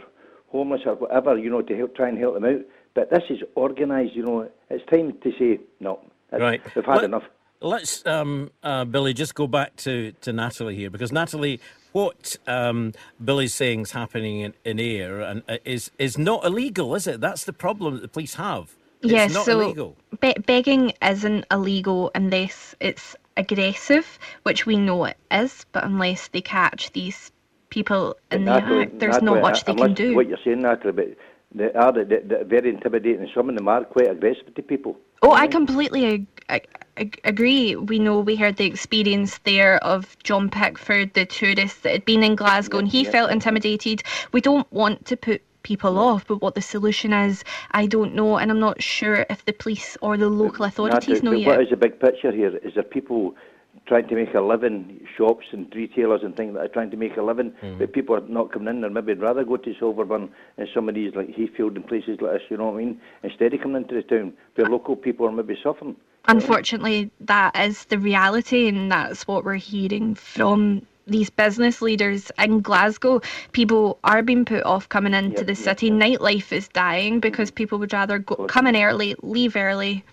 homeless 0.48 0.82
or 0.86 0.94
whatever, 0.94 1.36
you 1.38 1.50
know, 1.50 1.62
to 1.62 1.76
help 1.76 1.96
try 1.96 2.08
and 2.08 2.18
help 2.18 2.34
them 2.34 2.44
out. 2.44 2.60
But 2.94 3.10
this 3.10 3.22
is 3.30 3.38
organised, 3.56 4.14
you 4.14 4.24
know. 4.24 4.48
It's 4.68 4.84
time 4.90 5.14
to 5.22 5.32
say 5.38 5.60
no. 5.80 6.00
Right. 6.30 6.60
We've 6.74 6.84
had 6.84 6.96
Let- 6.96 7.04
enough. 7.04 7.24
Let's, 7.64 8.04
um, 8.06 8.50
uh, 8.64 8.84
Billy, 8.84 9.14
just 9.14 9.36
go 9.36 9.46
back 9.46 9.76
to, 9.76 10.10
to 10.22 10.32
Natalie 10.32 10.74
here 10.74 10.90
because 10.90 11.12
Natalie, 11.12 11.60
what 11.92 12.36
um, 12.48 12.92
Billy's 13.24 13.54
saying 13.54 13.82
is 13.82 13.92
happening 13.92 14.40
in, 14.40 14.54
in 14.64 14.80
Ayr 14.80 15.20
and 15.20 15.42
uh, 15.48 15.58
is 15.64 15.92
is 15.96 16.18
not 16.18 16.44
illegal, 16.44 16.96
is 16.96 17.06
it? 17.06 17.20
That's 17.20 17.44
the 17.44 17.52
problem 17.52 17.94
that 17.94 18.02
the 18.02 18.08
police 18.08 18.34
have. 18.34 18.74
It's 19.02 19.12
yes, 19.12 19.32
not 19.32 19.44
so 19.44 19.60
illegal. 19.60 19.96
Be- 20.20 20.34
begging 20.46 20.92
isn't 21.02 21.44
illegal 21.50 22.10
unless 22.14 22.74
it's 22.80 23.16
aggressive, 23.36 24.18
which 24.44 24.66
we 24.66 24.76
know 24.76 25.04
it 25.04 25.16
is, 25.30 25.66
but 25.72 25.84
unless 25.84 26.28
they 26.28 26.40
catch 26.40 26.92
these 26.92 27.31
people 27.72 28.16
in 28.30 28.44
the 28.44 28.52
Natalie- 28.52 28.82
act, 28.82 28.98
there's 29.00 29.14
Natalie, 29.14 29.40
not 29.40 29.42
much 29.48 29.58
I- 29.60 29.64
they 29.66 29.72
I'm 29.72 29.78
can 29.78 29.94
do. 29.94 30.14
What 30.14 30.28
you're 30.28 30.44
saying, 30.44 30.60
Natalie, 30.60 30.92
but 30.92 31.08
they 31.54 31.72
are 31.72 31.92
they, 31.92 32.20
they're 32.28 32.44
very 32.44 32.68
intimidating. 32.68 33.28
Some 33.34 33.48
of 33.48 33.56
them 33.56 33.66
are 33.68 33.84
quite 33.84 34.10
aggressive 34.10 34.54
to 34.54 34.62
people. 34.62 34.96
Oh, 35.22 35.32
I 35.32 35.46
completely 35.46 36.02
ag- 36.14 36.26
ag- 36.48 36.68
ag- 36.96 37.20
agree. 37.24 37.76
We 37.76 37.98
know 37.98 38.20
we 38.20 38.36
heard 38.36 38.56
the 38.56 38.66
experience 38.66 39.38
there 39.50 39.76
of 39.92 40.16
John 40.22 40.50
Pickford, 40.50 41.14
the 41.14 41.26
tourist 41.26 41.82
that 41.82 41.92
had 41.92 42.04
been 42.04 42.22
in 42.22 42.34
Glasgow, 42.36 42.78
and 42.78 42.88
he 42.88 43.02
yeah. 43.04 43.10
felt 43.10 43.30
intimidated. 43.30 44.02
We 44.32 44.40
don't 44.40 44.70
want 44.72 45.06
to 45.06 45.16
put 45.16 45.40
people 45.62 45.98
off, 45.98 46.26
but 46.26 46.42
what 46.42 46.54
the 46.54 46.60
solution 46.60 47.12
is, 47.12 47.44
I 47.70 47.86
don't 47.86 48.14
know, 48.14 48.36
and 48.36 48.50
I'm 48.50 48.58
not 48.68 48.82
sure 48.82 49.24
if 49.30 49.44
the 49.44 49.52
police 49.52 49.96
or 50.00 50.16
the 50.16 50.28
local 50.28 50.64
authorities 50.64 51.22
know 51.22 51.32
yet. 51.32 51.46
What 51.46 51.62
is 51.62 51.70
the 51.70 51.76
big 51.76 52.00
picture 52.00 52.32
here? 52.32 52.56
Is 52.68 52.74
there 52.74 52.82
people 52.82 53.36
trying 53.86 54.06
to 54.08 54.14
make 54.14 54.32
a 54.34 54.40
living, 54.40 55.00
shops 55.16 55.46
and 55.52 55.66
retailers 55.74 56.22
and 56.22 56.36
things 56.36 56.54
that 56.54 56.60
are 56.60 56.68
trying 56.68 56.90
to 56.90 56.96
make 56.96 57.16
a 57.16 57.22
living, 57.22 57.52
Mm-hmm. 57.62 57.78
but 57.78 57.92
people 57.92 58.14
are 58.14 58.20
not 58.28 58.52
coming 58.52 58.68
in 58.68 58.80
there. 58.80 58.90
Maybe 58.90 59.14
they'd 59.14 59.20
rather 59.22 59.44
go 59.44 59.56
to 59.56 59.74
Silverburn 59.74 60.28
and 60.56 60.68
some 60.74 60.88
of 60.88 60.94
these 60.94 61.14
like 61.14 61.34
Heathfield 61.34 61.76
and 61.76 61.86
places 61.86 62.18
like 62.20 62.32
this, 62.34 62.42
you 62.50 62.56
know 62.56 62.66
what 62.66 62.74
I 62.74 62.84
mean? 62.84 63.00
Instead 63.22 63.54
of 63.54 63.60
coming 63.60 63.82
into 63.82 63.94
the 63.94 64.02
town 64.02 64.32
where 64.54 64.66
local 64.68 64.96
people 64.96 65.26
are 65.26 65.32
maybe 65.32 65.56
suffering. 65.62 65.96
Unfortunately, 66.28 67.10
that 67.20 67.56
is 67.58 67.84
the 67.86 67.98
reality, 67.98 68.68
and 68.68 68.90
that's 68.92 69.26
what 69.26 69.44
we're 69.44 69.54
hearing 69.56 70.14
from 70.14 70.86
these 71.08 71.30
business 71.30 71.82
leaders 71.82 72.30
in 72.38 72.60
Glasgow. 72.60 73.20
People 73.50 73.98
are 74.04 74.22
being 74.22 74.44
put 74.44 74.62
off 74.62 74.88
coming 74.88 75.14
into 75.14 75.38
Yep, 75.38 75.46
the 75.46 75.54
yep, 75.54 75.64
city. 75.64 75.90
Nightlife 75.90 76.52
is 76.52 76.68
dying 76.68 77.18
because 77.18 77.50
people 77.50 77.78
would 77.80 77.92
rather 77.92 78.20
go, 78.20 78.36
come 78.46 78.68
in 78.68 78.76
early, 78.76 79.16
leave 79.22 79.56
early. 79.56 80.04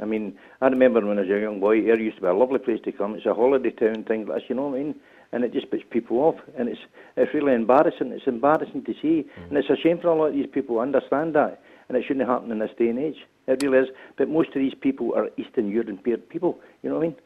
I 0.00 0.06
mean, 0.06 0.36
I 0.64 0.68
remember 0.68 1.04
when 1.04 1.18
I 1.18 1.20
was 1.20 1.30
a 1.30 1.40
young 1.40 1.60
boy, 1.60 1.82
here 1.82 2.00
used 2.00 2.16
to 2.16 2.22
be 2.22 2.28
a 2.28 2.32
lovely 2.32 2.58
place 2.58 2.80
to 2.86 2.92
come. 2.92 3.14
It's 3.16 3.26
a 3.26 3.34
holiday 3.34 3.68
town, 3.68 4.04
things 4.04 4.26
like 4.26 4.38
this, 4.38 4.48
you 4.48 4.54
know 4.54 4.68
what 4.68 4.80
I 4.80 4.82
mean? 4.82 4.94
And 5.30 5.44
it 5.44 5.52
just 5.52 5.70
puts 5.70 5.82
people 5.90 6.20
off, 6.20 6.36
and 6.56 6.70
it's 6.70 6.80
it's 7.18 7.34
really 7.34 7.52
embarrassing. 7.52 8.12
It's 8.12 8.26
embarrassing 8.26 8.84
to 8.84 8.94
see, 9.02 9.26
and 9.36 9.58
it's 9.58 9.68
a 9.68 9.76
shame 9.76 9.98
for 10.00 10.08
a 10.08 10.14
lot 10.14 10.28
of 10.28 10.32
these 10.32 10.46
people. 10.50 10.78
I 10.78 10.84
understand 10.84 11.34
that, 11.34 11.60
and 11.88 11.98
it 11.98 12.04
shouldn't 12.08 12.26
happen 12.26 12.50
in 12.50 12.60
this 12.60 12.70
day 12.78 12.88
and 12.88 12.98
age. 12.98 13.16
It 13.46 13.62
really 13.62 13.76
is. 13.76 13.88
But 14.16 14.30
most 14.30 14.48
of 14.50 14.54
these 14.54 14.72
people 14.80 15.12
are 15.14 15.28
Eastern 15.36 15.68
European 15.68 16.20
people. 16.20 16.58
You 16.82 16.88
know 16.88 16.96
what 16.96 17.04
I 17.04 17.08
mean? 17.08 17.16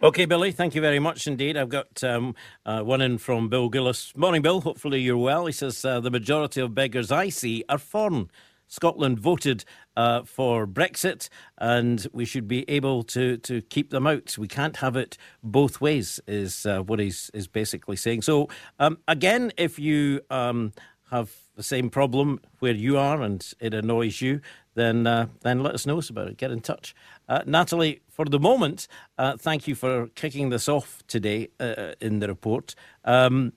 Okay, 0.00 0.24
Billy, 0.24 0.52
thank 0.52 0.76
you 0.76 0.80
very 0.80 1.00
much 1.00 1.26
indeed. 1.26 1.56
I've 1.56 1.70
got 1.70 2.04
um, 2.04 2.36
uh, 2.64 2.82
one 2.82 3.00
in 3.00 3.18
from 3.18 3.48
Bill 3.48 3.70
Gillis. 3.70 4.12
Morning, 4.16 4.42
Bill. 4.42 4.60
Hopefully 4.60 5.00
you're 5.00 5.16
well. 5.16 5.46
He 5.46 5.52
says 5.52 5.84
uh, 5.84 5.98
the 5.98 6.12
majority 6.12 6.60
of 6.60 6.76
beggars 6.76 7.10
I 7.10 7.30
see 7.30 7.64
are 7.68 7.78
foreign. 7.78 8.30
Scotland 8.74 9.20
voted 9.20 9.64
uh, 9.96 10.22
for 10.24 10.66
Brexit, 10.66 11.28
and 11.58 12.06
we 12.12 12.24
should 12.24 12.48
be 12.48 12.68
able 12.68 13.04
to, 13.04 13.36
to 13.38 13.62
keep 13.62 13.90
them 13.90 14.06
out. 14.06 14.36
We 14.36 14.48
can't 14.48 14.76
have 14.78 14.96
it 14.96 15.16
both 15.42 15.80
ways, 15.80 16.20
is 16.26 16.66
uh, 16.66 16.80
what 16.80 16.98
he's 16.98 17.30
is 17.32 17.46
basically 17.46 17.96
saying. 17.96 18.22
So, 18.22 18.48
um, 18.80 18.98
again, 19.06 19.52
if 19.56 19.78
you 19.78 20.20
um, 20.28 20.72
have 21.10 21.30
the 21.54 21.62
same 21.62 21.88
problem 21.88 22.40
where 22.58 22.74
you 22.74 22.98
are 22.98 23.22
and 23.22 23.46
it 23.60 23.72
annoys 23.74 24.20
you, 24.20 24.40
then 24.74 25.06
uh, 25.06 25.26
then 25.42 25.62
let 25.62 25.74
us 25.74 25.86
know 25.86 26.00
about 26.10 26.28
it. 26.28 26.36
Get 26.36 26.50
in 26.50 26.60
touch. 26.60 26.96
Uh, 27.28 27.42
Natalie, 27.46 28.00
for 28.10 28.24
the 28.24 28.40
moment, 28.40 28.88
uh, 29.18 29.36
thank 29.36 29.68
you 29.68 29.76
for 29.76 30.08
kicking 30.16 30.50
this 30.50 30.68
off 30.68 31.04
today 31.06 31.48
uh, 31.60 31.92
in 32.00 32.18
the 32.18 32.26
report. 32.26 32.74
Um, 33.04 33.52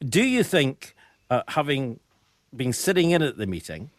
do 0.00 0.24
you 0.24 0.42
think, 0.42 0.96
uh, 1.30 1.42
having 1.46 2.00
been 2.54 2.72
sitting 2.72 3.12
in 3.12 3.22
at 3.22 3.36
the 3.38 3.46
meeting 3.46 3.90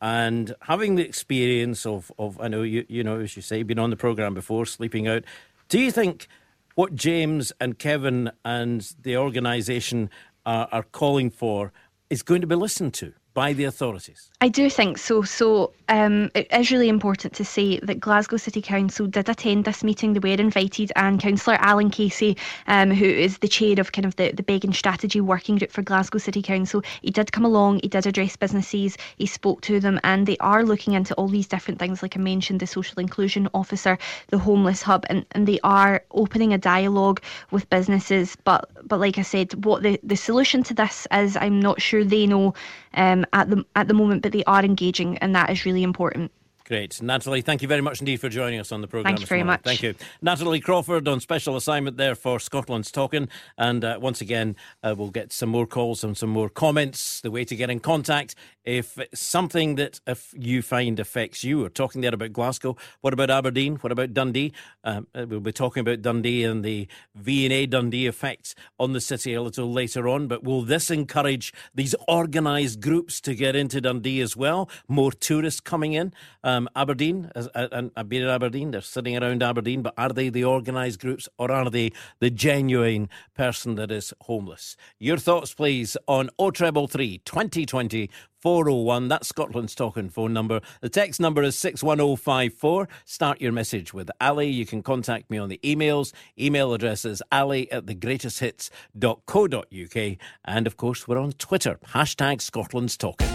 and 0.00 0.54
having 0.62 0.94
the 0.94 1.04
experience 1.04 1.84
of, 1.84 2.10
of 2.18 2.40
I 2.40 2.48
know 2.48 2.62
you, 2.62 2.86
you 2.88 3.04
know, 3.04 3.20
as 3.20 3.36
you 3.36 3.42
say, 3.42 3.62
been 3.62 3.78
on 3.78 3.90
the 3.90 3.96
programme 3.96 4.34
before, 4.34 4.64
sleeping 4.66 5.06
out, 5.06 5.24
do 5.68 5.78
you 5.78 5.90
think 5.90 6.26
what 6.74 6.94
James 6.94 7.52
and 7.60 7.78
Kevin 7.78 8.30
and 8.44 8.94
the 9.02 9.16
organisation 9.16 10.08
are, 10.46 10.68
are 10.72 10.82
calling 10.82 11.30
for 11.30 11.72
is 12.08 12.22
going 12.22 12.40
to 12.40 12.46
be 12.46 12.54
listened 12.54 12.94
to? 12.94 13.12
By 13.34 13.52
the 13.52 13.64
authorities? 13.64 14.30
I 14.40 14.48
do 14.48 14.68
think 14.70 14.98
so. 14.98 15.22
So 15.22 15.72
um, 15.88 16.30
it 16.34 16.48
is 16.52 16.70
really 16.70 16.88
important 16.88 17.34
to 17.34 17.44
say 17.44 17.78
that 17.80 18.00
Glasgow 18.00 18.36
City 18.36 18.62
Council 18.62 19.06
did 19.06 19.28
attend 19.28 19.64
this 19.64 19.84
meeting. 19.84 20.12
They 20.12 20.20
were 20.20 20.40
invited, 20.40 20.92
and 20.96 21.20
Councillor 21.20 21.56
Alan 21.60 21.90
Casey, 21.90 22.36
um, 22.66 22.90
who 22.90 23.04
is 23.04 23.38
the 23.38 23.48
chair 23.48 23.78
of 23.78 23.92
kind 23.92 24.06
of 24.06 24.16
the, 24.16 24.32
the 24.32 24.42
begging 24.42 24.72
strategy 24.72 25.20
working 25.20 25.56
group 25.56 25.70
for 25.70 25.82
Glasgow 25.82 26.18
City 26.18 26.42
Council, 26.42 26.82
he 27.02 27.10
did 27.10 27.32
come 27.32 27.44
along. 27.44 27.80
He 27.82 27.88
did 27.88 28.06
address 28.06 28.36
businesses. 28.36 28.96
He 29.16 29.26
spoke 29.26 29.60
to 29.62 29.80
them, 29.80 30.00
and 30.04 30.26
they 30.26 30.36
are 30.38 30.64
looking 30.64 30.94
into 30.94 31.14
all 31.14 31.28
these 31.28 31.48
different 31.48 31.78
things. 31.78 32.02
Like 32.02 32.16
I 32.16 32.20
mentioned, 32.20 32.60
the 32.60 32.66
social 32.66 33.00
inclusion 33.00 33.48
officer, 33.54 33.98
the 34.28 34.38
homeless 34.38 34.82
hub, 34.82 35.04
and, 35.08 35.24
and 35.32 35.46
they 35.46 35.60
are 35.62 36.02
opening 36.12 36.52
a 36.52 36.58
dialogue 36.58 37.22
with 37.50 37.68
businesses. 37.70 38.36
But 38.44 38.70
but 38.86 39.00
like 39.00 39.18
I 39.18 39.22
said, 39.22 39.64
what 39.64 39.82
the, 39.82 40.00
the 40.02 40.16
solution 40.16 40.62
to 40.64 40.74
this 40.74 41.06
is, 41.12 41.36
I'm 41.36 41.60
not 41.60 41.80
sure 41.80 42.04
they 42.04 42.26
know 42.26 42.54
um, 42.94 43.24
at 43.32 43.50
the 43.50 43.64
at 43.76 43.88
the 43.88 43.94
moment, 43.94 44.22
but 44.22 44.32
they 44.32 44.44
are 44.44 44.64
engaging, 44.64 45.18
and 45.18 45.34
that 45.34 45.50
is 45.50 45.64
really 45.64 45.82
important. 45.82 46.30
Great. 46.70 47.02
Natalie, 47.02 47.42
thank 47.42 47.62
you 47.62 47.66
very 47.66 47.80
much 47.80 47.98
indeed 47.98 48.20
for 48.20 48.28
joining 48.28 48.60
us 48.60 48.70
on 48.70 48.80
the 48.80 48.86
programme. 48.86 49.16
Thank 49.16 49.22
you 49.22 49.26
very 49.26 49.42
much. 49.42 49.62
Thank 49.64 49.82
you. 49.82 49.92
Natalie 50.22 50.60
Crawford 50.60 51.08
on 51.08 51.18
special 51.18 51.56
assignment 51.56 51.96
there 51.96 52.14
for 52.14 52.38
Scotland's 52.38 52.92
Talking. 52.92 53.28
And 53.58 53.84
uh, 53.84 53.98
once 54.00 54.20
again, 54.20 54.54
uh, 54.84 54.94
we'll 54.96 55.10
get 55.10 55.32
some 55.32 55.48
more 55.48 55.66
calls 55.66 56.04
and 56.04 56.16
some 56.16 56.30
more 56.30 56.48
comments. 56.48 57.22
The 57.22 57.30
way 57.32 57.44
to 57.44 57.56
get 57.56 57.70
in 57.70 57.80
contact 57.80 58.36
if 58.64 58.98
something 59.14 59.76
that 59.76 60.00
if 60.06 60.32
you 60.36 60.62
find 60.62 61.00
affects 61.00 61.42
you. 61.42 61.60
We're 61.60 61.70
talking 61.70 62.02
there 62.02 62.14
about 62.14 62.32
Glasgow. 62.32 62.76
What 63.00 63.12
about 63.12 63.30
Aberdeen? 63.30 63.76
What 63.76 63.90
about 63.90 64.12
Dundee? 64.14 64.52
Um, 64.84 65.08
uh, 65.14 65.26
we'll 65.28 65.40
be 65.40 65.52
talking 65.52 65.80
about 65.80 66.02
Dundee 66.02 66.44
and 66.44 66.64
the 66.64 66.86
V&A 67.16 67.66
Dundee 67.66 68.06
effects 68.06 68.54
on 68.78 68.92
the 68.92 69.00
city 69.00 69.34
a 69.34 69.42
little 69.42 69.72
later 69.72 70.08
on. 70.08 70.28
But 70.28 70.44
will 70.44 70.62
this 70.62 70.90
encourage 70.90 71.52
these 71.74 71.94
organised 72.08 72.80
groups 72.80 73.20
to 73.22 73.34
get 73.34 73.56
into 73.56 73.80
Dundee 73.80 74.20
as 74.20 74.36
well? 74.36 74.68
More 74.86 75.10
tourists 75.10 75.60
coming 75.60 75.94
in? 75.94 76.12
Um, 76.44 76.59
um, 76.60 76.68
Aberdeen, 76.76 77.30
uh, 77.34 77.68
and 77.72 77.90
I've 77.96 78.08
been 78.08 78.22
in 78.22 78.28
Aberdeen, 78.28 78.70
they're 78.70 78.80
sitting 78.80 79.16
around 79.16 79.42
Aberdeen, 79.42 79.82
but 79.82 79.94
are 79.96 80.10
they 80.10 80.28
the 80.28 80.44
organised 80.44 81.00
groups 81.00 81.28
or 81.38 81.50
are 81.50 81.70
they 81.70 81.92
the 82.20 82.30
genuine 82.30 83.08
person 83.34 83.74
that 83.76 83.90
is 83.90 84.12
homeless? 84.22 84.76
Your 84.98 85.16
thoughts, 85.16 85.54
please, 85.54 85.96
on 86.06 86.30
0333 86.38 87.18
2020 87.24 88.10
401. 88.40 89.08
That's 89.08 89.28
Scotland's 89.28 89.74
talking 89.74 90.08
phone 90.08 90.32
number. 90.32 90.60
The 90.80 90.88
text 90.88 91.20
number 91.20 91.42
is 91.42 91.58
61054. 91.58 92.88
Start 93.04 93.40
your 93.40 93.52
message 93.52 93.92
with 93.92 94.10
Ally. 94.20 94.44
You 94.44 94.66
can 94.66 94.82
contact 94.82 95.30
me 95.30 95.38
on 95.38 95.48
the 95.48 95.60
emails. 95.62 96.12
Email 96.38 96.72
address 96.72 97.04
is 97.04 97.22
ally 97.30 97.66
at 97.70 97.86
thegreatesthits.co.uk. 97.86 100.16
And 100.44 100.66
of 100.66 100.76
course, 100.76 101.06
we're 101.06 101.18
on 101.18 101.32
Twitter. 101.32 101.78
Hashtag 101.88 102.40
Scotland's 102.40 102.96
talking. 102.96 103.28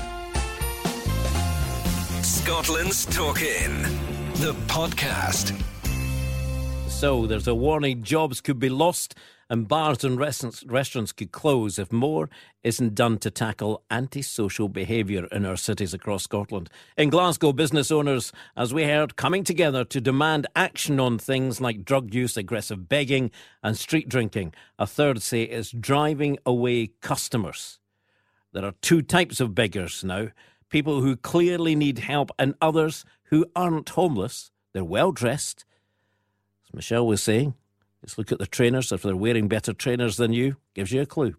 Scotland's 2.46 3.06
Talking, 3.08 3.82
the 4.36 4.54
podcast. 4.68 5.60
So 6.88 7.26
there's 7.26 7.48
a 7.48 7.56
warning 7.56 8.04
jobs 8.04 8.40
could 8.40 8.60
be 8.60 8.70
lost 8.70 9.16
and 9.50 9.68
bars 9.68 10.04
and 10.04 10.20
restaurants, 10.20 11.12
could 11.12 11.32
close 11.32 11.80
if 11.80 11.92
more 11.92 12.30
isn't 12.62 12.94
done 12.94 13.18
to 13.18 13.32
tackle 13.32 13.84
antisocial 13.90 14.70
behaviour 14.70 15.26
in 15.32 15.44
our 15.44 15.58
cities 15.58 15.92
across 15.92 16.22
Scotland. 16.22 16.70
In 16.96 17.10
Glasgow, 17.10 17.52
business 17.52 17.90
owners, 17.90 18.32
as 18.56 18.72
we 18.72 18.84
heard, 18.84 19.16
coming 19.16 19.44
together 19.44 19.84
to 19.84 20.00
demand 20.00 20.46
action 20.56 21.00
on 21.00 21.18
things 21.18 21.60
like 21.60 21.84
drug 21.84 22.14
use, 22.14 22.38
aggressive 22.38 22.88
begging, 22.88 23.32
and 23.64 23.76
street 23.76 24.08
drinking. 24.08 24.54
A 24.78 24.86
third 24.86 25.24
say 25.24 25.42
it's 25.42 25.72
driving 25.72 26.38
away 26.46 26.92
customers. 27.02 27.80
There 28.54 28.64
are 28.64 28.76
two 28.82 29.02
types 29.02 29.42
of 29.42 29.56
beggars 29.56 30.04
now 30.04 30.28
people 30.76 31.00
who 31.00 31.16
clearly 31.16 31.74
need 31.74 32.00
help, 32.00 32.32
and 32.38 32.54
others 32.62 33.06
who 33.30 33.46
aren't 33.56 33.88
homeless. 33.88 34.52
They're 34.74 34.84
well 34.84 35.14
dressed. 35.14 35.64
As 36.66 36.74
Michelle 36.74 37.08
was 37.08 37.24
saying, 37.24 37.54
just 38.04 38.18
look 38.18 38.30
at 38.34 38.40
the 38.40 38.46
trainers. 38.46 38.92
If 38.92 39.04
they're 39.04 39.16
wearing 39.16 39.48
better 39.48 39.72
trainers 39.72 40.18
than 40.18 40.34
you, 40.34 40.58
gives 40.74 40.92
you 40.92 41.02
a 41.02 41.06
clue. 41.06 41.36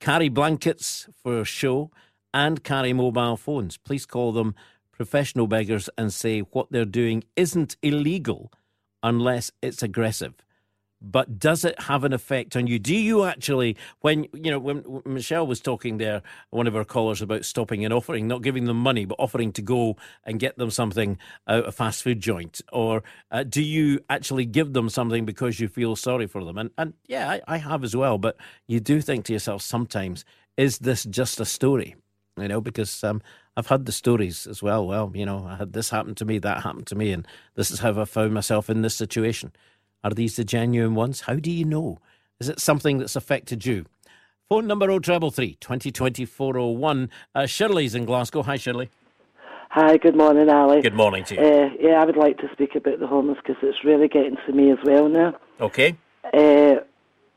Carry 0.00 0.30
blankets 0.30 1.10
for 1.22 1.44
show 1.44 1.90
and 2.32 2.64
carry 2.64 2.94
mobile 2.94 3.36
phones. 3.36 3.76
Please 3.76 4.06
call 4.06 4.32
them 4.32 4.54
professional 4.92 5.46
beggars 5.46 5.90
and 5.98 6.10
say 6.10 6.40
what 6.40 6.72
they're 6.72 6.86
doing 6.86 7.24
isn't 7.36 7.76
illegal 7.82 8.50
unless 9.02 9.52
it's 9.60 9.82
aggressive 9.82 10.32
but 11.02 11.38
does 11.38 11.64
it 11.64 11.80
have 11.82 12.04
an 12.04 12.12
effect 12.12 12.56
on 12.56 12.66
you? 12.66 12.78
Do 12.78 12.94
you 12.94 13.24
actually, 13.24 13.76
when 14.00 14.26
you 14.32 14.50
know, 14.50 14.58
when 14.58 15.02
Michelle 15.04 15.46
was 15.46 15.60
talking 15.60 15.98
there, 15.98 16.22
one 16.50 16.66
of 16.66 16.76
our 16.76 16.84
callers 16.84 17.22
about 17.22 17.44
stopping 17.44 17.84
and 17.84 17.94
offering, 17.94 18.28
not 18.28 18.42
giving 18.42 18.64
them 18.64 18.76
money, 18.76 19.04
but 19.04 19.18
offering 19.18 19.52
to 19.52 19.62
go 19.62 19.96
and 20.24 20.38
get 20.38 20.58
them 20.58 20.70
something 20.70 21.18
out 21.48 21.66
a 21.66 21.72
fast 21.72 22.02
food 22.02 22.20
joint, 22.20 22.60
or 22.72 23.02
uh, 23.30 23.42
do 23.42 23.62
you 23.62 24.00
actually 24.10 24.44
give 24.44 24.72
them 24.72 24.88
something 24.88 25.24
because 25.24 25.60
you 25.60 25.68
feel 25.68 25.96
sorry 25.96 26.26
for 26.26 26.44
them? 26.44 26.58
And 26.58 26.70
and 26.76 26.94
yeah, 27.06 27.30
I, 27.30 27.40
I 27.46 27.56
have 27.58 27.84
as 27.84 27.96
well. 27.96 28.18
But 28.18 28.36
you 28.66 28.80
do 28.80 29.00
think 29.00 29.24
to 29.26 29.32
yourself 29.32 29.62
sometimes, 29.62 30.24
is 30.56 30.78
this 30.78 31.04
just 31.04 31.40
a 31.40 31.44
story? 31.44 31.96
You 32.36 32.48
know, 32.48 32.60
because 32.60 33.02
um, 33.04 33.20
I've 33.56 33.66
had 33.66 33.86
the 33.86 33.92
stories 33.92 34.46
as 34.46 34.62
well. 34.62 34.86
Well, 34.86 35.12
you 35.14 35.26
know, 35.26 35.46
I 35.46 35.56
had 35.56 35.72
this 35.72 35.90
happen 35.90 36.14
to 36.16 36.24
me, 36.24 36.38
that 36.38 36.62
happened 36.62 36.86
to 36.88 36.94
me, 36.94 37.12
and 37.12 37.26
this 37.54 37.70
is 37.70 37.80
how 37.80 38.00
I 38.00 38.04
found 38.04 38.32
myself 38.32 38.70
in 38.70 38.82
this 38.82 38.94
situation. 38.94 39.52
Are 40.02 40.10
these 40.10 40.36
the 40.36 40.44
genuine 40.44 40.94
ones? 40.94 41.22
How 41.22 41.34
do 41.34 41.50
you 41.50 41.64
know? 41.64 41.98
Is 42.38 42.48
it 42.48 42.58
something 42.58 42.98
that's 42.98 43.16
affected 43.16 43.66
you? 43.66 43.84
Phone 44.48 44.66
number 44.66 44.86
0333 44.86 45.56
2020 45.60 46.24
401. 46.24 47.10
Uh, 47.34 47.46
Shirley's 47.46 47.94
in 47.94 48.06
Glasgow. 48.06 48.42
Hi, 48.42 48.56
Shirley. 48.56 48.90
Hi, 49.70 49.98
good 49.98 50.16
morning, 50.16 50.48
Ally. 50.48 50.80
Good 50.80 50.94
morning 50.94 51.22
to 51.24 51.34
you. 51.34 51.40
Uh, 51.40 51.68
yeah, 51.78 52.02
I 52.02 52.04
would 52.04 52.16
like 52.16 52.38
to 52.38 52.48
speak 52.52 52.74
about 52.74 52.98
the 52.98 53.06
homeless 53.06 53.38
because 53.44 53.62
it's 53.62 53.84
really 53.84 54.08
getting 54.08 54.36
to 54.46 54.52
me 54.52 54.72
as 54.72 54.78
well 54.84 55.08
now. 55.08 55.36
Okay. 55.60 55.96
Uh, 56.34 56.76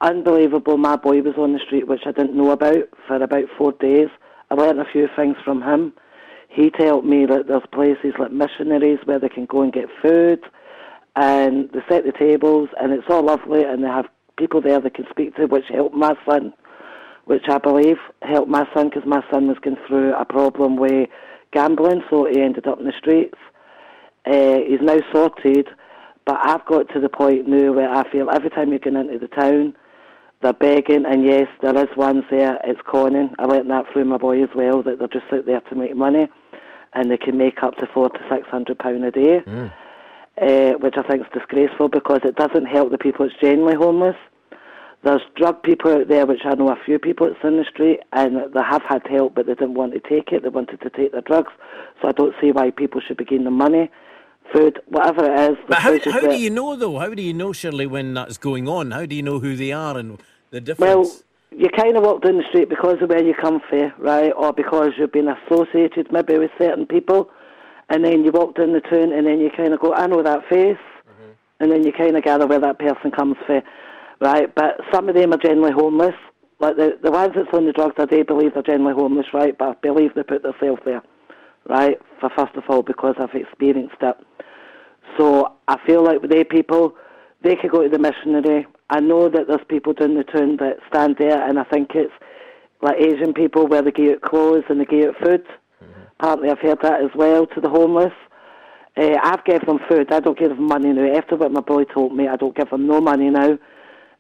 unbelievable. 0.02 0.78
My 0.78 0.96
boy 0.96 1.22
was 1.22 1.36
on 1.38 1.54
the 1.54 1.60
street, 1.60 1.88
which 1.88 2.02
I 2.06 2.12
didn't 2.12 2.36
know 2.36 2.52
about, 2.52 2.90
for 3.08 3.22
about 3.22 3.46
four 3.58 3.74
days. 3.74 4.08
I 4.50 4.56
learned 4.56 4.80
a 4.80 4.86
few 4.92 5.08
things 5.16 5.36
from 5.44 5.62
him. 5.62 5.94
He 6.48 6.72
told 6.72 7.06
me 7.06 7.26
that 7.26 7.48
there's 7.48 7.64
places 7.72 8.14
like 8.18 8.32
missionaries 8.32 9.00
where 9.06 9.20
they 9.20 9.30
can 9.30 9.46
go 9.46 9.62
and 9.62 9.74
get 9.74 9.86
food 10.02 10.44
and 11.16 11.70
they 11.72 11.80
set 11.88 12.06
the 12.06 12.12
tables, 12.12 12.70
and 12.80 12.92
it's 12.92 13.08
all 13.10 13.24
lovely, 13.24 13.64
and 13.64 13.84
they 13.84 13.88
have 13.88 14.08
people 14.38 14.62
there 14.62 14.80
they 14.80 14.90
can 14.90 15.06
speak 15.10 15.36
to, 15.36 15.46
which 15.46 15.66
helped 15.70 15.96
my 15.96 16.16
son, 16.28 16.54
which 17.26 17.44
I 17.50 17.58
believe 17.60 17.98
helped 18.22 18.50
my 18.50 18.68
son 18.74 18.90
because 18.90 19.06
my 19.06 19.24
son 19.32 19.48
was 19.48 19.58
going 19.60 19.78
through 19.88 20.14
a 20.16 20.26
problem 20.26 20.76
with 20.78 21.10
gambling, 21.52 22.04
so 22.10 22.26
he 22.26 22.42
ended 22.42 22.68
up 22.68 22.80
in 22.80 22.86
the 22.86 22.94
streets. 22.98 23.38
Uh, 24.26 24.60
he's 24.68 24.82
now 24.82 24.98
sorted, 25.12 25.68
but 26.26 26.40
I've 26.42 26.66
got 26.66 26.90
to 26.94 27.00
the 27.00 27.10
point 27.10 27.48
now 27.48 27.74
where 27.74 27.94
I 27.94 28.10
feel 28.12 28.30
every 28.32 28.50
time 28.50 28.70
you're 28.70 28.80
going 28.80 28.96
into 28.96 29.20
the 29.20 29.28
town, 29.28 29.76
they're 30.42 30.54
begging, 30.54 31.06
and 31.06 31.24
yes, 31.24 31.48
there 31.62 31.78
is 31.78 31.96
ones 31.96 32.24
there, 32.32 32.60
it's 32.64 32.82
conning. 32.90 33.34
I 33.40 33.46
learnt 33.46 33.68
that 33.70 33.86
through 33.94 34.06
my 34.06 34.18
boy 34.18 34.44
as 34.44 34.50
well, 34.56 34.82
that 34.84 35.00
they're 35.00 35.08
just 35.08 35.32
out 35.32 35.46
there 35.46 35.62
to 35.62 35.76
make 35.76 35.96
money, 35.96 36.28
and 36.94 37.12
they 37.12 37.18
can 37.18 37.38
make 37.38 37.62
up 37.62 37.76
to 37.78 37.88
four 37.94 38.10
to 38.10 38.20
six 38.30 38.48
hundred 38.48 38.80
pound 38.80 39.06
a 39.06 39.12
day. 39.12 39.42
Mm 39.46 39.72
uh, 40.42 40.74
which 40.80 40.96
I 40.98 41.04
think 41.04 41.22
is 41.22 41.32
disgraceful 41.34 41.90
because 41.90 42.22
it 42.24 42.36
doesn't 42.36 42.66
help 42.66 42.92
the 42.92 42.98
people 42.98 43.28
that's 43.28 43.40
genuinely 43.40 43.76
homeless. 43.76 44.16
There's 45.04 45.22
drug 45.36 45.62
people 45.64 45.92
out 45.92 46.08
there, 46.08 46.26
which 46.26 46.42
I 46.46 46.56
know 46.56 46.70
a 46.70 46.78
few 46.86 46.98
people 46.98 47.28
that's 47.28 47.44
in 47.44 47.58
the 47.58 47.66
street, 47.70 48.00
and 48.14 48.38
they 48.54 48.62
have 48.62 48.82
had 48.88 49.06
help, 49.06 49.36
but 49.36 49.46
they 49.46 49.54
didn't 49.54 49.74
want 49.74 49.94
to 49.94 50.00
take 50.00 50.32
it. 50.32 50.44
They 50.44 50.50
wanted 50.50 50.80
to 50.82 50.90
take 50.90 51.12
their 51.12 51.22
drugs. 51.22 51.52
So 52.02 52.08
I 52.08 52.14
don't 52.14 52.34
see 52.42 52.52
why 52.52 52.72
people 52.72 53.02
should 53.06 53.18
be 53.18 53.26
getting 53.26 53.44
the 53.44 53.52
money, 53.52 53.92
food, 54.54 54.80
whatever 54.88 55.26
it 55.26 55.52
is. 55.52 55.58
But 55.68 55.80
how, 55.80 56.00
how 56.10 56.22
do 56.22 56.38
you 56.38 56.50
know, 56.50 56.78
though? 56.78 57.00
How 57.00 57.14
do 57.14 57.22
you 57.22 57.34
know, 57.34 57.52
Shirley, 57.52 57.86
when 57.86 58.14
that's 58.14 58.38
going 58.38 58.70
on? 58.70 58.92
How 58.92 59.06
do 59.06 59.14
you 59.14 59.22
know 59.22 59.40
who 59.40 59.58
they 59.58 59.74
are 59.74 59.98
and 59.98 60.24
the 60.52 60.62
difference? 60.62 60.80
Well, 61.52 61.60
you 61.60 61.70
kind 61.70 61.98
of 61.98 62.04
walk 62.04 62.22
down 62.24 62.38
the 62.38 62.44
street 62.48 62.70
because 62.70 63.02
of 63.02 63.10
where 63.10 63.24
you 63.24 63.34
come 63.34 63.60
from, 63.70 63.92
right? 64.00 64.32
Or 64.32 64.54
because 64.54 64.92
you've 64.98 65.12
been 65.12 65.28
associated 65.28 66.14
maybe 66.14 66.38
with 66.38 66.52
certain 66.58 66.86
people 66.86 67.30
and 67.90 68.04
then 68.04 68.24
you 68.24 68.32
walk 68.32 68.56
down 68.56 68.74
the 68.74 68.82
town, 68.82 69.12
and 69.14 69.26
then 69.28 69.40
you 69.40 69.50
kind 69.56 69.74
of 69.74 69.80
go, 69.80 69.94
I 69.94 70.08
know 70.08 70.24
that 70.24 70.48
face, 70.50 70.78
mm-hmm. 70.78 71.32
and 71.60 71.72
then 71.72 71.84
you 71.84 71.92
kind 71.92 72.18
of 72.18 72.24
gather 72.24 72.48
where 72.48 72.60
that 72.60 72.80
person 72.80 73.12
comes 73.12 73.36
from, 73.46 73.62
right? 74.20 74.54
But 74.56 74.80
some 74.92 75.10
of 75.10 75.16
them 75.16 75.34
are 75.34 75.38
generally 75.38 75.74
homeless. 75.74 76.16
Like 76.60 76.78
the 76.78 76.98
the 77.04 77.12
ones 77.12 77.34
that's 77.36 77.54
on 77.54 77.66
the 77.66 77.74
drugs, 77.74 77.96
I 77.98 78.06
do 78.06 78.24
believe 78.24 78.54
they're 78.54 78.64
generally 78.64 78.94
homeless, 78.94 79.28
right? 79.34 79.58
But 79.58 79.70
I 79.70 79.74
believe 79.82 80.14
they 80.16 80.24
put 80.24 80.44
themselves 80.44 80.82
there, 80.86 81.02
right? 81.68 81.98
For 82.20 82.30
first 82.38 82.56
of 82.56 82.64
all, 82.70 82.84
because 82.84 83.16
I've 83.20 83.36
experienced 83.36 83.98
it. 84.02 84.16
So 85.18 85.54
I 85.68 85.78
feel 85.86 86.04
like 86.04 86.22
with 86.22 86.32
they 86.32 86.44
people, 86.44 86.96
they 87.44 87.56
could 87.56 87.72
go 87.72 87.84
to 87.84 87.90
the 87.90 88.00
missionary. 88.00 88.66
I 88.90 89.00
know 89.00 89.30
that 89.30 89.48
there's 89.48 89.66
people 89.68 89.94
down 89.94 90.16
the 90.16 90.24
town 90.24 90.58
that 90.58 90.78
stand 90.88 91.18
there, 91.20 91.48
and 91.48 91.60
I 91.60 91.64
think 91.66 91.92
it's 91.96 92.14
like 92.82 92.98
Asian 93.00 93.34
people 93.34 93.68
where 93.68 93.82
they 93.82 93.92
give 93.92 94.14
out 94.14 94.22
clothes 94.22 94.64
and 94.70 94.80
they 94.80 94.86
give 94.86 95.10
out 95.10 95.16
food. 95.24 95.46
Apparently, 96.24 96.52
I've 96.52 96.60
heard 96.60 96.82
that 96.84 97.02
as 97.04 97.10
well 97.16 97.46
to 97.48 97.60
the 97.60 97.68
homeless. 97.68 98.14
Uh, 98.96 99.18
I've 99.22 99.44
given 99.44 99.68
them 99.68 99.80
food. 99.90 100.10
I 100.10 100.22
don't 100.22 100.40
give 100.40 100.52
them 100.52 100.68
money 100.68 100.94
now. 100.94 101.18
After 101.18 101.36
what 101.36 101.52
my 101.52 101.60
boy 101.60 101.84
told 101.84 102.16
me, 102.16 102.30
I 102.30 102.38
don't 102.38 102.56
give 102.56 102.70
them 102.70 102.88
no 102.88 103.02
money 103.02 103.30
now. 103.30 103.58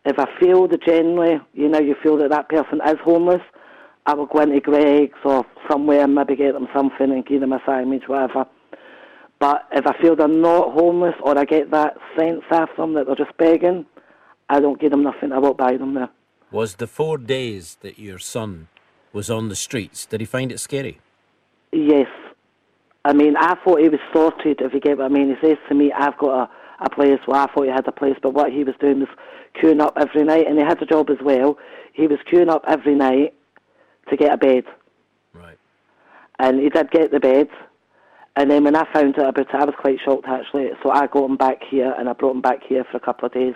If 0.03 0.19
I 0.19 0.27
feel 0.37 0.67
that 0.67 0.83
genuinely, 0.83 1.39
you 1.53 1.69
know, 1.69 1.79
you 1.79 1.95
feel 2.03 2.17
that 2.17 2.31
that 2.31 2.49
person 2.49 2.81
is 2.85 2.97
homeless, 3.05 3.41
I 4.05 4.15
will 4.15 4.25
go 4.25 4.41
into 4.41 4.59
Greggs 4.59 5.17
or 5.23 5.45
somewhere 5.71 6.03
and 6.03 6.13
maybe 6.13 6.35
get 6.35 6.51
them 6.51 6.67
something 6.75 7.09
and 7.09 7.25
give 7.25 7.39
them 7.39 7.53
a 7.53 7.61
sandwich, 7.65 8.03
whatever. 8.07 8.47
But 9.39 9.65
if 9.71 9.87
I 9.87 9.97
feel 10.01 10.17
they're 10.17 10.27
not 10.27 10.73
homeless 10.73 11.15
or 11.23 11.37
I 11.37 11.45
get 11.45 11.71
that 11.71 11.95
sense 12.19 12.43
after 12.51 12.81
them 12.81 12.95
that 12.95 13.05
they're 13.05 13.15
just 13.15 13.37
begging, 13.37 13.85
I 14.49 14.59
don't 14.59 14.77
give 14.81 14.91
them 14.91 15.03
nothing. 15.03 15.31
I 15.31 15.39
won't 15.39 15.57
buy 15.57 15.77
them 15.77 15.93
there. 15.93 16.09
Was 16.51 16.75
the 16.75 16.87
four 16.87 17.17
days 17.17 17.77
that 17.79 17.97
your 17.97 18.19
son 18.19 18.67
was 19.13 19.29
on 19.29 19.47
the 19.47 19.55
streets, 19.55 20.05
did 20.05 20.19
he 20.19 20.25
find 20.25 20.51
it 20.51 20.59
scary? 20.59 20.99
Yes. 21.73 22.07
I 23.05 23.13
mean, 23.13 23.35
I 23.35 23.55
thought 23.63 23.81
he 23.81 23.89
was 23.89 23.99
sorted, 24.13 24.61
if 24.61 24.73
you 24.73 24.79
get 24.79 24.97
what 24.97 25.05
I 25.05 25.09
mean. 25.09 25.35
He 25.35 25.47
says 25.47 25.57
to 25.67 25.75
me, 25.75 25.91
I've 25.91 26.17
got 26.17 26.49
a, 26.49 26.85
a 26.85 26.89
place. 26.89 27.19
Well, 27.27 27.41
I 27.41 27.51
thought 27.51 27.65
he 27.65 27.69
had 27.69 27.87
a 27.87 27.91
place, 27.91 28.15
but 28.21 28.33
what 28.33 28.51
he 28.51 28.63
was 28.63 28.75
doing 28.79 28.99
was 28.99 29.09
queuing 29.61 29.81
up 29.81 29.97
every 29.97 30.23
night, 30.23 30.47
and 30.47 30.57
he 30.57 30.63
had 30.63 30.81
a 30.81 30.85
job 30.85 31.09
as 31.09 31.17
well. 31.21 31.57
He 31.93 32.07
was 32.07 32.19
queuing 32.31 32.49
up 32.49 32.63
every 32.67 32.95
night 32.95 33.33
to 34.09 34.15
get 34.15 34.33
a 34.33 34.37
bed. 34.37 34.63
Right. 35.33 35.57
And 36.39 36.59
he 36.59 36.69
did 36.69 36.91
get 36.91 37.11
the 37.11 37.19
bed. 37.19 37.49
And 38.35 38.49
then 38.49 38.63
when 38.63 38.75
I 38.75 38.91
found 38.93 39.19
out 39.19 39.29
about 39.29 39.49
it, 39.49 39.55
I 39.55 39.65
was 39.65 39.75
quite 39.77 39.99
shocked 40.03 40.27
actually. 40.27 40.69
So 40.81 40.89
I 40.89 41.07
got 41.07 41.29
him 41.29 41.37
back 41.37 41.57
here, 41.69 41.93
and 41.97 42.07
I 42.07 42.13
brought 42.13 42.35
him 42.35 42.41
back 42.41 42.63
here 42.67 42.85
for 42.89 42.97
a 42.97 43.01
couple 43.01 43.25
of 43.25 43.33
days. 43.33 43.55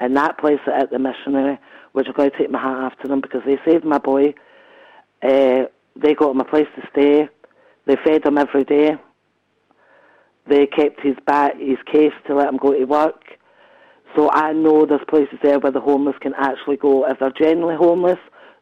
And 0.00 0.16
that 0.16 0.38
place 0.38 0.60
at 0.66 0.90
the 0.90 0.98
missionary, 0.98 1.58
which 1.92 2.06
I'm 2.06 2.14
going 2.14 2.30
to 2.30 2.38
take 2.38 2.50
my 2.50 2.60
hat 2.60 2.76
off 2.76 2.98
to 3.02 3.08
them 3.08 3.20
because 3.20 3.42
they 3.46 3.58
saved 3.64 3.84
my 3.84 3.98
boy. 3.98 4.34
Uh, 5.22 5.64
they 5.96 6.14
got 6.14 6.30
him 6.30 6.40
a 6.40 6.44
place 6.44 6.68
to 6.76 6.88
stay. 6.92 7.28
They 7.88 7.96
fed 8.04 8.24
him 8.24 8.38
every 8.38 8.64
day. 8.64 8.96
They 10.46 10.66
kept 10.66 11.00
his 11.00 11.16
back, 11.26 11.58
his 11.58 11.78
case 11.92 12.12
to 12.26 12.34
let 12.34 12.48
him 12.48 12.58
go 12.58 12.72
to 12.72 12.84
work. 12.84 13.24
So 14.14 14.30
I 14.30 14.52
know 14.52 14.86
there's 14.86 15.00
places 15.08 15.38
there 15.42 15.58
where 15.58 15.72
the 15.72 15.80
homeless 15.80 16.16
can 16.20 16.34
actually 16.38 16.76
go. 16.76 17.06
If 17.06 17.18
they're 17.18 17.32
generally 17.32 17.76
homeless, 17.76 18.18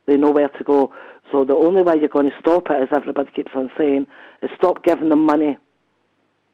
they 0.06 0.16
know 0.16 0.30
where 0.30 0.48
to 0.48 0.64
go. 0.64 0.92
So 1.32 1.44
the 1.44 1.54
only 1.54 1.82
way 1.82 1.96
you're 1.98 2.08
going 2.08 2.30
to 2.30 2.38
stop 2.40 2.70
it, 2.70 2.80
as 2.80 2.88
everybody 2.96 3.30
keeps 3.32 3.50
on 3.54 3.70
saying, 3.76 4.06
is 4.42 4.50
stop 4.56 4.84
giving 4.84 5.08
them 5.08 5.26
money, 5.26 5.58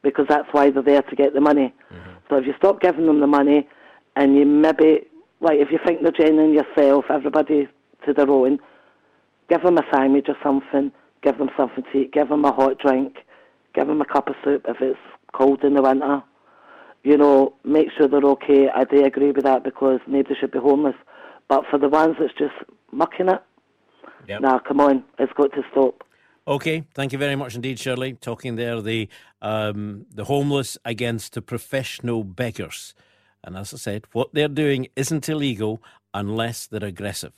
because 0.01 0.25
that's 0.27 0.47
why 0.51 0.71
they're 0.71 0.81
there 0.81 1.03
to 1.03 1.15
get 1.15 1.33
the 1.35 1.41
money. 1.41 1.73
Mm-hmm. 1.93 2.11
So 2.29 2.37
if 2.37 2.47
you 2.47 2.53
stop 2.57 2.81
giving 2.81 3.05
them 3.05 3.19
the 3.19 3.27
money, 3.27 3.67
and 4.15 4.35
you 4.35 4.45
maybe, 4.45 5.01
like, 5.41 5.59
if 5.59 5.69
you 5.71 5.79
think 5.85 6.01
they're 6.01 6.11
genuine 6.11 6.53
yourself, 6.53 7.05
everybody 7.09 7.67
to 8.05 8.13
their 8.13 8.29
own, 8.29 8.59
give 9.49 9.61
them 9.61 9.77
a 9.77 9.83
sandwich 9.91 10.25
or 10.27 10.37
something, 10.41 10.91
give 11.23 11.37
them 11.37 11.49
something 11.57 11.83
to 11.91 11.99
eat, 11.99 12.13
give 12.13 12.29
them 12.29 12.45
a 12.45 12.51
hot 12.51 12.77
drink, 12.79 13.17
give 13.73 13.87
them 13.87 14.01
a 14.01 14.05
cup 14.05 14.27
of 14.29 14.35
soup 14.43 14.65
if 14.67 14.77
it's 14.81 14.99
cold 15.33 15.63
in 15.63 15.73
the 15.73 15.81
winter. 15.81 16.21
You 17.03 17.17
know, 17.17 17.55
make 17.65 17.87
sure 17.97 18.07
they're 18.07 18.21
okay. 18.23 18.69
I 18.73 18.83
do 18.85 19.03
agree 19.03 19.31
with 19.31 19.43
that 19.43 19.63
because 19.63 19.99
nobody 20.07 20.35
should 20.39 20.51
be 20.51 20.59
homeless. 20.59 20.95
But 21.49 21.65
for 21.69 21.77
the 21.77 21.89
ones 21.89 22.15
that's 22.19 22.33
just 22.33 22.53
mucking 22.91 23.29
it, 23.29 23.41
Yep. 24.27 24.41
now 24.41 24.59
come 24.59 24.79
on, 24.79 25.03
it's 25.19 25.33
got 25.33 25.51
to 25.53 25.63
stop. 25.71 26.03
Okay, 26.47 26.83
thank 26.93 27.11
you 27.13 27.17
very 27.19 27.35
much 27.35 27.55
indeed, 27.55 27.79
Shirley. 27.79 28.13
Talking 28.13 28.55
there, 28.55 28.81
the 28.81 29.07
um, 29.41 30.05
the 30.13 30.25
homeless 30.25 30.77
against 30.85 31.33
the 31.33 31.41
professional 31.41 32.23
beggars, 32.23 32.93
and 33.43 33.57
as 33.57 33.73
I 33.73 33.77
said, 33.77 34.05
what 34.13 34.33
they're 34.33 34.47
doing 34.47 34.87
isn't 34.95 35.27
illegal 35.29 35.81
unless 36.13 36.67
they're 36.67 36.83
aggressive. 36.83 37.33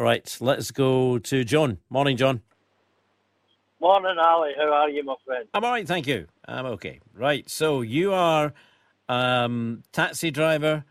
All 0.00 0.06
right, 0.06 0.34
let's 0.40 0.70
go 0.70 1.18
to 1.18 1.44
John. 1.44 1.76
Morning, 1.90 2.16
John. 2.16 2.40
Morning, 3.82 4.16
Ally. 4.18 4.52
How 4.56 4.72
are 4.72 4.88
you, 4.88 5.04
my 5.04 5.14
friend? 5.26 5.46
I'm 5.52 5.62
all 5.62 5.72
right, 5.72 5.86
thank 5.86 6.06
you. 6.06 6.26
I'm 6.48 6.64
okay. 6.64 7.00
Right, 7.12 7.50
so 7.50 7.82
you 7.82 8.14
are 8.14 8.54
um, 9.10 9.82
taxi 9.92 10.30
driver 10.30 10.86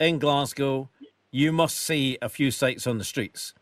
in 0.00 0.18
Glasgow. 0.18 0.88
You 1.30 1.52
must 1.52 1.76
see 1.76 2.16
a 2.22 2.30
few 2.30 2.50
sights 2.50 2.86
on 2.86 2.96
the 2.96 3.04
streets. 3.04 3.52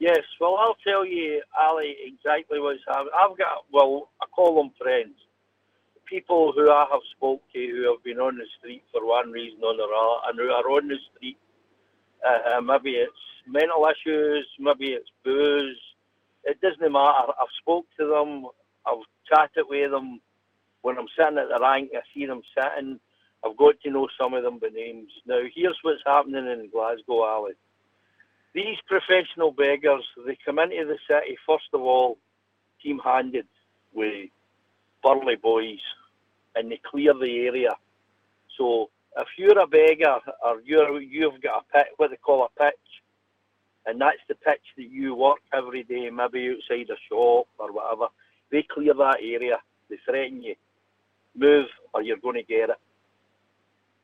Yes, 0.00 0.18
well, 0.40 0.56
I'll 0.58 0.76
tell 0.84 1.06
you, 1.06 1.40
Ally, 1.56 1.92
exactly 2.04 2.58
what's 2.58 2.80
happening. 2.88 3.12
I've 3.14 3.38
got, 3.38 3.66
well, 3.72 4.08
I 4.20 4.26
call 4.34 4.56
them 4.56 4.72
friends. 4.82 5.14
People 6.06 6.52
who 6.56 6.72
I 6.72 6.86
have 6.90 7.02
spoke 7.16 7.40
to 7.52 7.58
who 7.60 7.92
have 7.92 8.02
been 8.02 8.18
on 8.18 8.36
the 8.36 8.46
street 8.58 8.82
for 8.90 9.06
one 9.06 9.30
reason 9.30 9.60
or 9.62 9.74
another 9.74 9.92
and 10.26 10.40
who 10.40 10.48
are 10.48 10.76
on 10.76 10.88
the 10.88 10.96
street. 11.14 11.38
Uh, 12.26 12.60
maybe 12.60 12.96
it's 12.96 13.12
mental 13.46 13.86
issues, 13.86 14.46
maybe 14.58 14.92
it's 14.92 15.10
booze. 15.24 15.78
It 16.44 16.60
doesn't 16.60 16.80
matter. 16.92 17.32
I've 17.40 17.54
spoke 17.60 17.86
to 17.98 18.06
them. 18.06 18.46
I've 18.86 19.04
chatted 19.28 19.66
with 19.68 19.90
them. 19.90 20.20
When 20.82 20.96
I'm 20.98 21.08
sitting 21.18 21.38
at 21.38 21.48
the 21.48 21.60
rank, 21.60 21.90
I 21.94 22.00
see 22.14 22.26
them 22.26 22.42
sitting. 22.56 22.98
I've 23.44 23.56
got 23.56 23.74
to 23.82 23.90
know 23.90 24.08
some 24.20 24.34
of 24.34 24.42
them 24.42 24.58
by 24.58 24.68
names. 24.68 25.10
Now, 25.26 25.40
here's 25.54 25.78
what's 25.82 26.02
happening 26.06 26.46
in 26.46 26.70
Glasgow, 26.70 27.24
Ally. 27.26 27.52
These 28.54 28.78
professional 28.86 29.52
beggars, 29.52 30.04
they 30.26 30.36
come 30.44 30.58
into 30.58 30.84
the 30.86 30.98
city, 31.08 31.36
first 31.46 31.68
of 31.72 31.82
all, 31.82 32.18
team 32.82 33.00
handed 33.04 33.46
with 33.94 34.28
burly 35.02 35.36
boys, 35.36 35.78
and 36.56 36.70
they 36.70 36.80
clear 36.90 37.14
the 37.14 37.46
area. 37.46 37.70
So 38.58 38.90
if 39.16 39.28
you're 39.38 39.58
a 39.58 39.66
beggar 39.66 40.18
or 40.44 40.60
you're, 40.64 41.00
you've 41.00 41.40
got 41.42 41.64
a 41.64 41.78
pit, 41.78 41.86
what 41.96 42.10
they 42.10 42.16
call 42.16 42.44
a 42.44 42.62
pitch, 42.62 42.74
and 43.86 44.00
that's 44.00 44.18
the 44.28 44.34
pitch 44.34 44.62
that 44.76 44.90
you 44.90 45.14
work 45.14 45.38
every 45.52 45.82
day, 45.82 46.10
maybe 46.10 46.54
outside 46.54 46.90
a 46.90 46.96
shop 47.08 47.46
or 47.58 47.72
whatever, 47.72 48.06
they 48.50 48.62
clear 48.68 48.94
that 48.94 49.18
area. 49.22 49.58
They 49.88 49.98
threaten 50.04 50.42
you, 50.42 50.54
move 51.34 51.66
or 51.92 52.02
you're 52.02 52.18
going 52.18 52.36
to 52.36 52.42
get 52.42 52.70
it. 52.70 52.76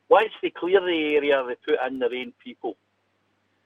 Once 0.09 0.31
they 0.41 0.49
clear 0.49 0.79
the 0.79 1.15
area, 1.15 1.43
they 1.47 1.55
put 1.65 1.87
in 1.87 1.99
their 1.99 2.13
own 2.13 2.33
people. 2.43 2.75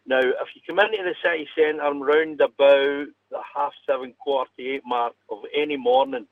Now, 0.05 0.19
if 0.19 0.47
you 0.55 0.61
come 0.67 0.79
into 0.79 0.97
the 1.03 1.15
city 1.23 1.47
centre 1.55 1.93
round 1.93 2.41
about 2.41 3.05
the 3.29 3.39
half 3.55 3.71
seven, 3.85 4.13
quarter 4.19 4.49
to 4.57 4.63
eight 4.63 4.81
mark 4.85 5.13
of 5.29 5.39
any 5.55 5.77
morning, 5.77 6.25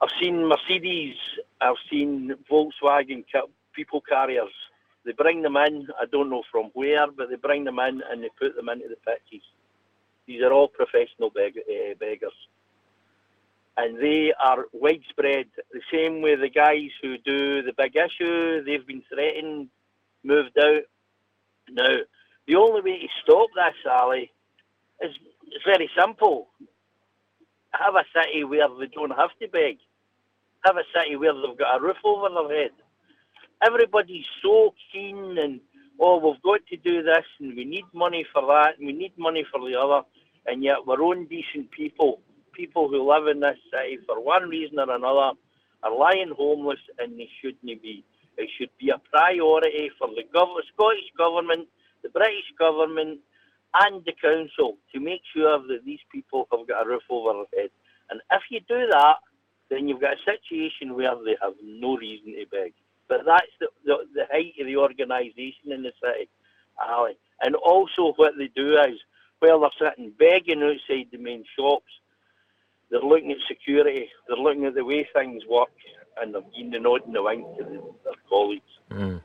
I've 0.00 0.10
seen 0.20 0.46
Mercedes, 0.46 1.16
I've 1.60 1.76
seen 1.90 2.34
Volkswagen 2.50 3.24
people 3.72 4.02
carriers. 4.02 4.50
They 5.04 5.12
bring 5.12 5.42
them 5.42 5.56
in, 5.56 5.88
I 6.00 6.06
don't 6.06 6.30
know 6.30 6.42
from 6.50 6.70
where, 6.74 7.10
but 7.10 7.28
they 7.28 7.36
bring 7.36 7.64
them 7.64 7.78
in 7.80 8.02
and 8.08 8.22
they 8.22 8.30
put 8.40 8.54
them 8.54 8.68
into 8.68 8.88
the 8.88 8.96
pitches. 8.96 9.44
These 10.26 10.42
are 10.42 10.52
all 10.52 10.68
professional 10.68 11.30
beg- 11.30 11.58
uh, 11.58 11.94
beggars. 11.98 12.32
And 13.76 13.98
they 14.00 14.32
are 14.38 14.66
widespread. 14.72 15.46
The 15.72 15.80
same 15.92 16.20
with 16.20 16.40
the 16.40 16.50
guys 16.50 16.90
who 17.02 17.16
do 17.18 17.62
the 17.62 17.72
big 17.76 17.96
issue, 17.96 18.62
they've 18.64 18.86
been 18.86 19.02
threatened, 19.12 19.68
moved 20.22 20.56
out. 20.58 20.82
Now, 21.70 21.96
the 22.46 22.56
only 22.56 22.82
way 22.82 22.98
to 23.00 23.08
stop 23.22 23.48
this, 23.54 23.74
Ally, 23.90 24.24
is 25.00 25.10
it's 25.46 25.64
very 25.64 25.90
simple. 25.98 26.48
Have 27.72 27.94
a 27.94 28.04
city 28.14 28.44
where 28.44 28.68
they 28.78 28.86
don't 28.86 29.10
have 29.10 29.30
to 29.40 29.48
beg. 29.48 29.78
Have 30.64 30.76
a 30.76 30.84
city 30.94 31.16
where 31.16 31.34
they've 31.34 31.58
got 31.58 31.78
a 31.78 31.82
roof 31.82 31.96
over 32.04 32.28
their 32.28 32.62
head. 32.62 32.70
Everybody's 33.64 34.26
so 34.42 34.74
keen 34.92 35.38
and, 35.38 35.60
oh, 36.00 36.18
we've 36.18 36.42
got 36.42 36.66
to 36.68 36.76
do 36.78 37.02
this 37.02 37.24
and 37.40 37.56
we 37.56 37.64
need 37.64 37.84
money 37.94 38.26
for 38.32 38.42
that 38.42 38.78
and 38.78 38.86
we 38.86 38.92
need 38.92 39.12
money 39.18 39.44
for 39.52 39.60
the 39.60 39.78
other. 39.78 40.02
And 40.46 40.64
yet 40.64 40.86
we're 40.86 41.02
own 41.02 41.26
decent 41.26 41.70
people, 41.70 42.20
people 42.52 42.88
who 42.88 43.08
live 43.08 43.28
in 43.28 43.40
this 43.40 43.58
city 43.72 43.98
for 44.06 44.22
one 44.22 44.48
reason 44.48 44.78
or 44.80 44.90
another, 44.94 45.32
are 45.84 45.96
lying 45.98 46.32
homeless 46.36 46.80
and 46.98 47.18
they 47.18 47.28
shouldn't 47.40 47.82
be. 47.82 48.04
It 48.38 48.50
should 48.58 48.70
be 48.80 48.90
a 48.90 49.00
priority 49.12 49.90
for 49.98 50.08
the 50.08 50.24
gov- 50.34 50.56
Scottish 50.74 51.10
Government, 51.18 51.68
the 52.02 52.08
British 52.10 52.50
Government, 52.58 53.20
and 53.74 54.04
the 54.04 54.12
Council 54.20 54.78
to 54.94 55.00
make 55.00 55.22
sure 55.34 55.58
that 55.68 55.84
these 55.84 56.00
people 56.12 56.48
have 56.52 56.66
got 56.68 56.86
a 56.86 56.88
roof 56.88 57.02
over 57.10 57.44
their 57.52 57.62
head. 57.64 57.70
And 58.10 58.20
if 58.32 58.42
you 58.50 58.60
do 58.68 58.86
that, 58.90 59.16
then 59.70 59.88
you've 59.88 60.00
got 60.00 60.14
a 60.14 60.24
situation 60.24 60.94
where 60.96 61.14
they 61.24 61.36
have 61.42 61.54
no 61.62 61.96
reason 61.96 62.34
to 62.34 62.46
beg. 62.50 62.74
But 63.12 63.26
that's 63.26 63.52
the, 63.60 63.66
the, 63.84 63.96
the 64.14 64.24
height 64.32 64.54
of 64.58 64.66
the 64.66 64.78
organisation 64.78 65.70
in 65.70 65.82
the 65.82 65.92
city, 66.02 66.30
Ally. 66.82 67.12
And 67.42 67.54
also 67.56 68.14
what 68.16 68.32
they 68.38 68.48
do 68.56 68.78
is, 68.78 68.98
while 69.38 69.60
they're 69.60 69.90
sitting 69.90 70.14
begging 70.18 70.62
outside 70.62 71.08
the 71.12 71.18
main 71.18 71.44
shops, 71.54 71.92
they're 72.90 73.02
looking 73.02 73.30
at 73.30 73.36
security, 73.46 74.08
they're 74.26 74.38
looking 74.38 74.64
at 74.64 74.74
the 74.74 74.82
way 74.82 75.06
things 75.14 75.42
work, 75.46 75.68
and 76.18 76.34
they're 76.34 76.40
giving 76.56 76.70
the 76.70 76.78
nod 76.80 77.04
and 77.04 77.14
the 77.14 77.22
wink 77.22 77.44
to 77.58 77.64
the, 77.64 77.82
their 78.02 78.14
colleagues. 78.30 78.62
Mm. 78.90 79.22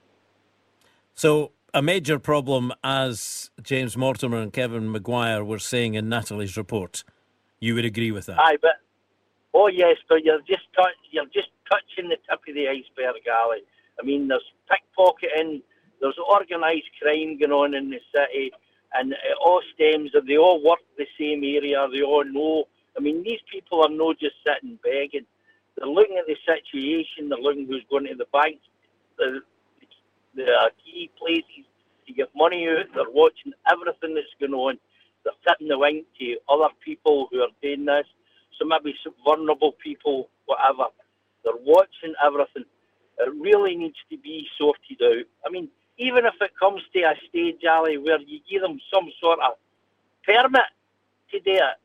So, 1.13 1.53
a 1.73 1.81
major 1.81 2.19
problem, 2.19 2.73
as 2.83 3.51
James 3.63 3.95
Mortimer 3.95 4.39
and 4.39 4.51
Kevin 4.51 4.91
Maguire 4.91 5.45
were 5.45 5.59
saying 5.59 5.93
in 5.93 6.09
Natalie's 6.09 6.57
report, 6.57 7.05
you 7.61 7.73
would 7.73 7.85
agree 7.85 8.11
with 8.11 8.25
that? 8.25 8.37
Aye, 8.37 8.57
but 8.61 8.81
oh 9.53 9.67
yes, 9.67 9.95
but 10.09 10.25
you're 10.25 10.41
just 10.41 10.67
touch, 10.75 10.91
you're 11.09 11.23
just 11.27 11.51
touching 11.71 12.09
the 12.09 12.17
tip 12.29 12.41
of 12.45 12.53
the 12.53 12.67
iceberg, 12.67 13.25
Ally. 13.31 13.59
I 13.99 14.05
mean, 14.05 14.27
there's 14.27 14.43
pickpocketing, 14.69 15.61
there's 16.01 16.17
organised 16.19 16.89
crime 17.01 17.37
going 17.39 17.51
on 17.51 17.73
in 17.73 17.89
the 17.89 17.99
city, 18.15 18.51
and 18.93 19.11
it 19.13 19.37
all 19.43 19.61
stems 19.73 20.11
that 20.13 20.25
they 20.27 20.37
all 20.37 20.63
work 20.63 20.79
the 20.97 21.07
same 21.19 21.43
area. 21.43 21.87
They 21.91 22.01
all 22.01 22.23
know. 22.23 22.65
I 22.97 23.01
mean, 23.01 23.23
these 23.23 23.39
people 23.51 23.83
are 23.83 23.89
not 23.89 24.19
just 24.19 24.35
sitting 24.45 24.79
begging. 24.83 25.25
They're 25.77 25.87
looking 25.87 26.17
at 26.17 26.25
the 26.25 26.37
situation. 26.45 27.29
They're 27.29 27.39
looking 27.39 27.67
who's 27.67 27.85
going 27.89 28.05
to 28.07 28.15
the 28.15 28.25
bank, 28.33 28.59
the, 29.17 29.41
the 30.35 30.45
uh, 30.45 30.69
key 30.83 31.09
places 31.19 31.65
to 32.07 32.13
get 32.13 32.29
money 32.35 32.67
out. 32.67 32.85
They're 32.95 33.11
watching 33.11 33.53
everything 33.71 34.15
that's 34.15 34.27
going 34.39 34.53
on. 34.53 34.77
They're 35.23 35.33
tipping 35.47 35.67
the 35.67 35.77
wink 35.77 36.05
to 36.19 36.37
other 36.49 36.73
people 36.83 37.27
who 37.31 37.41
are 37.41 37.53
doing 37.61 37.85
this. 37.85 38.05
So 38.57 38.65
maybe 38.65 38.95
vulnerable 39.23 39.73
people, 39.83 40.29
whatever. 40.45 40.89
They're 41.43 41.53
watching 41.63 42.13
everything. 42.25 42.65
It 43.19 43.33
really 43.39 43.75
needs 43.75 43.97
to 44.11 44.17
be 44.17 44.47
sorted 44.57 45.01
out. 45.01 45.25
I 45.45 45.49
mean, 45.49 45.69
even 45.97 46.25
if 46.25 46.35
it 46.41 46.51
comes 46.59 46.81
to 46.93 46.99
a 47.01 47.13
stage, 47.27 47.63
Ally, 47.67 47.95
where 47.97 48.19
you 48.19 48.39
give 48.49 48.61
them 48.61 48.79
some 48.93 49.09
sort 49.19 49.39
of 49.39 49.53
permit 50.25 50.69
to 51.31 51.39
do 51.39 51.53
it, 51.53 51.77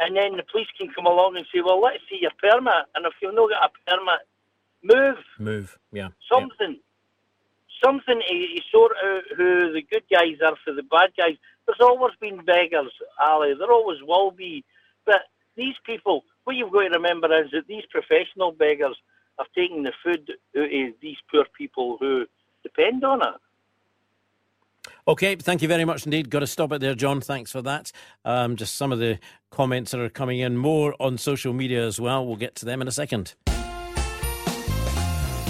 and 0.00 0.16
then 0.16 0.36
the 0.36 0.42
police 0.50 0.66
can 0.76 0.92
come 0.92 1.06
along 1.06 1.36
and 1.36 1.46
say, 1.54 1.60
well, 1.64 1.80
let's 1.80 2.02
see 2.10 2.18
your 2.20 2.32
permit. 2.42 2.86
And 2.94 3.06
if 3.06 3.12
you've 3.22 3.34
not 3.34 3.50
got 3.50 3.70
a 3.70 3.90
permit, 3.90 4.26
move. 4.82 5.24
Move, 5.38 5.78
yeah. 5.92 6.08
Something. 6.30 6.80
Something 7.82 8.20
to, 8.20 8.34
to 8.34 8.60
sort 8.72 8.92
out 9.04 9.22
who 9.36 9.72
the 9.72 9.82
good 9.82 10.02
guys 10.10 10.38
are 10.44 10.56
for 10.64 10.72
the 10.72 10.82
bad 10.82 11.10
guys. 11.16 11.36
There's 11.66 11.80
always 11.80 12.14
been 12.20 12.44
beggars, 12.44 12.92
Ally. 13.20 13.54
There 13.56 13.70
always 13.70 13.98
will 14.02 14.32
be. 14.32 14.64
But 15.06 15.22
these 15.56 15.74
people, 15.86 16.24
what 16.42 16.56
you've 16.56 16.72
got 16.72 16.88
to 16.88 16.90
remember 16.90 17.32
is 17.38 17.50
that 17.52 17.68
these 17.68 17.84
professional 17.90 18.52
beggars 18.52 18.96
are 19.38 19.46
taking 19.54 19.82
the 19.82 19.92
food 20.02 20.30
out 20.56 20.64
of 20.64 20.94
these 21.00 21.16
poor 21.30 21.44
people 21.56 21.96
who 22.00 22.24
depend 22.62 23.04
on 23.04 23.20
it. 23.22 23.34
Okay, 25.06 25.36
thank 25.36 25.62
you 25.62 25.68
very 25.68 25.84
much 25.84 26.04
indeed. 26.06 26.30
Got 26.30 26.40
to 26.40 26.46
stop 26.46 26.72
it 26.72 26.80
there, 26.80 26.94
John. 26.94 27.20
Thanks 27.20 27.50
for 27.50 27.62
that. 27.62 27.92
Um, 28.24 28.56
just 28.56 28.74
some 28.74 28.92
of 28.92 28.98
the 28.98 29.18
comments 29.50 29.90
that 29.92 30.00
are 30.00 30.08
coming 30.08 30.40
in, 30.40 30.56
more 30.56 30.94
on 30.98 31.18
social 31.18 31.52
media 31.52 31.86
as 31.86 32.00
well. 32.00 32.26
We'll 32.26 32.36
get 32.36 32.54
to 32.56 32.64
them 32.64 32.80
in 32.80 32.88
a 32.88 32.92
second. 32.92 33.34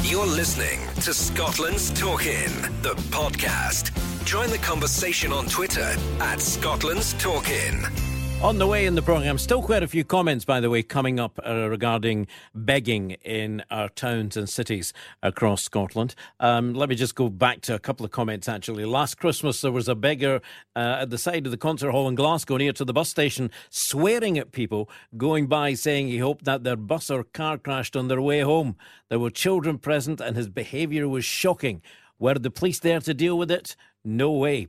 You're 0.02 0.26
listening 0.26 0.80
to 0.96 1.14
Scotland's 1.14 1.90
Talkin, 1.92 2.52
the 2.82 2.94
podcast. 3.10 3.92
Join 4.24 4.50
the 4.50 4.58
conversation 4.58 5.32
on 5.32 5.46
Twitter 5.46 5.94
at 6.20 6.40
Scotland's 6.40 7.14
Talkin. 7.14 8.13
On 8.44 8.58
the 8.58 8.66
way 8.66 8.84
in 8.84 8.94
the 8.94 9.00
programme, 9.00 9.38
still 9.38 9.62
quite 9.62 9.82
a 9.82 9.88
few 9.88 10.04
comments, 10.04 10.44
by 10.44 10.60
the 10.60 10.68
way, 10.68 10.82
coming 10.82 11.18
up 11.18 11.40
uh, 11.46 11.66
regarding 11.70 12.26
begging 12.54 13.12
in 13.22 13.64
our 13.70 13.88
towns 13.88 14.36
and 14.36 14.46
cities 14.46 14.92
across 15.22 15.62
Scotland. 15.62 16.14
Um, 16.40 16.74
let 16.74 16.90
me 16.90 16.94
just 16.94 17.14
go 17.14 17.30
back 17.30 17.62
to 17.62 17.74
a 17.74 17.78
couple 17.78 18.04
of 18.04 18.12
comments, 18.12 18.46
actually. 18.46 18.84
Last 18.84 19.14
Christmas, 19.14 19.62
there 19.62 19.72
was 19.72 19.88
a 19.88 19.94
beggar 19.94 20.42
uh, 20.76 20.98
at 21.00 21.08
the 21.08 21.16
side 21.16 21.46
of 21.46 21.52
the 21.52 21.56
concert 21.56 21.90
hall 21.92 22.06
in 22.06 22.16
Glasgow, 22.16 22.58
near 22.58 22.74
to 22.74 22.84
the 22.84 22.92
bus 22.92 23.08
station, 23.08 23.50
swearing 23.70 24.36
at 24.36 24.52
people 24.52 24.90
going 25.16 25.46
by, 25.46 25.72
saying 25.72 26.08
he 26.08 26.18
hoped 26.18 26.44
that 26.44 26.64
their 26.64 26.76
bus 26.76 27.08
or 27.08 27.24
car 27.24 27.56
crashed 27.56 27.96
on 27.96 28.08
their 28.08 28.20
way 28.20 28.40
home. 28.40 28.76
There 29.08 29.18
were 29.18 29.30
children 29.30 29.78
present, 29.78 30.20
and 30.20 30.36
his 30.36 30.50
behaviour 30.50 31.08
was 31.08 31.24
shocking. 31.24 31.80
Were 32.18 32.34
the 32.34 32.50
police 32.50 32.78
there 32.78 33.00
to 33.00 33.14
deal 33.14 33.38
with 33.38 33.50
it? 33.50 33.74
No 34.04 34.30
way. 34.32 34.68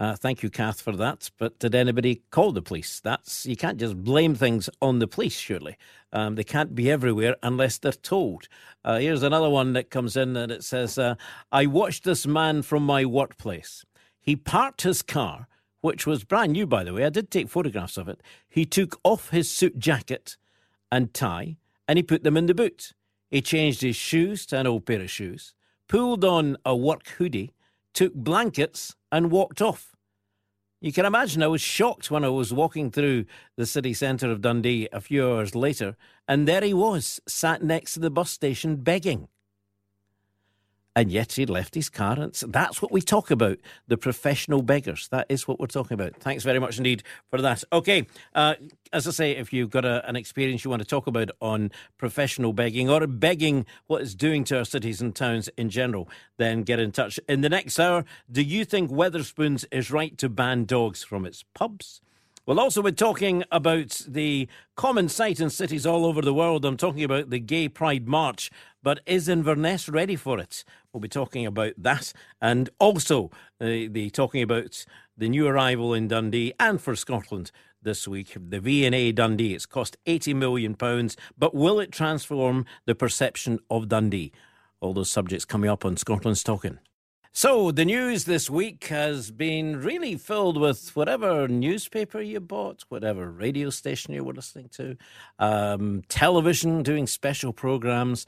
Uh, 0.00 0.16
thank 0.16 0.42
you, 0.42 0.48
Kath, 0.48 0.80
for 0.80 0.96
that. 0.96 1.30
But 1.36 1.58
did 1.58 1.74
anybody 1.74 2.22
call 2.30 2.52
the 2.52 2.62
police? 2.62 3.00
That's 3.00 3.44
you 3.44 3.54
can't 3.54 3.76
just 3.76 4.02
blame 4.02 4.34
things 4.34 4.70
on 4.80 4.98
the 4.98 5.06
police. 5.06 5.36
Surely 5.36 5.76
um, 6.10 6.36
they 6.36 6.42
can't 6.42 6.74
be 6.74 6.90
everywhere 6.90 7.36
unless 7.42 7.76
they're 7.76 7.92
told. 7.92 8.48
Uh, 8.82 8.98
here's 8.98 9.22
another 9.22 9.50
one 9.50 9.74
that 9.74 9.90
comes 9.90 10.16
in 10.16 10.38
and 10.38 10.50
it 10.50 10.64
says, 10.64 10.96
uh, 10.96 11.16
"I 11.52 11.66
watched 11.66 12.04
this 12.04 12.26
man 12.26 12.62
from 12.62 12.82
my 12.82 13.04
workplace. 13.04 13.84
He 14.18 14.36
parked 14.36 14.82
his 14.82 15.02
car, 15.02 15.48
which 15.82 16.06
was 16.06 16.24
brand 16.24 16.52
new, 16.52 16.66
by 16.66 16.82
the 16.82 16.94
way. 16.94 17.04
I 17.04 17.10
did 17.10 17.30
take 17.30 17.50
photographs 17.50 17.98
of 17.98 18.08
it. 18.08 18.22
He 18.48 18.64
took 18.64 18.98
off 19.04 19.28
his 19.28 19.50
suit 19.50 19.78
jacket 19.78 20.38
and 20.90 21.12
tie, 21.12 21.58
and 21.86 21.98
he 21.98 22.02
put 22.02 22.24
them 22.24 22.38
in 22.38 22.46
the 22.46 22.54
boot. 22.54 22.94
He 23.30 23.42
changed 23.42 23.82
his 23.82 23.96
shoes 23.96 24.46
to 24.46 24.60
an 24.60 24.66
old 24.66 24.86
pair 24.86 25.02
of 25.02 25.10
shoes, 25.10 25.52
pulled 25.88 26.24
on 26.24 26.56
a 26.64 26.74
work 26.74 27.06
hoodie." 27.06 27.52
Took 27.94 28.14
blankets 28.14 28.94
and 29.10 29.30
walked 29.30 29.60
off. 29.60 29.94
You 30.80 30.92
can 30.92 31.04
imagine 31.04 31.42
I 31.42 31.48
was 31.48 31.60
shocked 31.60 32.10
when 32.10 32.24
I 32.24 32.30
was 32.30 32.52
walking 32.52 32.90
through 32.90 33.26
the 33.56 33.66
city 33.66 33.92
centre 33.92 34.30
of 34.30 34.40
Dundee 34.40 34.88
a 34.92 35.00
few 35.00 35.28
hours 35.28 35.54
later, 35.54 35.96
and 36.26 36.48
there 36.48 36.62
he 36.62 36.72
was, 36.72 37.20
sat 37.28 37.62
next 37.62 37.94
to 37.94 38.00
the 38.00 38.10
bus 38.10 38.30
station 38.30 38.76
begging 38.76 39.28
and 40.96 41.10
yet 41.10 41.32
he 41.32 41.46
left 41.46 41.74
his 41.74 41.88
car. 41.88 42.18
And 42.18 42.34
that's 42.48 42.82
what 42.82 42.90
we 42.92 43.00
talk 43.00 43.30
about 43.30 43.58
the 43.86 43.96
professional 43.96 44.62
beggars. 44.62 45.08
That 45.08 45.26
is 45.28 45.46
what 45.46 45.60
we're 45.60 45.66
talking 45.66 45.94
about. 45.94 46.16
Thanks 46.16 46.44
very 46.44 46.58
much 46.58 46.78
indeed 46.78 47.02
for 47.28 47.40
that. 47.40 47.62
Okay, 47.72 48.06
uh, 48.34 48.54
as 48.92 49.06
I 49.06 49.12
say, 49.12 49.32
if 49.32 49.52
you've 49.52 49.70
got 49.70 49.84
a, 49.84 50.06
an 50.08 50.16
experience 50.16 50.64
you 50.64 50.70
want 50.70 50.82
to 50.82 50.88
talk 50.88 51.06
about 51.06 51.30
on 51.40 51.70
professional 51.96 52.52
begging 52.52 52.90
or 52.90 53.06
begging 53.06 53.66
what 53.86 54.02
it's 54.02 54.14
doing 54.14 54.44
to 54.44 54.58
our 54.58 54.64
cities 54.64 55.00
and 55.00 55.14
towns 55.14 55.48
in 55.56 55.70
general, 55.70 56.08
then 56.38 56.62
get 56.62 56.80
in 56.80 56.92
touch. 56.92 57.20
In 57.28 57.40
the 57.40 57.48
next 57.48 57.78
hour, 57.78 58.04
do 58.30 58.42
you 58.42 58.64
think 58.64 58.90
Wetherspoons 58.90 59.64
is 59.70 59.90
right 59.90 60.16
to 60.18 60.28
ban 60.28 60.64
dogs 60.64 61.02
from 61.04 61.24
its 61.24 61.44
pubs? 61.54 62.00
We'll 62.46 62.58
also 62.58 62.82
be 62.82 62.92
talking 62.92 63.44
about 63.52 64.00
the 64.08 64.48
common 64.74 65.08
sight 65.08 65.40
in 65.40 65.50
cities 65.50 65.84
all 65.84 66.06
over 66.06 66.22
the 66.22 66.34
world. 66.34 66.64
I'm 66.64 66.78
talking 66.78 67.04
about 67.04 67.30
the 67.30 67.38
Gay 67.38 67.68
Pride 67.68 68.08
March, 68.08 68.50
but 68.82 69.00
is 69.04 69.28
Inverness 69.28 69.88
ready 69.88 70.16
for 70.16 70.38
it? 70.38 70.64
We'll 70.92 71.02
be 71.02 71.08
talking 71.08 71.44
about 71.44 71.74
that 71.76 72.12
and 72.40 72.70
also 72.78 73.26
uh, 73.60 73.66
the 73.90 74.10
talking 74.12 74.42
about 74.42 74.84
the 75.16 75.28
new 75.28 75.46
arrival 75.46 75.92
in 75.92 76.08
Dundee 76.08 76.54
and 76.58 76.80
for 76.80 76.96
Scotland 76.96 77.52
this 77.82 78.08
week, 78.08 78.36
the 78.36 78.60
V&A 78.60 79.12
Dundee. 79.12 79.54
It's 79.54 79.66
cost 79.66 79.98
80 80.06 80.34
million 80.34 80.74
pounds, 80.74 81.16
but 81.38 81.54
will 81.54 81.78
it 81.78 81.92
transform 81.92 82.64
the 82.86 82.94
perception 82.94 83.58
of 83.70 83.88
Dundee? 83.88 84.32
All 84.80 84.94
those 84.94 85.10
subjects 85.10 85.44
coming 85.44 85.68
up 85.68 85.84
on 85.84 85.98
Scotland's 85.98 86.42
Talking. 86.42 86.78
So, 87.32 87.70
the 87.70 87.84
news 87.84 88.24
this 88.24 88.50
week 88.50 88.84
has 88.86 89.30
been 89.30 89.80
really 89.80 90.16
filled 90.16 90.60
with 90.60 90.96
whatever 90.96 91.46
newspaper 91.46 92.20
you 92.20 92.40
bought, 92.40 92.84
whatever 92.88 93.30
radio 93.30 93.70
station 93.70 94.12
you 94.12 94.24
were 94.24 94.32
listening 94.34 94.68
to, 94.70 94.96
um, 95.38 96.02
television 96.08 96.82
doing 96.82 97.06
special 97.06 97.52
programs 97.52 98.26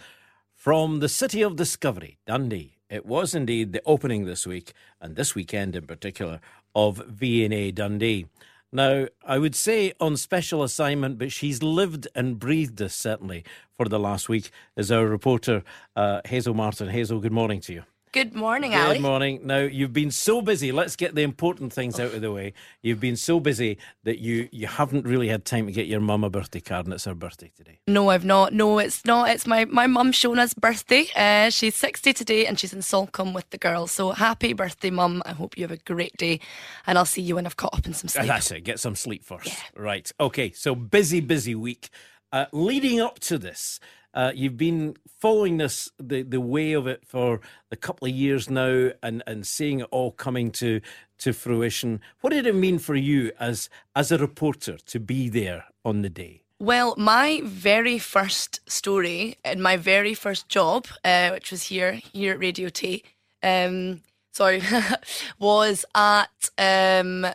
from 0.54 1.00
the 1.00 1.08
city 1.08 1.42
of 1.42 1.56
discovery, 1.56 2.18
Dundee. 2.26 2.76
It 2.88 3.04
was 3.04 3.34
indeed 3.34 3.72
the 3.72 3.82
opening 3.84 4.24
this 4.24 4.46
week, 4.46 4.72
and 5.00 5.16
this 5.16 5.34
weekend 5.34 5.74
in 5.74 5.84
particular, 5.84 6.40
of 6.72 6.98
V&A 7.08 7.72
Dundee. 7.72 8.26
Now, 8.70 9.08
I 9.26 9.38
would 9.38 9.56
say 9.56 9.94
on 9.98 10.16
special 10.16 10.62
assignment, 10.62 11.18
but 11.18 11.32
she's 11.32 11.60
lived 11.60 12.06
and 12.14 12.38
breathed 12.38 12.76
this 12.76 12.94
certainly 12.94 13.44
for 13.76 13.88
the 13.88 13.98
last 13.98 14.28
week, 14.28 14.52
is 14.76 14.92
our 14.92 15.06
reporter, 15.06 15.64
uh, 15.96 16.20
Hazel 16.24 16.54
Martin. 16.54 16.88
Hazel, 16.88 17.18
good 17.18 17.32
morning 17.32 17.60
to 17.62 17.72
you. 17.72 17.82
Good 18.12 18.34
morning, 18.34 18.72
Good 18.72 18.76
Ally. 18.76 18.98
morning. 18.98 19.40
Now 19.42 19.60
you've 19.60 19.94
been 19.94 20.10
so 20.10 20.42
busy. 20.42 20.70
Let's 20.70 20.96
get 20.96 21.14
the 21.14 21.22
important 21.22 21.72
things 21.72 21.98
out 21.98 22.12
of 22.12 22.20
the 22.20 22.30
way. 22.30 22.52
You've 22.82 23.00
been 23.00 23.16
so 23.16 23.40
busy 23.40 23.78
that 24.04 24.18
you 24.18 24.50
you 24.52 24.66
haven't 24.66 25.06
really 25.06 25.28
had 25.28 25.46
time 25.46 25.64
to 25.64 25.72
get 25.72 25.86
your 25.86 26.00
mum 26.00 26.22
a 26.22 26.28
birthday 26.28 26.60
card, 26.60 26.84
and 26.84 26.92
it's 26.92 27.06
her 27.06 27.14
birthday 27.14 27.50
today. 27.56 27.78
No, 27.88 28.10
I've 28.10 28.26
not. 28.26 28.52
No, 28.52 28.78
it's 28.78 29.06
not. 29.06 29.30
It's 29.30 29.46
my 29.46 29.64
my 29.64 29.86
mum 29.86 30.12
Shona's 30.12 30.52
birthday. 30.52 31.06
Uh, 31.16 31.48
she's 31.48 31.74
sixty 31.74 32.12
today, 32.12 32.44
and 32.44 32.60
she's 32.60 32.74
in 32.74 32.82
Salcombe 32.82 33.32
with 33.32 33.48
the 33.48 33.56
girls. 33.56 33.92
So 33.92 34.10
happy 34.10 34.52
birthday, 34.52 34.90
mum! 34.90 35.22
I 35.24 35.32
hope 35.32 35.56
you 35.56 35.64
have 35.64 35.70
a 35.70 35.78
great 35.78 36.14
day, 36.18 36.40
and 36.86 36.98
I'll 36.98 37.06
see 37.06 37.22
you 37.22 37.36
when 37.36 37.46
I've 37.46 37.56
caught 37.56 37.72
up 37.72 37.86
in 37.86 37.94
some 37.94 38.08
sleep. 38.08 38.26
That's 38.26 38.50
it. 38.50 38.60
Get 38.60 38.78
some 38.78 38.94
sleep 38.94 39.24
first. 39.24 39.50
Right. 39.74 40.12
Okay. 40.20 40.52
So 40.52 40.74
busy, 40.74 41.20
busy 41.20 41.54
week. 41.54 41.88
Uh, 42.30 42.46
leading 42.52 43.00
up 43.00 43.18
to 43.20 43.38
this, 43.38 43.78
uh, 44.14 44.32
you've 44.34 44.56
been 44.56 44.96
following 45.18 45.56
this 45.56 45.90
the, 45.98 46.22
the 46.22 46.40
way 46.40 46.72
of 46.72 46.86
it 46.86 47.04
for 47.06 47.40
a 47.70 47.76
couple 47.76 48.08
of 48.08 48.14
years 48.14 48.50
now, 48.50 48.90
and, 49.02 49.22
and 49.26 49.46
seeing 49.46 49.80
it 49.80 49.88
all 49.90 50.10
coming 50.10 50.50
to 50.52 50.80
to 51.18 51.32
fruition. 51.32 52.00
What 52.20 52.32
did 52.32 52.46
it 52.46 52.54
mean 52.54 52.78
for 52.78 52.96
you 52.96 53.32
as 53.38 53.70
as 53.94 54.12
a 54.12 54.18
reporter 54.18 54.76
to 54.76 55.00
be 55.00 55.28
there 55.28 55.64
on 55.84 56.02
the 56.02 56.10
day? 56.10 56.42
Well, 56.58 56.94
my 56.96 57.40
very 57.44 57.98
first 57.98 58.60
story 58.70 59.36
and 59.44 59.62
my 59.62 59.76
very 59.76 60.14
first 60.14 60.48
job, 60.48 60.86
uh, 61.04 61.30
which 61.30 61.50
was 61.50 61.64
here 61.64 62.00
here 62.12 62.32
at 62.32 62.38
Radio 62.38 62.68
Tay, 62.68 63.02
um, 63.42 64.02
sorry, 64.32 64.62
was 65.38 65.84
at 65.94 66.50
um, 66.58 67.26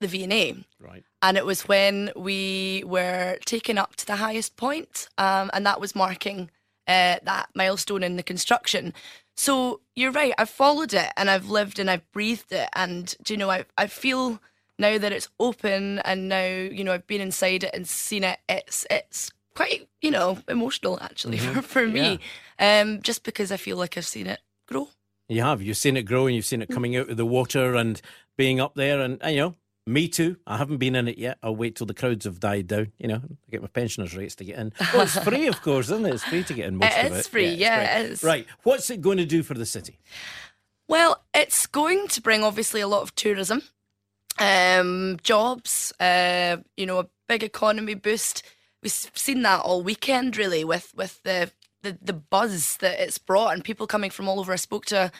the 0.00 0.08
V&A. 0.08 0.64
Right. 0.80 1.04
And 1.22 1.36
it 1.36 1.46
was 1.46 1.62
when 1.68 2.10
we 2.14 2.82
were 2.86 3.38
taken 3.44 3.78
up 3.78 3.96
to 3.96 4.06
the 4.06 4.16
highest 4.16 4.56
point, 4.56 5.08
um, 5.18 5.50
and 5.52 5.64
that 5.66 5.80
was 5.80 5.94
marking 5.94 6.50
uh, 6.86 7.16
that 7.24 7.48
milestone 7.54 8.02
in 8.02 8.16
the 8.16 8.22
construction. 8.22 8.92
So 9.36 9.80
you're 9.94 10.12
right. 10.12 10.32
I've 10.38 10.50
followed 10.50 10.94
it, 10.94 11.10
and 11.16 11.28
I've 11.30 11.48
lived 11.48 11.78
and 11.78 11.90
I've 11.90 12.10
breathed 12.12 12.52
it, 12.52 12.68
and 12.74 13.14
do 13.22 13.34
you 13.34 13.38
know, 13.38 13.50
I 13.50 13.64
I 13.76 13.86
feel 13.86 14.40
now 14.78 14.98
that 14.98 15.12
it's 15.12 15.28
open, 15.40 15.98
and 16.00 16.28
now 16.28 16.46
you 16.46 16.84
know 16.84 16.92
I've 16.92 17.06
been 17.06 17.20
inside 17.20 17.64
it 17.64 17.74
and 17.74 17.88
seen 17.88 18.22
it. 18.24 18.38
It's 18.48 18.86
it's 18.90 19.30
quite 19.54 19.88
you 20.00 20.10
know 20.10 20.38
emotional 20.48 20.98
actually 21.02 21.38
Mhm. 21.38 21.54
for, 21.54 21.62
for 21.74 21.86
me, 21.88 22.20
um, 22.58 23.02
just 23.02 23.24
because 23.24 23.50
I 23.50 23.56
feel 23.56 23.76
like 23.78 23.96
I've 23.96 24.06
seen 24.06 24.26
it 24.26 24.40
grow. 24.68 24.88
You 25.28 25.42
have. 25.42 25.60
You've 25.60 25.76
seen 25.76 25.96
it 25.96 26.02
grow, 26.02 26.26
and 26.26 26.36
you've 26.36 26.46
seen 26.46 26.62
it 26.62 26.68
coming 26.68 26.94
out 26.96 27.10
of 27.10 27.16
the 27.16 27.26
water 27.26 27.74
and 27.74 28.00
being 28.36 28.60
up 28.60 28.74
there, 28.74 29.00
and, 29.00 29.18
and 29.22 29.34
you 29.34 29.40
know. 29.40 29.54
Me 29.88 30.08
too. 30.08 30.36
I 30.48 30.56
haven't 30.56 30.78
been 30.78 30.96
in 30.96 31.06
it 31.06 31.16
yet. 31.16 31.38
I'll 31.44 31.54
wait 31.54 31.76
till 31.76 31.86
the 31.86 31.94
crowds 31.94 32.24
have 32.24 32.40
died 32.40 32.66
down. 32.66 32.90
You 32.98 33.06
know, 33.06 33.22
get 33.50 33.62
my 33.62 33.68
pensioners' 33.68 34.16
rates 34.16 34.34
to 34.36 34.44
get 34.44 34.58
in. 34.58 34.72
Well, 34.92 35.02
it's 35.02 35.16
free, 35.18 35.46
of 35.46 35.62
course, 35.62 35.86
isn't 35.86 36.04
it? 36.06 36.14
It's 36.14 36.24
free 36.24 36.42
to 36.42 36.54
get 36.54 36.66
in 36.66 36.76
most 36.78 36.92
of 36.92 37.04
It 37.04 37.06
of 37.06 37.12
it. 37.16 37.20
is 37.20 37.28
free, 37.28 37.46
it's 37.46 37.60
yeah, 37.60 37.76
great. 38.00 38.04
it 38.06 38.10
is. 38.12 38.22
Right. 38.24 38.46
What's 38.64 38.90
it 38.90 39.00
going 39.00 39.18
to 39.18 39.24
do 39.24 39.44
for 39.44 39.54
the 39.54 39.64
city? 39.66 40.00
Well, 40.88 41.22
it's 41.32 41.66
going 41.66 42.08
to 42.08 42.20
bring 42.20 42.42
obviously 42.42 42.80
a 42.80 42.88
lot 42.88 43.02
of 43.02 43.14
tourism, 43.14 43.62
um, 44.38 45.18
jobs, 45.22 45.92
uh, 46.00 46.56
you 46.76 46.86
know, 46.86 46.98
a 46.98 47.06
big 47.28 47.44
economy 47.44 47.94
boost. 47.94 48.42
We've 48.82 48.92
seen 48.92 49.42
that 49.42 49.60
all 49.60 49.82
weekend, 49.82 50.36
really, 50.36 50.64
with 50.64 50.92
with 50.96 51.22
the 51.22 51.50
the, 51.82 51.96
the 52.02 52.12
buzz 52.12 52.76
that 52.78 52.98
it's 53.00 53.18
brought 53.18 53.54
and 53.54 53.62
people 53.64 53.86
coming 53.86 54.10
from 54.10 54.28
all 54.28 54.40
over. 54.40 54.52
I 54.52 54.56
spoke 54.56 54.86
to 54.86 55.12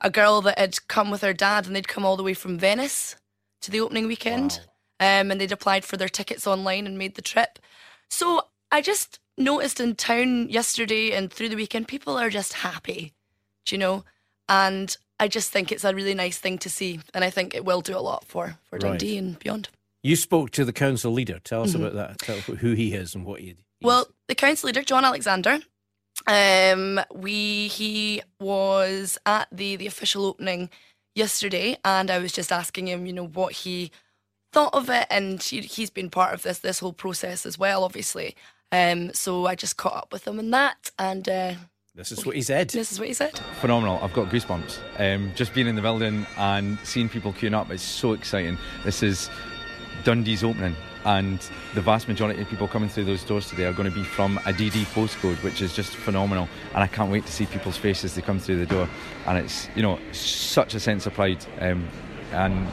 a 0.00 0.10
girl 0.10 0.40
that 0.42 0.58
had 0.58 0.86
come 0.88 1.10
with 1.10 1.22
her 1.22 1.32
dad 1.32 1.66
and 1.66 1.74
they'd 1.74 1.88
come 1.88 2.04
all 2.04 2.16
the 2.16 2.22
way 2.22 2.34
from 2.34 2.58
Venice 2.58 3.16
to 3.62 3.70
the 3.70 3.80
opening 3.80 4.06
weekend, 4.06 4.60
um, 5.00 5.30
and 5.30 5.40
they'd 5.40 5.52
applied 5.52 5.84
for 5.84 5.96
their 5.96 6.08
tickets 6.08 6.46
online 6.46 6.86
and 6.86 6.98
made 6.98 7.14
the 7.14 7.22
trip. 7.22 7.58
So 8.10 8.46
I 8.70 8.80
just 8.82 9.18
noticed 9.38 9.80
in 9.80 9.94
town 9.96 10.48
yesterday 10.50 11.12
and 11.12 11.32
through 11.32 11.48
the 11.48 11.56
weekend, 11.56 11.88
people 11.88 12.16
are 12.18 12.30
just 12.30 12.52
happy, 12.54 13.12
do 13.64 13.74
you 13.74 13.78
know? 13.78 14.04
And 14.48 14.94
I 15.18 15.28
just 15.28 15.50
think 15.50 15.70
it's 15.72 15.84
a 15.84 15.94
really 15.94 16.14
nice 16.14 16.38
thing 16.38 16.58
to 16.58 16.68
see, 16.70 17.00
and 17.14 17.24
I 17.24 17.30
think 17.30 17.54
it 17.54 17.64
will 17.64 17.80
do 17.80 17.96
a 17.96 18.00
lot 18.00 18.24
for 18.26 18.58
for 18.68 18.78
Right. 18.78 18.90
Dundee 18.98 19.16
and 19.16 19.38
beyond. 19.38 19.68
You 20.02 20.16
spoke 20.16 20.50
to 20.52 20.64
the 20.64 20.72
council 20.72 21.12
leader. 21.12 21.38
Tell 21.38 21.62
us 21.62 21.72
Mhm. 21.72 21.76
about 21.76 21.94
that. 21.94 22.18
Tell 22.18 22.40
who 22.40 22.72
he 22.72 22.92
is 22.92 23.14
and 23.14 23.24
what 23.24 23.40
he. 23.40 23.54
Well, 23.80 24.08
the 24.26 24.34
council 24.34 24.66
leader, 24.66 24.82
John 24.82 25.04
Alexander, 25.04 25.60
um, 26.26 27.00
we 27.14 27.68
he 27.68 28.22
was 28.40 29.16
at 29.26 29.48
the 29.52 29.76
the 29.76 29.86
official 29.86 30.24
opening 30.24 30.70
yesterday, 31.14 31.76
and 31.84 32.10
I 32.10 32.18
was 32.18 32.32
just 32.32 32.52
asking 32.52 32.88
him, 32.88 33.06
you 33.06 33.12
know, 33.12 33.26
what 33.26 33.52
he 33.52 33.90
thought 34.52 34.74
of 34.74 34.88
it, 34.90 35.06
and 35.10 35.42
he, 35.42 35.60
he's 35.60 35.90
been 35.90 36.10
part 36.10 36.34
of 36.34 36.42
this 36.42 36.58
this 36.60 36.78
whole 36.80 36.92
process 36.92 37.46
as 37.46 37.58
well, 37.58 37.84
obviously. 37.84 38.36
Um, 38.70 39.12
so 39.12 39.46
I 39.46 39.54
just 39.54 39.76
caught 39.76 39.96
up 39.96 40.12
with 40.12 40.26
him 40.26 40.38
on 40.38 40.50
that, 40.50 40.90
and 40.98 41.28
uh, 41.28 41.54
This 41.94 42.12
is 42.12 42.24
what 42.24 42.34
he 42.36 42.42
said. 42.42 42.70
this 42.70 42.90
is 42.92 42.98
what 42.98 43.08
he 43.08 43.14
said. 43.14 43.38
phenomenal. 43.60 43.98
I've 44.02 44.14
got 44.14 44.28
goosebumps. 44.30 44.78
Um, 44.98 45.32
just 45.34 45.52
being 45.54 45.66
in 45.66 45.74
the 45.76 45.82
building 45.82 46.26
and 46.38 46.78
seeing 46.82 47.08
people 47.10 47.32
queuing 47.34 47.54
up 47.54 47.70
is 47.70 47.82
so 47.82 48.12
exciting. 48.14 48.56
This 48.84 49.02
is 49.02 49.28
Dundee's 50.04 50.42
opening, 50.42 50.74
and 51.04 51.38
the 51.74 51.80
vast 51.80 52.08
majority 52.08 52.40
of 52.40 52.48
people 52.48 52.68
coming 52.68 52.88
through 52.88 53.04
those 53.04 53.24
doors 53.24 53.48
today 53.48 53.64
are 53.64 53.72
going 53.72 53.88
to 53.88 53.94
be 53.94 54.04
from 54.04 54.38
a 54.38 54.52
DD 54.52 54.84
postcode, 54.94 55.42
which 55.42 55.62
is 55.62 55.74
just 55.74 55.96
phenomenal. 55.96 56.48
And 56.74 56.82
I 56.82 56.86
can't 56.86 57.10
wait 57.10 57.26
to 57.26 57.32
see 57.32 57.46
people's 57.46 57.76
faces 57.76 58.04
as 58.04 58.14
they 58.14 58.22
come 58.22 58.38
through 58.38 58.58
the 58.58 58.66
door. 58.66 58.88
And 59.26 59.38
it's 59.38 59.68
you 59.74 59.82
know 59.82 59.98
such 60.12 60.74
a 60.74 60.80
sense 60.80 61.06
of 61.06 61.14
pride, 61.14 61.44
um, 61.60 61.88
and 62.32 62.68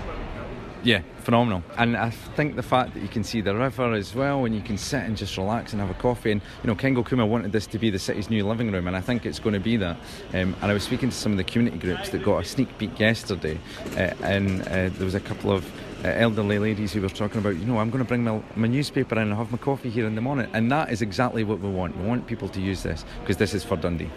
yeah, 0.83 1.01
phenomenal. 1.23 1.63
And 1.77 1.97
I 1.97 2.09
think 2.09 2.55
the 2.55 2.63
fact 2.63 2.93
that 2.93 3.01
you 3.01 3.07
can 3.07 3.23
see 3.23 3.41
the 3.41 3.55
river 3.55 3.93
as 3.93 4.15
well, 4.15 4.45
and 4.45 4.55
you 4.55 4.61
can 4.61 4.77
sit 4.77 5.03
and 5.03 5.17
just 5.17 5.37
relax 5.37 5.73
and 5.73 5.81
have 5.81 5.89
a 5.89 5.99
coffee. 5.99 6.31
And 6.31 6.41
you 6.63 6.67
know, 6.67 6.75
Kengo 6.75 7.07
Kuma 7.07 7.25
wanted 7.25 7.51
this 7.51 7.67
to 7.67 7.79
be 7.79 7.89
the 7.89 7.99
city's 7.99 8.29
new 8.29 8.47
living 8.47 8.71
room, 8.71 8.87
and 8.87 8.95
I 8.95 9.01
think 9.01 9.25
it's 9.25 9.39
going 9.39 9.53
to 9.53 9.59
be 9.59 9.77
that. 9.77 9.97
Um, 10.33 10.55
and 10.61 10.65
I 10.65 10.73
was 10.73 10.83
speaking 10.83 11.09
to 11.09 11.15
some 11.15 11.31
of 11.31 11.37
the 11.37 11.43
community 11.43 11.77
groups 11.77 12.09
that 12.09 12.23
got 12.23 12.39
a 12.39 12.45
sneak 12.45 12.75
peek 12.77 12.99
yesterday, 12.99 13.59
uh, 13.97 14.13
and 14.23 14.61
uh, 14.63 14.89
there 14.89 15.05
was 15.05 15.15
a 15.15 15.19
couple 15.19 15.51
of 15.51 15.69
elderly 16.03 16.59
ladies 16.59 16.93
who 16.93 17.01
were 17.01 17.09
talking 17.09 17.39
about, 17.39 17.55
you 17.55 17.65
know, 17.65 17.77
I'm 17.77 17.89
going 17.89 18.03
to 18.03 18.07
bring 18.07 18.23
my, 18.23 18.41
my 18.55 18.67
newspaper 18.67 19.15
in 19.15 19.27
and 19.29 19.33
have 19.33 19.51
my 19.51 19.57
coffee 19.57 19.89
here 19.89 20.07
in 20.07 20.15
the 20.15 20.21
morning. 20.21 20.49
And 20.53 20.71
that 20.71 20.91
is 20.91 21.01
exactly 21.01 21.43
what 21.43 21.59
we 21.59 21.69
want. 21.69 21.97
We 21.97 22.07
want 22.07 22.27
people 22.27 22.49
to 22.49 22.61
use 22.61 22.83
this 22.83 23.05
because 23.21 23.37
this 23.37 23.53
is 23.53 23.63
for 23.63 23.75
Dundee. 23.75 24.09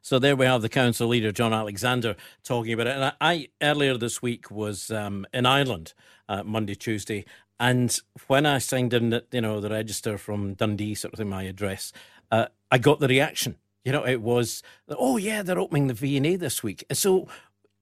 So 0.00 0.18
there 0.18 0.34
we 0.34 0.46
have 0.46 0.62
the 0.62 0.68
council 0.68 1.08
leader, 1.08 1.30
John 1.30 1.52
Alexander, 1.52 2.16
talking 2.42 2.72
about 2.72 2.88
it. 2.88 2.96
And 2.96 3.04
I, 3.04 3.12
I 3.20 3.48
earlier 3.62 3.96
this 3.96 4.20
week 4.20 4.50
was 4.50 4.90
um, 4.90 5.26
in 5.32 5.46
Ireland, 5.46 5.94
uh, 6.28 6.42
Monday, 6.42 6.74
Tuesday, 6.74 7.24
and 7.60 7.96
when 8.26 8.44
I 8.44 8.58
signed 8.58 8.92
in, 8.92 9.10
the, 9.10 9.24
you 9.30 9.40
know, 9.40 9.60
the 9.60 9.70
register 9.70 10.18
from 10.18 10.54
Dundee, 10.54 10.96
sort 10.96 11.14
of 11.14 11.18
thing, 11.18 11.28
my 11.28 11.44
address, 11.44 11.92
uh, 12.32 12.46
I 12.72 12.78
got 12.78 12.98
the 12.98 13.06
reaction. 13.06 13.56
You 13.84 13.92
know, 13.92 14.04
it 14.04 14.20
was, 14.20 14.64
oh 14.88 15.16
yeah, 15.16 15.42
they're 15.42 15.60
opening 15.60 15.86
the 15.86 15.94
V 15.94 16.16
and 16.16 16.26
A 16.26 16.34
this 16.34 16.64
week. 16.64 16.84
So 16.92 17.28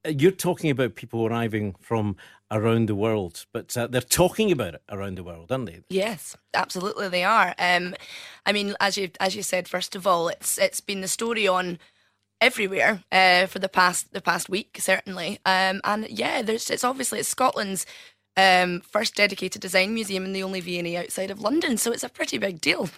uh, 0.05 0.09
you're 0.09 0.31
talking 0.31 0.69
about 0.69 0.93
people 0.93 1.25
arriving 1.25 1.75
from 1.79 2.15
around 2.51 2.87
the 2.87 2.95
world, 2.95 3.45
but 3.53 3.75
uh, 3.77 3.87
they're 3.87 4.01
talking 4.01 4.51
about 4.51 4.75
it 4.75 4.83
around 4.89 5.15
the 5.15 5.23
world, 5.23 5.51
aren't 5.51 5.67
they? 5.67 5.79
Yes, 5.89 6.35
absolutely 6.53 7.07
they 7.07 7.23
are. 7.23 7.55
Um, 7.57 7.95
I 8.45 8.51
mean, 8.51 8.75
as 8.79 8.97
you 8.97 9.09
as 9.19 9.35
you 9.35 9.41
said, 9.41 9.67
first 9.67 9.95
of 9.95 10.05
all, 10.05 10.27
it's 10.27 10.57
it's 10.57 10.81
been 10.81 11.01
the 11.01 11.07
story 11.07 11.47
on 11.47 11.79
everywhere 12.41 13.03
uh, 13.11 13.45
for 13.45 13.59
the 13.59 13.69
past 13.69 14.13
the 14.13 14.21
past 14.21 14.49
week, 14.49 14.77
certainly. 14.79 15.39
Um, 15.45 15.79
and 15.83 16.07
yeah, 16.09 16.41
there's 16.41 16.69
it's 16.69 16.83
obviously 16.83 17.19
it's 17.19 17.29
Scotland's 17.29 17.85
um, 18.35 18.81
first 18.81 19.15
dedicated 19.15 19.61
design 19.61 19.93
museum 19.93 20.25
and 20.25 20.35
the 20.35 20.43
only 20.43 20.61
V&A 20.61 20.97
outside 20.97 21.31
of 21.31 21.41
London, 21.41 21.77
so 21.77 21.91
it's 21.91 22.03
a 22.03 22.09
pretty 22.09 22.37
big 22.37 22.61
deal. 22.61 22.89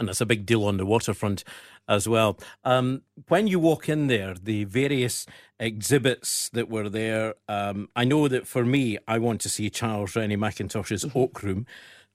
And 0.00 0.08
it's 0.08 0.20
a 0.20 0.26
big 0.26 0.46
deal 0.46 0.64
on 0.64 0.78
the 0.78 0.86
waterfront 0.86 1.44
as 1.86 2.08
well. 2.08 2.38
Um, 2.64 3.02
when 3.28 3.46
you 3.46 3.58
walk 3.58 3.88
in 3.88 4.06
there, 4.06 4.34
the 4.34 4.64
various 4.64 5.26
exhibits 5.58 6.48
that 6.54 6.70
were 6.70 6.88
there, 6.88 7.34
um, 7.48 7.90
I 7.94 8.04
know 8.04 8.26
that 8.26 8.46
for 8.46 8.64
me, 8.64 8.96
I 9.06 9.18
want 9.18 9.42
to 9.42 9.50
see 9.50 9.68
Charles 9.68 10.16
Rennie 10.16 10.36
Mackintosh's 10.36 11.04
Oak 11.14 11.42
Room. 11.42 11.66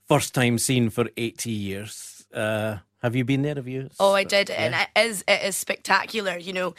First 0.08 0.34
time 0.34 0.58
seen 0.58 0.90
for 0.90 1.06
80 1.16 1.52
years. 1.52 2.26
Uh, 2.34 2.78
have 3.06 3.16
you 3.16 3.24
been 3.24 3.42
there? 3.42 3.56
Have 3.56 3.68
you? 3.68 3.90
Oh, 4.00 4.14
I 4.14 4.24
did, 4.24 4.50
and 4.50 4.76
it 4.76 4.90
is 5.00 5.24
it 5.28 5.42
is 5.44 5.56
spectacular. 5.56 6.38
You 6.38 6.54
know, 6.54 6.76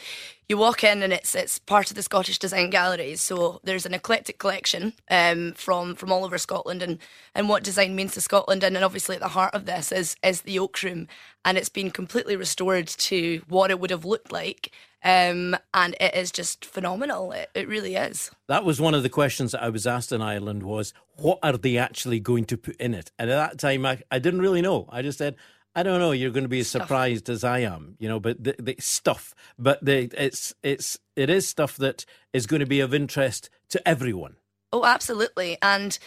you 0.47 0.57
walk 0.57 0.83
in 0.83 1.01
and 1.01 1.11
it's 1.11 1.33
it's 1.33 1.57
part 1.57 1.89
of 1.89 1.95
the 1.95 2.03
Scottish 2.03 2.37
Design 2.37 2.69
Galleries. 2.69 3.21
So 3.21 3.59
there's 3.63 3.85
an 3.85 3.93
eclectic 3.93 4.37
collection 4.37 4.93
um, 5.09 5.53
from 5.53 5.95
from 5.95 6.11
all 6.11 6.23
over 6.23 6.37
Scotland 6.37 6.83
and 6.83 6.99
and 7.33 7.49
what 7.49 7.63
design 7.63 7.95
means 7.95 8.13
to 8.13 8.21
Scotland. 8.21 8.63
And 8.63 8.75
then 8.75 8.83
obviously 8.83 9.15
at 9.15 9.21
the 9.21 9.29
heart 9.29 9.55
of 9.55 9.65
this 9.65 9.91
is 9.91 10.15
is 10.23 10.41
the 10.41 10.59
Oak 10.59 10.83
Room, 10.83 11.07
and 11.43 11.57
it's 11.57 11.69
been 11.69 11.89
completely 11.91 12.35
restored 12.35 12.87
to 12.87 13.41
what 13.47 13.71
it 13.71 13.79
would 13.79 13.91
have 13.91 14.05
looked 14.05 14.31
like. 14.31 14.71
Um, 15.03 15.55
and 15.73 15.95
it 16.01 16.15
is 16.15 16.31
just 16.31 16.65
phenomenal. 16.65 17.31
It, 17.31 17.49
it 17.53 17.67
really 17.67 17.95
is. 17.95 18.31
That 18.47 18.65
was 18.65 18.81
one 18.81 18.95
of 18.95 19.03
the 19.03 19.09
questions 19.09 19.51
that 19.51 19.63
I 19.63 19.69
was 19.69 19.85
asked 19.85 20.11
in 20.11 20.21
Ireland 20.21 20.63
was, 20.63 20.91
what 21.17 21.37
are 21.43 21.55
they 21.55 21.77
actually 21.77 22.19
going 22.19 22.45
to 22.45 22.57
put 22.57 22.75
in 22.77 22.95
it? 22.95 23.11
And 23.17 23.29
at 23.29 23.35
that 23.35 23.59
time, 23.59 23.85
I, 23.85 24.01
I 24.09 24.17
didn't 24.17 24.41
really 24.41 24.61
know. 24.61 24.89
I 24.89 25.03
just 25.03 25.19
said, 25.19 25.35
I 25.77 25.83
don't 25.83 25.99
know. 25.99 26.11
You're 26.11 26.31
going 26.31 26.43
to 26.43 26.49
be 26.49 26.61
as 26.61 26.67
surprised 26.67 27.29
as 27.29 27.43
I 27.43 27.59
am, 27.59 27.97
you 27.99 28.09
know. 28.09 28.19
But 28.19 28.43
the, 28.43 28.55
the 28.57 28.75
stuff, 28.79 29.35
but 29.59 29.85
the 29.85 30.09
it's 30.17 30.55
it's 30.63 30.97
it 31.15 31.29
is 31.29 31.47
stuff 31.47 31.77
that 31.77 32.03
is 32.33 32.47
going 32.47 32.61
to 32.61 32.65
be 32.65 32.79
of 32.79 32.95
interest 32.95 33.51
to 33.69 33.87
everyone. 33.87 34.37
Oh, 34.73 34.85
absolutely. 34.85 35.59
And 35.61 35.99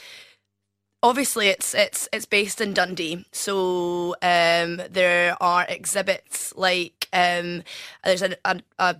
obviously 1.05 1.47
it's 1.47 1.73
it's 1.73 2.09
it's 2.13 2.27
based 2.27 2.61
in 2.61 2.75
Dundee. 2.75 3.25
So 3.31 4.17
um 4.23 4.83
there 4.91 5.37
are 5.41 5.65
exhibits 5.69 6.53
like 6.57 7.07
um 7.13 7.63
there's 8.03 8.23
an 8.23 8.35
a, 8.45 8.61
a 8.81 8.97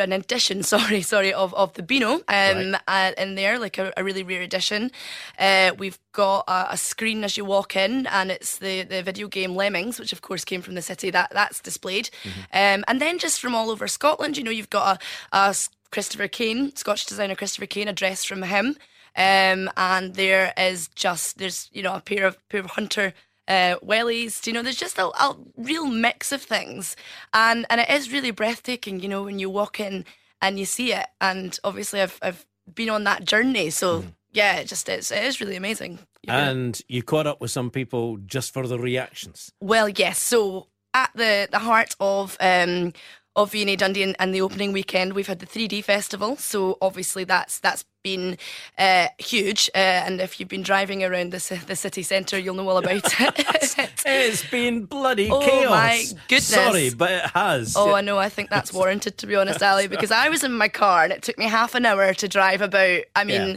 an 0.00 0.12
edition, 0.12 0.62
sorry, 0.74 1.02
sorry, 1.02 1.32
of, 1.32 1.54
of 1.54 1.72
the 1.74 1.82
Beano 1.82 2.20
um, 2.28 2.76
uh, 2.86 3.12
in 3.18 3.34
there, 3.34 3.58
like 3.58 3.78
a, 3.78 3.92
a 3.96 4.04
really 4.04 4.22
rare 4.22 4.42
edition. 4.42 4.90
Uh, 5.38 5.72
we've 5.78 5.98
got 6.12 6.44
a, 6.48 6.72
a 6.72 6.76
screen 6.76 7.24
as 7.24 7.36
you 7.36 7.44
walk 7.44 7.76
in, 7.76 8.06
and 8.06 8.30
it's 8.30 8.58
the, 8.58 8.82
the 8.82 9.02
video 9.02 9.28
game 9.28 9.54
Lemmings, 9.54 9.98
which 9.98 10.12
of 10.12 10.22
course 10.22 10.44
came 10.44 10.62
from 10.62 10.74
the 10.74 10.82
city. 10.82 11.10
That 11.10 11.30
that's 11.32 11.60
displayed, 11.60 12.10
um, 12.52 12.84
and 12.88 13.00
then 13.00 13.18
just 13.18 13.40
from 13.40 13.54
all 13.54 13.70
over 13.70 13.88
Scotland, 13.88 14.36
you 14.36 14.44
know, 14.44 14.50
you've 14.50 14.70
got 14.70 15.02
a 15.32 15.54
Christopher 15.90 16.28
Kane, 16.28 16.74
Scottish 16.74 17.06
designer 17.06 17.36
Christopher 17.36 17.66
Kane, 17.66 17.88
a 17.88 17.92
dress 17.92 18.24
from 18.24 18.42
him, 18.42 18.76
um, 19.16 19.70
and 19.76 20.14
there 20.14 20.52
is 20.58 20.88
just 20.88 21.38
there's 21.38 21.68
you 21.72 21.82
know 21.82 21.94
a 21.94 22.00
pair 22.00 22.26
of 22.26 22.36
pair 22.48 22.60
of 22.60 22.66
hunter 22.72 23.14
uh, 23.48 23.76
wellies. 23.82 24.46
You 24.46 24.52
know, 24.52 24.62
there's 24.62 24.76
just 24.76 24.98
a, 24.98 25.06
a 25.06 25.36
real 25.56 25.86
mix 25.86 26.32
of 26.32 26.42
things, 26.42 26.96
and 27.32 27.66
and 27.70 27.80
it 27.80 27.90
is 27.90 28.12
really 28.12 28.30
breathtaking. 28.30 29.00
You 29.00 29.08
know, 29.08 29.22
when 29.24 29.38
you 29.38 29.50
walk 29.50 29.80
in 29.80 30.04
and 30.40 30.58
you 30.58 30.64
see 30.64 30.92
it, 30.92 31.06
and 31.20 31.58
obviously 31.64 32.00
I've 32.00 32.18
I've 32.22 32.46
been 32.72 32.90
on 32.90 33.04
that 33.04 33.24
journey, 33.24 33.70
so 33.70 34.04
yeah, 34.32 34.56
it 34.56 34.68
just 34.68 34.88
is. 34.88 35.10
It 35.10 35.22
is 35.22 35.40
really 35.40 35.56
amazing. 35.56 35.98
And 36.26 36.80
you 36.88 37.02
caught 37.02 37.26
up 37.26 37.40
with 37.40 37.50
some 37.50 37.70
people 37.70 38.16
just 38.18 38.52
for 38.52 38.66
the 38.66 38.78
reactions. 38.78 39.52
Well, 39.60 39.88
yes. 39.88 40.20
So 40.20 40.68
at 40.94 41.10
the 41.14 41.48
the 41.50 41.58
heart 41.58 41.94
of 42.00 42.36
um 42.40 42.92
of 43.36 43.50
V&A 43.52 43.76
Dundee 43.76 44.02
and, 44.02 44.16
and 44.18 44.34
the 44.34 44.40
opening 44.40 44.72
weekend, 44.72 45.12
we've 45.12 45.26
had 45.26 45.40
the 45.40 45.46
3D 45.46 45.82
festival. 45.82 46.36
So 46.36 46.78
obviously 46.80 47.24
that's 47.24 47.58
that's 47.58 47.84
been 48.04 48.36
uh, 48.78 49.08
huge. 49.18 49.70
Uh, 49.74 49.78
and 49.78 50.20
if 50.20 50.38
you've 50.38 50.48
been 50.48 50.62
driving 50.62 51.02
around 51.02 51.32
the 51.32 51.62
the 51.66 51.74
city 51.74 52.02
centre, 52.02 52.38
you'll 52.38 52.54
know 52.54 52.68
all 52.68 52.76
about 52.76 52.94
it. 53.20 54.02
it's 54.06 54.48
been 54.50 54.84
bloody 54.84 55.26
chaos. 55.28 55.42
oh 55.42 55.46
chaos. 55.50 55.70
my 55.70 56.04
goodness! 56.28 56.46
Sorry, 56.46 56.90
but 56.90 57.10
it 57.10 57.30
has. 57.30 57.74
Oh, 57.76 57.94
I 57.94 58.02
know. 58.02 58.18
I 58.18 58.28
think 58.28 58.50
that's 58.50 58.72
warranted, 58.72 59.18
to 59.18 59.26
be 59.26 59.34
honest, 59.36 59.62
Ally, 59.62 59.86
because 59.88 60.10
I 60.10 60.28
was 60.28 60.44
in 60.44 60.52
my 60.52 60.68
car 60.68 61.04
and 61.04 61.12
it 61.12 61.22
took 61.22 61.38
me 61.38 61.46
half 61.46 61.74
an 61.74 61.86
hour 61.86 62.12
to 62.14 62.28
drive 62.28 62.60
about. 62.60 63.00
I 63.16 63.24
mean, 63.24 63.48
Yeah. 63.52 63.56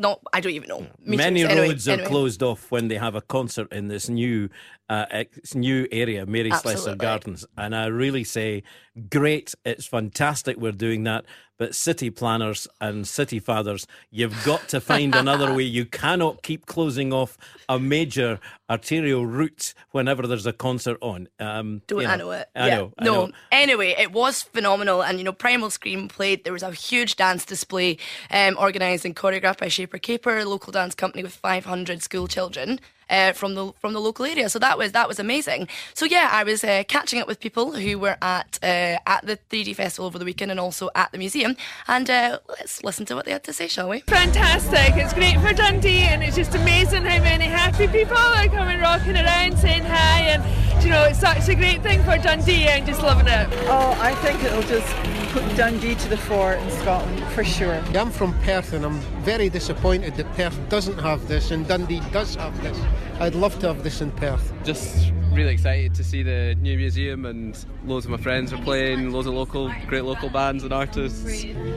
Not. 0.00 0.20
I 0.32 0.40
don't 0.40 0.52
even 0.52 0.68
know. 0.68 0.86
Many. 1.04 1.44
Anyway, 1.44 1.68
roads 1.68 1.88
are 1.88 1.92
anyway. 1.92 2.08
closed 2.08 2.42
off 2.42 2.70
when 2.70 2.88
they 2.88 2.96
have 2.96 3.14
a 3.14 3.20
concert 3.20 3.72
in 3.72 3.88
this 3.88 4.08
new 4.08 4.48
uh, 4.88 5.06
its 5.12 5.54
new 5.54 5.86
area, 5.92 6.26
Mary 6.26 6.50
Slessor 6.50 6.96
Gardens. 6.96 7.46
And 7.56 7.76
I 7.76 7.86
really 7.86 8.24
say, 8.24 8.64
great, 9.08 9.54
it's 9.64 9.86
fantastic 9.86 10.56
we're 10.56 10.72
doing 10.72 11.04
that. 11.04 11.24
But 11.60 11.74
city 11.74 12.08
planners 12.08 12.66
and 12.80 13.06
city 13.06 13.38
fathers, 13.38 13.86
you've 14.10 14.44
got 14.46 14.66
to 14.68 14.80
find 14.80 15.14
another 15.14 15.52
way. 15.52 15.64
You 15.64 15.84
cannot 15.84 16.42
keep 16.42 16.64
closing 16.64 17.12
off 17.12 17.36
a 17.68 17.78
major 17.78 18.40
arterial 18.70 19.26
route 19.26 19.74
whenever 19.90 20.26
there's 20.26 20.46
a 20.46 20.54
concert 20.54 20.96
on. 21.02 21.28
Um, 21.38 21.82
Don't 21.86 22.00
you 22.00 22.06
I 22.06 22.16
know 22.16 22.30
it? 22.30 22.48
I 22.56 22.68
yeah. 22.68 22.76
know. 22.76 22.92
I 22.96 23.04
no. 23.04 23.26
know. 23.26 23.32
Anyway, 23.52 23.94
it 23.98 24.10
was 24.10 24.40
phenomenal, 24.40 25.02
and 25.02 25.18
you 25.18 25.24
know, 25.24 25.32
Primal 25.34 25.68
Scream 25.68 26.08
played. 26.08 26.44
There 26.44 26.54
was 26.54 26.62
a 26.62 26.72
huge 26.72 27.16
dance 27.16 27.44
display 27.44 27.98
um, 28.30 28.56
organised 28.56 29.04
and 29.04 29.14
choreographed 29.14 29.58
by 29.58 29.68
Shaper 29.68 29.98
Caper, 29.98 30.38
a 30.38 30.46
local 30.46 30.72
dance 30.72 30.94
company 30.94 31.22
with 31.22 31.34
500 31.34 32.02
school 32.02 32.26
children. 32.26 32.80
Uh, 33.10 33.32
from 33.32 33.54
the 33.56 33.72
from 33.80 33.92
the 33.92 34.00
local 34.00 34.24
area, 34.24 34.48
so 34.48 34.58
that 34.60 34.78
was 34.78 34.92
that 34.92 35.08
was 35.08 35.18
amazing. 35.18 35.66
So 35.94 36.04
yeah, 36.04 36.28
I 36.30 36.44
was 36.44 36.62
uh, 36.62 36.84
catching 36.86 37.20
up 37.20 37.26
with 37.26 37.40
people 37.40 37.72
who 37.72 37.98
were 37.98 38.16
at 38.22 38.58
uh, 38.62 38.98
at 39.04 39.26
the 39.26 39.36
3D 39.50 39.74
festival 39.74 40.06
over 40.06 40.16
the 40.18 40.24
weekend 40.24 40.52
and 40.52 40.60
also 40.60 40.90
at 40.94 41.10
the 41.10 41.18
museum. 41.18 41.56
And 41.88 42.08
uh, 42.08 42.38
let's 42.48 42.84
listen 42.84 43.06
to 43.06 43.16
what 43.16 43.24
they 43.24 43.32
had 43.32 43.42
to 43.44 43.52
say, 43.52 43.66
shall 43.66 43.88
we? 43.88 44.00
Fantastic. 44.00 44.94
It's 44.94 45.12
great 45.12 45.38
for 45.40 45.52
Dundee 45.52 46.02
and 46.02 46.22
it's 46.22 46.36
just 46.36 46.54
amazing 46.54 47.02
how 47.04 47.20
many 47.22 47.46
happy 47.46 47.88
people 47.88 48.16
are 48.16 48.46
coming 48.46 48.78
rocking 48.80 49.16
around 49.16 49.58
saying 49.58 49.82
hi 49.82 50.20
and 50.20 50.84
you 50.84 50.90
know 50.90 51.04
it's 51.04 51.18
such 51.18 51.48
a 51.48 51.54
great 51.54 51.82
thing 51.82 52.02
for 52.04 52.16
Dundee 52.16 52.68
and 52.68 52.86
just 52.86 53.02
loving 53.02 53.26
it. 53.26 53.48
Oh, 53.68 53.96
I 54.00 54.14
think 54.16 54.42
it'll 54.44 54.62
just 54.62 54.86
put 55.30 55.44
Dundee 55.56 55.94
to 55.94 56.08
the 56.08 56.16
fore 56.16 56.54
in 56.54 56.70
Scotland 56.70 57.22
for 57.32 57.44
sure. 57.44 57.74
I'm 57.94 58.10
from 58.10 58.34
Perth 58.40 58.72
and 58.72 58.84
I'm 58.84 58.98
very 59.22 59.48
disappointed 59.48 60.16
that 60.16 60.26
Perth 60.34 60.58
doesn't 60.68 60.98
have 60.98 61.28
this 61.28 61.52
and 61.52 61.68
Dundee 61.68 62.00
does 62.10 62.34
have 62.34 62.60
this. 62.62 62.76
I'd 63.20 63.36
love 63.36 63.56
to 63.60 63.68
have 63.68 63.84
this 63.84 64.00
in 64.00 64.10
Perth. 64.10 64.52
Just 64.64 65.12
really 65.32 65.52
excited 65.52 65.94
to 65.94 66.02
see 66.02 66.24
the 66.24 66.56
new 66.56 66.76
museum 66.76 67.26
and 67.26 67.64
loads 67.84 68.06
of 68.06 68.10
my 68.10 68.16
friends 68.16 68.52
are 68.52 68.60
playing, 68.62 69.12
loads 69.12 69.28
of 69.28 69.34
local, 69.34 69.72
great 69.86 70.02
local 70.02 70.30
bands 70.30 70.64
and 70.64 70.72
artists. 70.72 71.24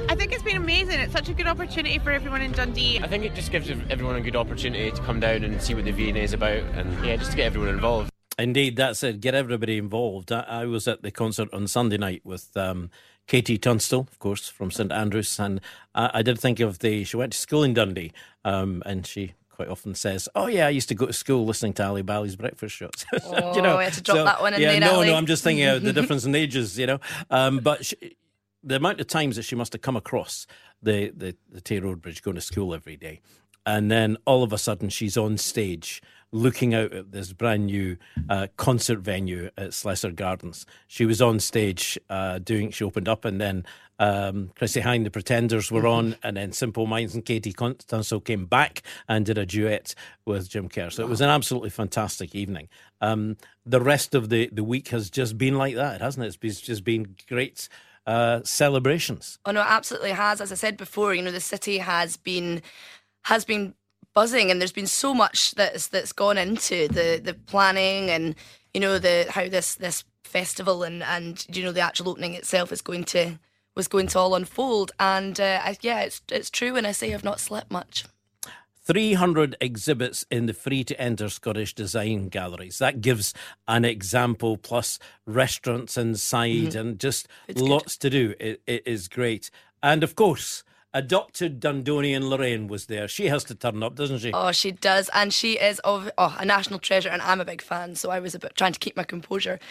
I 0.09 0.15
think 0.15 0.31
it's 0.31 0.41
been 0.41 0.57
amazing. 0.57 0.99
It's 0.99 1.13
such 1.13 1.29
a 1.29 1.33
good 1.33 1.47
opportunity 1.47 1.99
for 1.99 2.09
everyone 2.09 2.41
in 2.41 2.53
Dundee. 2.53 2.99
I 3.03 3.07
think 3.07 3.23
it 3.23 3.35
just 3.35 3.51
gives 3.51 3.69
everyone 3.69 4.15
a 4.15 4.21
good 4.21 4.35
opportunity 4.35 4.89
to 4.89 5.01
come 5.03 5.19
down 5.19 5.43
and 5.43 5.61
see 5.61 5.75
what 5.75 5.85
the 5.85 5.91
V&A 5.91 6.15
is 6.15 6.33
about 6.33 6.63
and 6.73 7.05
yeah, 7.05 7.17
just 7.17 7.31
to 7.31 7.37
get 7.37 7.45
everyone 7.45 7.69
involved. 7.69 8.09
Indeed, 8.39 8.77
that's 8.77 9.03
it. 9.03 9.21
Get 9.21 9.35
everybody 9.35 9.77
involved. 9.77 10.31
I, 10.31 10.41
I 10.41 10.65
was 10.65 10.87
at 10.87 11.03
the 11.03 11.11
concert 11.11 11.53
on 11.53 11.67
Sunday 11.67 11.97
night 11.97 12.21
with 12.23 12.55
um, 12.57 12.89
KT 13.27 13.61
Tunstall, 13.61 14.07
of 14.11 14.19
course, 14.19 14.49
from 14.49 14.69
St 14.69 14.91
Andrews, 14.91 15.39
and 15.39 15.61
I, 15.95 16.11
I 16.15 16.21
did 16.21 16.39
think 16.39 16.59
of 16.59 16.79
the. 16.79 17.03
She 17.03 17.17
went 17.17 17.31
to 17.33 17.37
school 17.37 17.63
in 17.63 17.73
Dundee, 17.73 18.11
um, 18.43 18.83
and 18.85 19.07
she 19.07 19.33
quite 19.49 19.69
often 19.69 19.95
says, 19.95 20.27
"Oh 20.35 20.47
yeah, 20.47 20.67
I 20.67 20.69
used 20.69 20.89
to 20.89 20.95
go 20.95 21.05
to 21.05 21.13
school 21.13 21.45
listening 21.45 21.73
to 21.73 21.83
Ally 21.83 22.01
Bally's 22.01 22.35
breakfast 22.35 22.75
shows." 22.75 23.05
Oh, 23.23 23.77
I 23.77 23.85
had 23.85 23.93
to 23.93 24.01
drop 24.01 24.25
that 24.25 24.41
one 24.41 24.53
in 24.53 24.61
yeah, 24.61 24.71
there, 24.71 24.81
no, 24.81 24.93
Ally. 24.95 25.07
no, 25.07 25.15
I'm 25.15 25.25
just 25.25 25.43
thinking 25.43 25.65
of 25.65 25.83
the 25.83 25.93
difference 25.99 26.25
in 26.25 26.35
ages, 26.35 26.77
you 26.77 26.85
know. 26.85 26.99
Um, 27.29 27.59
but 27.59 27.85
she, 27.85 28.17
the 28.63 28.75
amount 28.75 28.99
of 28.99 29.07
times 29.07 29.35
that 29.37 29.43
she 29.43 29.55
must 29.55 29.73
have 29.73 29.81
come 29.81 29.95
across 29.95 30.45
the 30.81 31.11
the, 31.15 31.35
the 31.49 31.61
Tay 31.61 31.79
Road 31.79 32.01
Bridge 32.01 32.21
going 32.21 32.35
to 32.35 32.41
school 32.41 32.73
every 32.73 32.97
day, 32.97 33.21
and 33.65 33.89
then 33.89 34.17
all 34.25 34.43
of 34.43 34.51
a 34.51 34.57
sudden 34.57 34.89
she's 34.89 35.15
on 35.15 35.37
stage 35.37 36.01
looking 36.33 36.73
out 36.73 36.91
at 36.91 37.11
this 37.11 37.31
brand 37.31 37.67
new 37.67 37.95
uh, 38.29 38.47
concert 38.57 38.99
venue 38.99 39.49
at 39.57 39.73
Slessor 39.73 40.11
Gardens. 40.11 40.65
She 40.87 41.05
was 41.05 41.21
on 41.21 41.39
stage 41.39 41.97
uh, 42.09 42.39
doing. 42.39 42.71
She 42.71 42.83
opened 42.83 43.07
up, 43.07 43.23
and 43.23 43.39
then 43.39 43.65
um, 43.99 44.51
Chrissie 44.57 44.81
Hynde, 44.81 45.05
the 45.05 45.11
Pretenders, 45.11 45.71
were 45.71 45.87
on, 45.87 46.15
and 46.23 46.35
then 46.35 46.51
Simple 46.51 46.87
Minds 46.87 47.15
and 47.15 47.23
KT 47.23 47.55
Tunstall 47.87 48.19
came 48.19 48.45
back 48.45 48.81
and 49.07 49.25
did 49.25 49.37
a 49.37 49.45
duet 49.45 49.95
with 50.25 50.49
Jim 50.49 50.67
Kerr. 50.67 50.89
So 50.89 51.03
it 51.03 51.09
was 51.09 51.21
an 51.21 51.29
absolutely 51.29 51.69
fantastic 51.69 52.35
evening. 52.35 52.67
Um, 52.99 53.37
the 53.65 53.79
rest 53.79 54.15
of 54.15 54.29
the, 54.29 54.49
the 54.51 54.63
week 54.63 54.89
has 54.89 55.09
just 55.09 55.37
been 55.37 55.57
like 55.57 55.75
that, 55.75 56.01
hasn't 56.01 56.25
it? 56.25 56.37
It's 56.41 56.59
just 56.59 56.83
been 56.83 57.15
great 57.29 57.69
uh, 58.05 58.41
celebrations. 58.43 59.39
Oh 59.45 59.51
no, 59.51 59.61
it 59.61 59.67
absolutely 59.69 60.11
has. 60.11 60.41
As 60.41 60.51
I 60.51 60.55
said 60.55 60.75
before, 60.77 61.13
you 61.13 61.21
know, 61.21 61.31
the 61.31 61.39
city 61.39 61.77
has 61.77 62.17
been 62.17 62.61
has 63.25 63.45
been 63.45 63.73
buzzing, 64.13 64.51
and 64.51 64.59
there's 64.61 64.71
been 64.71 64.87
so 64.87 65.13
much 65.13 65.51
that's 65.55 65.87
that's 65.87 66.13
gone 66.13 66.37
into 66.37 66.87
the 66.87 67.19
the 67.23 67.33
planning 67.33 68.09
and 68.09 68.35
you 68.73 68.79
know 68.81 68.99
the 68.99 69.25
how 69.29 69.47
this 69.47 69.75
this 69.75 70.03
festival 70.23 70.83
and 70.83 71.03
and 71.03 71.45
you 71.55 71.63
know 71.63 71.71
the 71.71 71.81
actual 71.81 72.09
opening 72.09 72.33
itself 72.33 72.71
is 72.71 72.81
going 72.81 73.03
to 73.03 73.37
was 73.75 73.87
going 73.87 74.07
to 74.07 74.19
all 74.19 74.35
unfold. 74.35 74.91
And 74.99 75.39
uh, 75.39 75.59
I, 75.63 75.77
yeah, 75.81 76.01
it's 76.01 76.21
it's 76.31 76.49
true 76.49 76.73
when 76.73 76.85
I 76.85 76.91
say 76.91 77.13
I've 77.13 77.23
not 77.23 77.39
slept 77.39 77.71
much. 77.71 78.05
300 78.85 79.55
exhibits 79.61 80.25
in 80.29 80.45
the 80.45 80.53
free 80.53 80.83
to 80.83 80.99
enter 80.99 81.29
Scottish 81.29 81.73
design 81.73 82.27
galleries. 82.27 82.79
That 82.79 82.99
gives 82.99 83.33
an 83.65 83.85
example, 83.85 84.57
plus 84.57 84.99
restaurants 85.25 85.95
inside 85.97 86.71
Mhm. 86.73 86.75
and 86.75 86.99
just 86.99 87.29
It's 87.47 87.61
good. 87.61 87.69
lots 87.69 87.97
to 87.99 88.09
do. 88.09 88.35
It, 88.41 88.61
it 88.67 88.83
is 88.85 89.07
great. 89.07 89.49
And 89.81 90.03
of 90.03 90.15
course, 90.15 90.63
adopted 90.93 91.59
Dundonian 91.59 92.29
Lorraine 92.29 92.67
was 92.67 92.85
there. 92.85 93.07
She 93.07 93.27
has 93.27 93.43
to 93.45 93.55
turn 93.55 93.81
up, 93.81 93.95
doesn't 93.95 94.19
she? 94.19 94.31
Oh, 94.31 94.51
she 94.51 94.71
does, 94.71 95.09
and 95.13 95.33
she 95.33 95.53
is 95.53 95.79
of 95.79 96.11
oh, 96.17 96.35
a 96.39 96.45
national 96.45 96.79
treasure, 96.79 97.09
and 97.09 97.21
I'm 97.21 97.41
a 97.41 97.45
big 97.45 97.61
fan. 97.61 97.95
So 97.95 98.11
I 98.11 98.19
was 98.19 98.35
trying 98.55 98.73
to 98.73 98.79
keep 98.79 98.95
my 98.95 99.03
composure. 99.03 99.59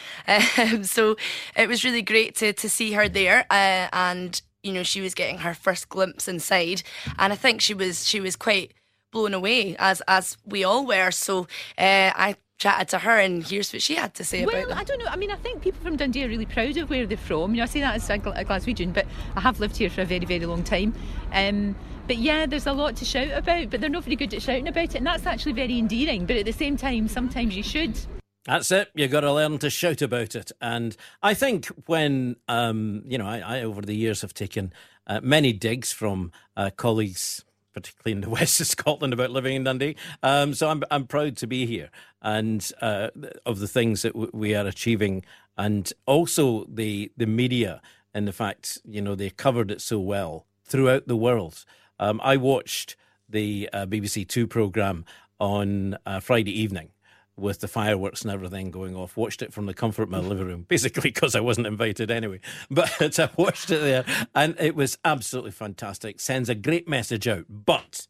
Um, 0.59 0.85
so 0.85 1.17
it 1.57 1.69
was 1.69 1.85
really 1.85 2.03
great 2.03 2.35
to 2.37 2.53
to 2.53 2.69
see 2.69 2.93
her 2.93 3.09
there, 3.09 3.47
uh, 3.51 3.89
and 3.93 4.41
you 4.63 4.73
know 4.73 4.83
she 4.83 5.01
was 5.01 5.15
getting 5.15 5.39
her 5.39 5.55
first 5.55 5.89
glimpse 5.89 6.29
inside, 6.29 6.83
and 7.19 7.33
I 7.33 7.37
think 7.37 7.61
she 7.61 7.75
was 7.75 8.07
she 8.07 8.21
was 8.21 8.37
quite 8.37 8.75
blown 9.11 9.35
away 9.35 9.77
as 9.79 10.03
as 10.09 10.37
we 10.45 10.65
all 10.65 10.87
were. 10.87 11.11
So 11.11 11.43
uh, 11.79 12.13
I 12.15 12.37
chatted 12.63 12.89
to 12.89 12.99
her, 13.01 13.19
and 13.19 13.45
here's 13.45 13.73
what 13.73 13.83
she 13.83 13.97
had 13.97 14.15
to 14.15 14.25
say 14.25 14.45
about 14.45 14.55
it. 14.55 14.59
Well, 14.59 14.69
them. 14.69 14.79
I 14.79 14.85
don't 14.85 14.99
know. 15.01 15.07
I 15.07 15.17
mean, 15.17 15.33
I 15.33 15.37
think 15.37 15.63
people 15.63 15.83
from 15.83 15.97
Dundee 15.97 16.25
are 16.25 16.29
really 16.29 16.47
proud 16.47 16.77
of 16.77 16.89
where 16.91 17.07
they're 17.07 17.17
from. 17.17 17.55
You 17.55 17.59
know, 17.59 17.65
I 17.65 17.67
say 17.67 17.81
that 17.81 17.97
as 17.97 18.09
a, 18.09 18.19
Gl- 18.19 18.39
a 18.39 18.45
Glaswegian, 18.45 18.95
but 18.95 19.07
I 19.35 19.41
have 19.41 19.59
lived 19.59 19.77
here 19.77 19.91
for 19.91 20.03
a 20.03 20.05
very, 20.05 20.25
very 20.25 20.47
long 20.47 20.63
time. 20.63 20.95
Um, 21.33 21.75
but 22.07 22.19
yeah, 22.19 22.47
there's 22.47 22.69
a 22.69 22.73
lot 22.73 22.95
to 22.97 23.05
shout 23.05 23.33
about, 23.33 23.71
but 23.71 23.81
they're 23.81 23.91
not 23.91 24.05
very 24.05 24.15
good 24.15 24.33
at 24.33 24.43
shouting 24.43 24.69
about 24.69 24.85
it, 24.85 24.95
and 24.95 25.07
that's 25.07 25.27
actually 25.27 25.55
very 25.55 25.77
endearing. 25.77 26.25
But 26.25 26.37
at 26.37 26.45
the 26.45 26.53
same 26.53 26.77
time, 26.77 27.09
sometimes 27.09 27.57
you 27.57 27.65
should. 27.65 27.99
That's 28.45 28.71
it. 28.71 28.91
You've 28.95 29.11
got 29.11 29.21
to 29.21 29.33
learn 29.33 29.59
to 29.59 29.71
shout 29.71 30.01
about 30.01 30.37
it. 30.37 30.53
And 30.61 30.97
I 31.23 31.35
think 31.35 31.67
when, 31.87 32.37
um, 32.49 33.03
you 33.07 33.19
know, 33.19 33.27
I, 33.27 33.39
I 33.39 33.63
over 33.63 33.83
the 33.83 33.95
years 33.95 34.23
have 34.23 34.35
taken 34.35 34.73
uh, 35.07 35.21
many 35.23 35.53
digs 35.53 35.93
from 35.93 36.31
uh, 36.57 36.71
colleagues, 36.77 37.45
particularly 37.73 38.13
in 38.13 38.21
the 38.21 38.31
west 38.39 38.61
of 38.61 38.67
Scotland, 38.67 39.13
about 39.13 39.31
living 39.31 39.57
in 39.57 39.65
Dundee. 39.65 39.97
Um, 40.23 40.55
so 40.55 40.69
I'm 40.69 40.83
I'm 40.91 41.07
proud 41.07 41.37
to 41.39 41.47
be 41.47 41.67
here 41.67 41.91
and 42.21 42.71
uh, 42.81 43.09
of 43.45 43.59
the 43.59 43.69
things 43.69 44.03
that 44.03 44.13
w- 44.13 44.31
we 44.33 44.55
are 44.55 44.67
achieving, 44.67 45.25
and 45.57 45.93
also 46.07 46.65
the 46.69 47.11
the 47.17 47.27
media 47.27 47.81
and 48.15 48.27
the 48.29 48.33
fact 48.33 48.79
you 48.85 49.01
know 49.01 49.15
they 49.15 49.31
covered 49.31 49.71
it 49.71 49.81
so 49.81 49.99
well 49.99 50.47
throughout 50.65 51.09
the 51.09 51.17
world. 51.17 51.65
Um, 51.99 52.21
I 52.23 52.37
watched 52.37 52.97
the 53.29 53.69
uh, 53.73 53.87
BBC 53.87 54.27
Two 54.29 54.47
program 54.47 55.05
on 55.39 55.97
uh, 56.07 56.21
Friday 56.21 56.59
evening 56.59 56.91
with 57.37 57.61
the 57.61 57.69
fireworks 57.69 58.23
and 58.23 58.31
everything 58.31 58.71
going 58.71 58.95
off. 58.95 59.17
Watched 59.17 59.43
it 59.43 59.53
from 59.53 59.67
the 59.67 59.75
comfort 59.75 60.05
of 60.05 60.11
my 60.11 60.19
living 60.19 60.47
room, 60.47 60.63
basically 60.69 61.03
because 61.03 61.35
I 61.35 61.41
wasn't 61.41 61.67
invited 61.67 62.11
anyway. 62.11 62.41
But 62.71 63.19
I 63.19 63.31
watched 63.37 63.71
it 63.71 63.81
there, 63.81 64.05
and 64.35 64.55
it 64.59 64.75
was 64.75 64.99
absolutely 65.05 65.51
fantastic. 65.53 66.21
Sends 66.21 66.49
a 66.49 66.55
great 66.55 66.89
message 66.89 67.29
out, 67.29 67.47
but 67.49 68.07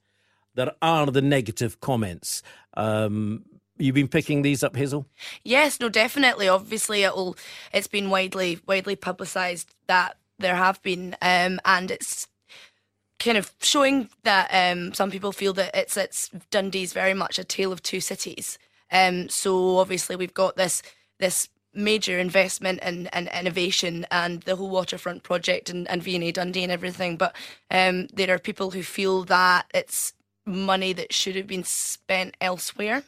there 0.55 0.73
are 0.83 1.07
the 1.07 1.23
negative 1.23 1.81
comments. 1.81 2.43
Um, 2.75 3.45
you've 3.79 3.95
been 3.95 4.09
picking 4.09 4.43
these 4.43 4.63
up, 4.63 4.77
Hazel. 4.77 5.07
Yes, 5.45 5.81
no, 5.81 5.89
definitely. 5.89 6.49
Obviously, 6.49 7.03
it'll. 7.03 7.37
It's 7.73 7.89
been 7.89 8.11
widely 8.11 8.61
widely 8.67 8.97
publicised 8.97 9.75
that 9.87 10.17
there 10.39 10.57
have 10.57 10.83
been, 10.83 11.17
um, 11.23 11.61
and 11.65 11.91
it's 11.91 12.29
kind 13.19 13.39
of 13.39 13.53
showing 13.63 14.09
that 14.25 14.49
um, 14.53 14.93
some 14.93 15.11
people 15.11 15.33
feel 15.33 15.53
that 15.55 15.75
it's 15.75 15.97
it's 15.97 16.29
Dundee's 16.51 16.93
very 16.93 17.15
much 17.15 17.39
a 17.39 17.45
tale 17.45 17.73
of 17.73 17.83
two 17.83 18.01
cities. 18.01 18.59
Um, 18.93 19.29
so 19.29 19.79
obviously, 19.79 20.17
we've 20.17 20.35
got 20.35 20.57
this 20.57 20.83
this 21.19 21.49
major 21.75 22.19
investment 22.19 22.79
and, 22.83 23.09
and 23.15 23.29
innovation 23.29 24.07
and 24.11 24.43
the 24.43 24.57
whole 24.57 24.69
waterfront 24.69 25.23
project 25.23 25.71
and, 25.71 25.89
and 25.89 26.03
V&A 26.03 26.31
Dundee 26.31 26.63
and 26.63 26.73
everything. 26.73 27.17
But 27.17 27.35
um, 27.71 28.09
there 28.13 28.35
are 28.35 28.39
people 28.39 28.73
who 28.73 28.83
feel 28.83 29.25
that 29.25 29.67
it's 29.73 30.13
money 30.45 30.93
that 30.93 31.13
should 31.13 31.37
have 31.37 31.47
been 31.47 31.65
spent 31.65 32.37
elsewhere. 32.41 33.05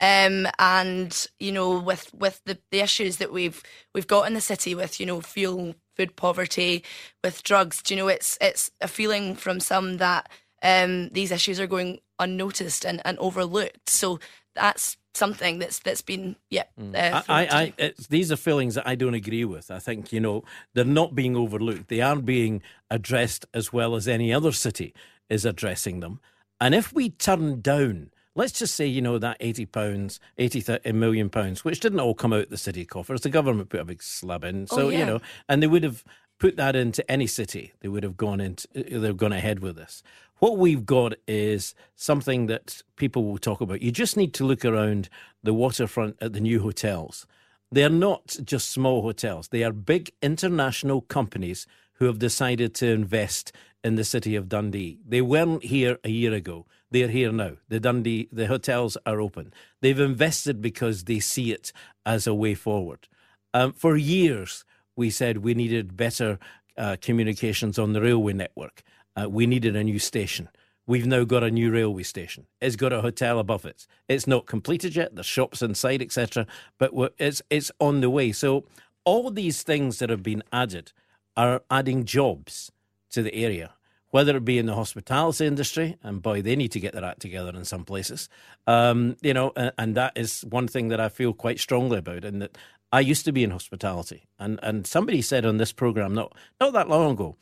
Um, 0.00 0.46
and 0.58 1.26
you 1.40 1.52
know, 1.52 1.78
with 1.78 2.12
with 2.14 2.42
the, 2.44 2.58
the 2.70 2.80
issues 2.80 3.16
that 3.16 3.32
we've 3.32 3.62
we've 3.94 4.06
got 4.06 4.26
in 4.26 4.34
the 4.34 4.42
city 4.42 4.74
with 4.74 5.00
you 5.00 5.06
know 5.06 5.22
fuel, 5.22 5.74
food 5.96 6.16
poverty, 6.16 6.84
with 7.24 7.42
drugs, 7.42 7.80
do 7.80 7.94
you 7.94 8.00
know, 8.00 8.08
it's 8.08 8.36
it's 8.40 8.70
a 8.82 8.88
feeling 8.88 9.34
from 9.34 9.58
some 9.58 9.96
that 9.96 10.28
um, 10.62 11.08
these 11.10 11.32
issues 11.32 11.58
are 11.58 11.66
going 11.66 12.00
unnoticed 12.18 12.84
and, 12.84 13.00
and 13.06 13.18
overlooked. 13.18 13.88
So 13.88 14.20
that's 14.54 14.98
something 15.16 15.58
that's 15.58 15.78
that's 15.80 16.02
been 16.02 16.36
yeah. 16.50 16.64
Uh, 16.78 17.22
I, 17.28 17.46
I, 17.46 17.46
I 17.46 17.72
it's, 17.78 18.06
these 18.08 18.30
are 18.30 18.36
feelings 18.36 18.74
that 18.76 18.86
I 18.86 18.94
don't 18.94 19.14
agree 19.14 19.44
with. 19.44 19.70
I 19.70 19.78
think 19.78 20.12
you 20.12 20.20
know 20.20 20.44
they're 20.74 20.84
not 20.84 21.14
being 21.14 21.36
overlooked; 21.36 21.88
they 21.88 22.00
are 22.00 22.16
being 22.16 22.62
addressed 22.90 23.46
as 23.54 23.72
well 23.72 23.96
as 23.96 24.06
any 24.06 24.32
other 24.32 24.52
city 24.52 24.94
is 25.28 25.44
addressing 25.44 26.00
them. 26.00 26.20
And 26.60 26.74
if 26.74 26.92
we 26.92 27.10
turn 27.10 27.60
down 27.60 28.10
let's 28.36 28.58
just 28.58 28.74
say, 28.74 28.86
you 28.86 29.02
know, 29.02 29.18
that 29.18 29.38
80 29.40 29.66
pounds, 29.66 30.20
80 30.38 30.62
th- 30.62 30.94
million 30.94 31.30
pounds, 31.30 31.64
which 31.64 31.80
didn't 31.80 32.00
all 32.00 32.14
come 32.14 32.32
out 32.32 32.44
of 32.44 32.50
the 32.50 32.56
city 32.58 32.84
coffers. 32.84 33.22
The 33.22 33.30
government 33.30 33.70
put 33.70 33.80
a 33.80 33.84
big 33.84 34.02
slab 34.02 34.44
in. 34.44 34.66
Oh, 34.70 34.76
So, 34.76 34.88
yeah. 34.90 34.98
you 34.98 35.06
know, 35.06 35.20
and 35.48 35.62
they 35.62 35.66
would 35.66 35.82
have 35.82 36.04
put 36.38 36.56
that 36.56 36.76
into 36.76 37.10
any 37.10 37.26
city. 37.26 37.72
They 37.80 37.88
would 37.88 38.02
have 38.02 38.16
gone 38.16 38.40
into, 38.40 38.68
they've 38.74 39.16
gone 39.16 39.32
ahead 39.32 39.60
with 39.60 39.76
this. 39.76 40.02
What 40.38 40.58
we've 40.58 40.84
got 40.84 41.14
is 41.26 41.74
something 41.94 42.46
that 42.46 42.82
people 42.96 43.24
will 43.24 43.38
talk 43.38 43.62
about. 43.62 43.80
You 43.80 43.90
just 43.90 44.16
need 44.18 44.34
to 44.34 44.44
look 44.44 44.64
around 44.66 45.08
the 45.42 45.54
waterfront 45.54 46.16
at 46.20 46.34
the 46.34 46.40
new 46.40 46.60
hotels. 46.60 47.26
They're 47.72 47.88
not 47.88 48.36
just 48.44 48.70
small 48.70 49.02
hotels, 49.02 49.48
they 49.48 49.64
are 49.64 49.72
big 49.72 50.12
international 50.22 51.00
companies 51.00 51.66
who 51.94 52.04
have 52.04 52.18
decided 52.18 52.74
to 52.74 52.86
invest 52.86 53.52
in 53.82 53.94
the 53.94 54.04
city 54.04 54.36
of 54.36 54.48
Dundee. 54.48 54.98
They 55.06 55.22
weren't 55.22 55.64
here 55.64 55.98
a 56.04 56.10
year 56.10 56.34
ago. 56.34 56.66
They're 56.90 57.08
here 57.08 57.32
now. 57.32 57.52
The 57.68 57.80
Dundee, 57.80 58.28
the 58.30 58.46
hotels 58.46 58.98
are 59.06 59.20
open. 59.20 59.52
They've 59.80 59.98
invested 59.98 60.60
because 60.60 61.04
they 61.04 61.18
see 61.18 61.50
it 61.52 61.72
as 62.04 62.26
a 62.26 62.34
way 62.34 62.54
forward. 62.54 63.08
Um, 63.54 63.72
for 63.72 63.96
years, 63.96 64.64
we 64.96 65.08
said 65.08 65.38
we 65.38 65.54
needed 65.54 65.96
better 65.96 66.38
uh, 66.76 66.96
communications 67.00 67.78
on 67.78 67.94
the 67.94 68.02
railway 68.02 68.34
network. 68.34 68.82
Uh, 69.18 69.28
we 69.28 69.46
needed 69.46 69.76
a 69.76 69.84
new 69.84 69.98
station. 69.98 70.48
We've 70.86 71.06
now 71.06 71.24
got 71.24 71.42
a 71.42 71.50
new 71.50 71.72
railway 71.72 72.04
station. 72.04 72.46
It's 72.60 72.76
got 72.76 72.92
a 72.92 73.00
hotel 73.00 73.40
above 73.40 73.64
it. 73.64 73.86
It's 74.08 74.26
not 74.26 74.46
completed 74.46 74.94
yet. 74.94 75.14
There's 75.14 75.26
shops 75.26 75.60
inside, 75.60 76.00
etc. 76.00 76.46
But 76.78 76.92
it's 77.18 77.42
it's 77.50 77.72
on 77.80 78.00
the 78.00 78.10
way. 78.10 78.30
So 78.32 78.64
all 79.04 79.30
these 79.30 79.62
things 79.62 79.98
that 79.98 80.10
have 80.10 80.22
been 80.22 80.44
added 80.52 80.92
are 81.36 81.62
adding 81.70 82.04
jobs 82.04 82.70
to 83.10 83.22
the 83.22 83.34
area, 83.34 83.72
whether 84.10 84.36
it 84.36 84.44
be 84.44 84.58
in 84.58 84.66
the 84.66 84.74
hospitality 84.74 85.46
industry, 85.46 85.96
and 86.02 86.22
boy, 86.22 86.40
they 86.40 86.54
need 86.54 86.72
to 86.72 86.80
get 86.80 86.92
their 86.92 87.04
act 87.04 87.20
together 87.20 87.50
in 87.50 87.64
some 87.64 87.84
places. 87.84 88.28
Um, 88.66 89.16
you 89.22 89.34
know, 89.34 89.52
and, 89.56 89.72
and 89.78 89.94
that 89.96 90.12
is 90.16 90.42
one 90.42 90.68
thing 90.68 90.88
that 90.88 91.00
I 91.00 91.08
feel 91.08 91.32
quite 91.32 91.58
strongly 91.58 91.98
about, 91.98 92.24
and 92.24 92.42
that 92.42 92.56
I 92.92 93.00
used 93.00 93.24
to 93.24 93.32
be 93.32 93.42
in 93.42 93.50
hospitality, 93.50 94.28
and 94.38 94.60
and 94.62 94.86
somebody 94.86 95.20
said 95.20 95.44
on 95.44 95.56
this 95.56 95.72
program 95.72 96.14
not 96.14 96.32
not 96.60 96.72
that 96.74 96.88
long 96.88 97.12
ago. 97.12 97.36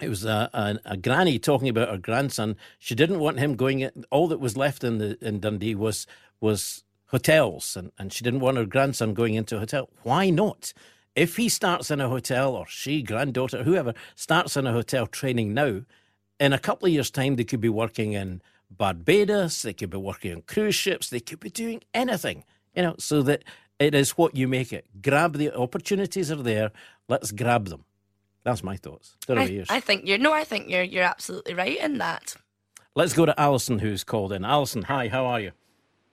It 0.00 0.08
was 0.08 0.24
a, 0.24 0.50
a, 0.52 0.78
a 0.84 0.96
granny 0.96 1.38
talking 1.38 1.68
about 1.68 1.88
her 1.88 1.98
grandson. 1.98 2.56
She 2.78 2.94
didn't 2.94 3.20
want 3.20 3.38
him 3.38 3.54
going. 3.54 3.88
All 4.10 4.28
that 4.28 4.40
was 4.40 4.56
left 4.56 4.82
in 4.82 4.98
the 4.98 5.16
in 5.26 5.40
Dundee 5.40 5.74
was 5.74 6.06
was 6.40 6.84
hotels, 7.06 7.76
and, 7.76 7.92
and 7.98 8.12
she 8.12 8.24
didn't 8.24 8.40
want 8.40 8.56
her 8.56 8.66
grandson 8.66 9.14
going 9.14 9.34
into 9.34 9.56
a 9.56 9.60
hotel. 9.60 9.88
Why 10.02 10.30
not? 10.30 10.72
If 11.14 11.36
he 11.36 11.48
starts 11.48 11.92
in 11.92 12.00
a 12.00 12.08
hotel, 12.08 12.56
or 12.56 12.66
she, 12.66 13.02
granddaughter, 13.02 13.62
whoever 13.62 13.94
starts 14.16 14.56
in 14.56 14.66
a 14.66 14.72
hotel 14.72 15.06
training 15.06 15.54
now, 15.54 15.82
in 16.40 16.52
a 16.52 16.58
couple 16.58 16.86
of 16.86 16.92
years' 16.92 17.10
time, 17.10 17.36
they 17.36 17.44
could 17.44 17.60
be 17.60 17.68
working 17.68 18.14
in 18.14 18.42
Barbados, 18.68 19.62
they 19.62 19.72
could 19.72 19.90
be 19.90 19.96
working 19.96 20.34
on 20.34 20.42
cruise 20.42 20.74
ships, 20.74 21.08
they 21.08 21.20
could 21.20 21.38
be 21.38 21.50
doing 21.50 21.82
anything, 21.94 22.42
you 22.74 22.82
know, 22.82 22.96
so 22.98 23.22
that 23.22 23.44
it 23.78 23.94
is 23.94 24.18
what 24.18 24.36
you 24.36 24.48
make 24.48 24.72
it. 24.72 24.86
Grab 25.00 25.36
the 25.36 25.56
opportunities 25.56 26.32
are 26.32 26.42
there, 26.42 26.72
let's 27.08 27.30
grab 27.30 27.68
them. 27.68 27.84
That's 28.44 28.62
my 28.62 28.76
thoughts. 28.76 29.16
Don't 29.26 29.38
about 29.38 29.48
I, 29.48 29.52
yours. 29.52 29.66
I 29.70 29.80
think 29.80 30.06
you're 30.06 30.18
no, 30.18 30.32
I 30.32 30.44
think 30.44 30.68
you're 30.68 30.82
you're 30.82 31.02
absolutely 31.02 31.54
right 31.54 31.78
in 31.78 31.98
that. 31.98 32.36
Let's 32.94 33.12
go 33.12 33.26
to 33.26 33.38
Alison, 33.40 33.80
who's 33.80 34.04
called 34.04 34.32
in. 34.32 34.44
Alison, 34.44 34.82
hi, 34.82 35.08
how 35.08 35.26
are 35.26 35.40
you? 35.40 35.52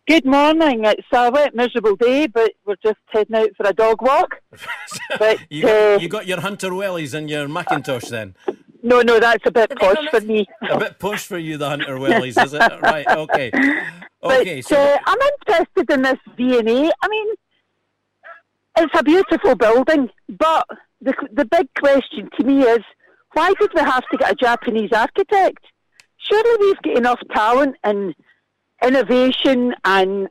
Good 0.07 0.25
morning. 0.25 0.84
It's 0.84 1.07
a 1.13 1.29
wet, 1.29 1.53
miserable 1.53 1.95
day, 1.95 2.25
but 2.25 2.51
we're 2.65 2.75
just 2.84 2.97
heading 3.07 3.36
out 3.36 3.49
for 3.55 3.67
a 3.67 3.73
dog 3.73 4.01
walk. 4.01 4.41
but 5.19 5.38
You 5.51 5.61
got, 5.61 5.71
uh, 5.71 5.99
you 5.99 6.09
got 6.09 6.25
your 6.25 6.41
Hunter 6.41 6.71
Wellies 6.71 7.13
and 7.13 7.29
your 7.29 7.47
Macintosh 7.47 8.05
then? 8.05 8.36
no, 8.82 9.01
no, 9.01 9.19
that's 9.19 9.45
a 9.45 9.51
bit 9.51 9.71
posh 9.77 10.09
for 10.09 10.21
me. 10.21 10.47
A 10.69 10.79
bit 10.79 10.97
push 10.97 11.27
for 11.27 11.38
you, 11.38 11.57
the 11.57 11.69
Hunter 11.69 11.97
Wellies, 11.97 12.43
is 12.43 12.53
it? 12.53 12.61
Right, 12.82 13.07
okay. 13.07 13.51
Okay, 14.23 14.55
but 14.57 14.65
so 14.65 14.75
uh, 14.75 14.97
I'm 15.05 15.19
interested 15.47 15.91
in 15.91 16.01
this 16.01 16.19
V&A. 16.36 16.91
I 17.01 17.07
mean, 17.07 17.27
it's 18.77 18.99
a 18.99 19.03
beautiful 19.03 19.55
building, 19.55 20.09
but 20.29 20.65
the 21.02 21.14
the 21.32 21.45
big 21.45 21.68
question 21.80 22.30
to 22.38 22.45
me 22.45 22.64
is, 22.64 22.80
why 23.34 23.54
did 23.60 23.72
we 23.74 23.82
have 23.82 24.04
to 24.12 24.18
get 24.18 24.32
a 24.32 24.36
Japanese 24.36 24.91
architect? 24.93 25.66
Surely 26.18 26.58
we've 26.60 26.82
got 26.84 26.97
enough 26.97 27.20
talent 27.34 27.76
and 27.84 28.14
innovation 28.84 29.74
and 29.86 30.28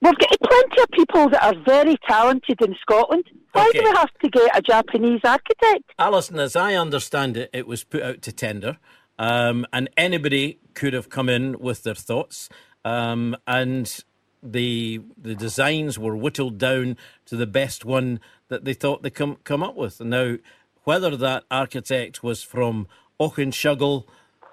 we've 0.00 0.18
got 0.18 0.36
plenty 0.42 0.82
of 0.82 0.90
people 0.92 1.28
that 1.30 1.42
are 1.42 1.62
very 1.64 1.96
talented 2.08 2.60
in 2.62 2.74
Scotland. 2.80 3.24
Why 3.52 3.70
do 3.72 3.80
we 3.82 3.90
have 3.90 4.10
to 4.22 4.28
get 4.28 4.56
a 4.56 4.62
Japanese 4.62 5.20
architect? 5.24 5.84
Alison, 5.98 6.38
as 6.38 6.56
I 6.56 6.74
understand 6.74 7.36
it, 7.36 7.50
it 7.52 7.66
was 7.66 7.84
put 7.84 8.02
out 8.02 8.22
to 8.22 8.32
tender, 8.32 8.78
um, 9.18 9.64
and 9.72 9.88
anybody 9.96 10.58
could 10.74 10.92
have 10.92 11.08
come 11.08 11.28
in 11.28 11.58
with 11.60 11.84
their 11.84 11.94
thoughts, 11.94 12.48
um, 12.84 13.36
and 13.46 14.02
the 14.42 15.00
the 15.16 15.34
designs 15.34 15.98
were 15.98 16.16
whittled 16.16 16.58
down 16.58 16.96
to 17.26 17.36
the 17.36 17.46
best 17.46 17.84
one 17.84 18.20
that 18.48 18.64
they 18.64 18.74
thought 18.74 19.02
they 19.02 19.10
come 19.10 19.36
come 19.44 19.62
up 19.62 19.76
with. 19.76 20.00
Now, 20.00 20.36
whether 20.84 21.16
that 21.16 21.44
architect 21.50 22.22
was 22.22 22.42
from 22.42 22.86
Auchenshuggle, 23.20 24.04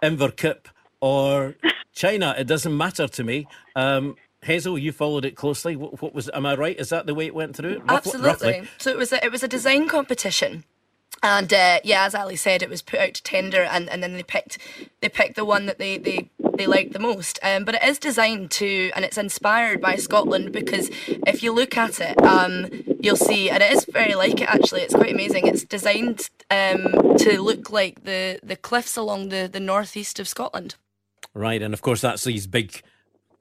Inverkip, 0.01 0.65
or 1.01 1.55
China, 1.93 2.35
it 2.37 2.45
doesn't 2.45 2.75
matter 2.75 3.07
to 3.07 3.23
me. 3.23 3.47
Um, 3.75 4.15
Hazel, 4.43 4.77
you 4.77 4.91
followed 4.91 5.25
it 5.25 5.35
closely. 5.35 5.75
What, 5.75 6.01
what 6.01 6.15
was? 6.15 6.29
Am 6.33 6.45
I 6.45 6.55
right? 6.55 6.79
Is 6.79 6.89
that 6.89 7.05
the 7.05 7.13
way 7.13 7.27
it 7.27 7.35
went 7.35 7.55
through? 7.55 7.83
Absolutely. 7.87 8.27
roughly? 8.27 8.67
So 8.77 8.89
it 8.89 8.97
was 8.97 9.13
a, 9.13 9.23
it 9.23 9.31
was 9.31 9.43
a 9.43 9.47
design 9.47 9.87
competition. 9.87 10.63
And 11.23 11.53
uh, 11.53 11.79
yeah, 11.83 12.05
as 12.05 12.15
Ali 12.15 12.35
said, 12.35 12.63
it 12.63 12.69
was 12.69 12.81
put 12.81 12.99
out 12.99 13.13
to 13.13 13.23
tender, 13.23 13.61
and, 13.63 13.87
and 13.89 14.01
then 14.01 14.13
they 14.13 14.23
picked 14.23 14.57
they 15.01 15.09
picked 15.09 15.35
the 15.35 15.45
one 15.45 15.67
that 15.67 15.77
they, 15.77 15.97
they, 15.99 16.29
they 16.55 16.65
liked 16.65 16.93
the 16.93 16.99
most. 16.99 17.37
Um, 17.43 17.63
but 17.63 17.75
it 17.75 17.83
is 17.83 17.99
designed 17.99 18.49
to, 18.51 18.91
and 18.95 19.05
it's 19.05 19.17
inspired 19.19 19.81
by 19.81 19.95
Scotland 19.97 20.51
because 20.51 20.89
if 21.07 21.43
you 21.43 21.51
look 21.53 21.77
at 21.77 21.99
it, 21.99 22.19
um, 22.23 22.67
you'll 22.99 23.15
see, 23.15 23.49
and 23.51 23.61
it 23.61 23.71
is 23.71 23.85
very 23.85 24.15
like 24.15 24.41
it 24.41 24.49
actually. 24.49 24.81
It's 24.81 24.95
quite 24.95 25.13
amazing. 25.13 25.45
It's 25.45 25.63
designed 25.63 26.29
um, 26.49 27.15
to 27.17 27.39
look 27.41 27.69
like 27.69 28.03
the, 28.03 28.39
the 28.41 28.55
cliffs 28.55 28.97
along 28.97 29.29
the, 29.29 29.47
the 29.51 29.59
northeast 29.59 30.19
of 30.19 30.27
Scotland. 30.27 30.75
Right, 31.35 31.61
and 31.61 31.73
of 31.73 31.81
course 31.81 32.01
that's 32.01 32.23
these 32.23 32.47
big 32.47 32.81